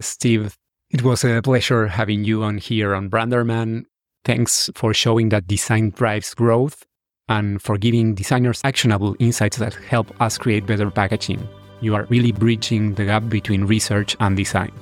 Steve, 0.00 0.56
it 0.90 1.02
was 1.02 1.24
a 1.24 1.42
pleasure 1.42 1.88
having 1.88 2.24
you 2.24 2.42
on 2.42 2.56
here 2.56 2.94
on 2.94 3.10
Branderman. 3.10 3.84
Thanks 4.24 4.70
for 4.74 4.94
showing 4.94 5.28
that 5.30 5.46
design 5.46 5.90
drives 5.90 6.32
growth 6.32 6.86
and 7.28 7.60
for 7.60 7.76
giving 7.76 8.14
designers 8.14 8.62
actionable 8.64 9.14
insights 9.18 9.58
that 9.58 9.74
help 9.74 10.18
us 10.22 10.38
create 10.38 10.64
better 10.64 10.90
packaging. 10.90 11.46
You 11.80 11.94
are 11.96 12.04
really 12.04 12.32
bridging 12.32 12.94
the 12.94 13.04
gap 13.04 13.28
between 13.28 13.64
research 13.64 14.16
and 14.20 14.36
design. 14.36 14.72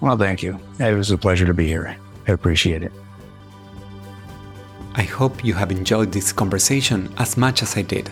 Well, 0.00 0.16
thank 0.16 0.42
you. 0.42 0.58
It 0.78 0.94
was 0.94 1.10
a 1.10 1.18
pleasure 1.18 1.46
to 1.46 1.54
be 1.54 1.66
here. 1.66 1.96
I 2.26 2.32
appreciate 2.32 2.82
it. 2.82 2.92
I 4.94 5.02
hope 5.02 5.44
you 5.44 5.54
have 5.54 5.70
enjoyed 5.70 6.12
this 6.12 6.32
conversation 6.32 7.12
as 7.18 7.36
much 7.36 7.62
as 7.62 7.76
I 7.76 7.82
did. 7.82 8.10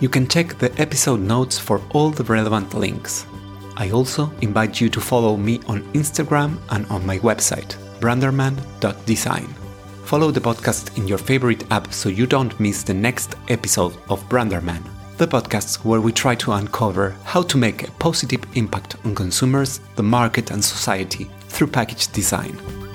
You 0.00 0.08
can 0.08 0.28
check 0.28 0.58
the 0.58 0.72
episode 0.80 1.20
notes 1.20 1.58
for 1.58 1.80
all 1.90 2.10
the 2.10 2.24
relevant 2.24 2.74
links. 2.74 3.26
I 3.76 3.90
also 3.90 4.32
invite 4.40 4.80
you 4.80 4.88
to 4.90 5.00
follow 5.00 5.36
me 5.36 5.60
on 5.66 5.82
Instagram 5.92 6.58
and 6.70 6.86
on 6.86 7.06
my 7.06 7.18
website, 7.18 7.76
branderman.design. 8.00 9.54
Follow 10.04 10.30
the 10.30 10.40
podcast 10.40 10.96
in 10.98 11.06
your 11.06 11.18
favorite 11.18 11.64
app 11.70 11.92
so 11.92 12.08
you 12.08 12.26
don't 12.26 12.58
miss 12.58 12.82
the 12.82 12.94
next 12.94 13.34
episode 13.48 13.96
of 14.08 14.26
Branderman, 14.28 14.82
the 15.18 15.26
podcast 15.26 15.84
where 15.84 16.00
we 16.00 16.12
try 16.12 16.36
to 16.36 16.52
uncover 16.52 17.16
how 17.24 17.42
to 17.42 17.58
make 17.58 17.88
a 17.88 17.90
positive 17.92 18.40
impact 18.54 18.94
on 19.04 19.16
consumers, 19.16 19.80
the 19.96 20.02
market, 20.02 20.52
and 20.52 20.64
society 20.64 21.28
through 21.48 21.66
package 21.66 22.06
design. 22.12 22.87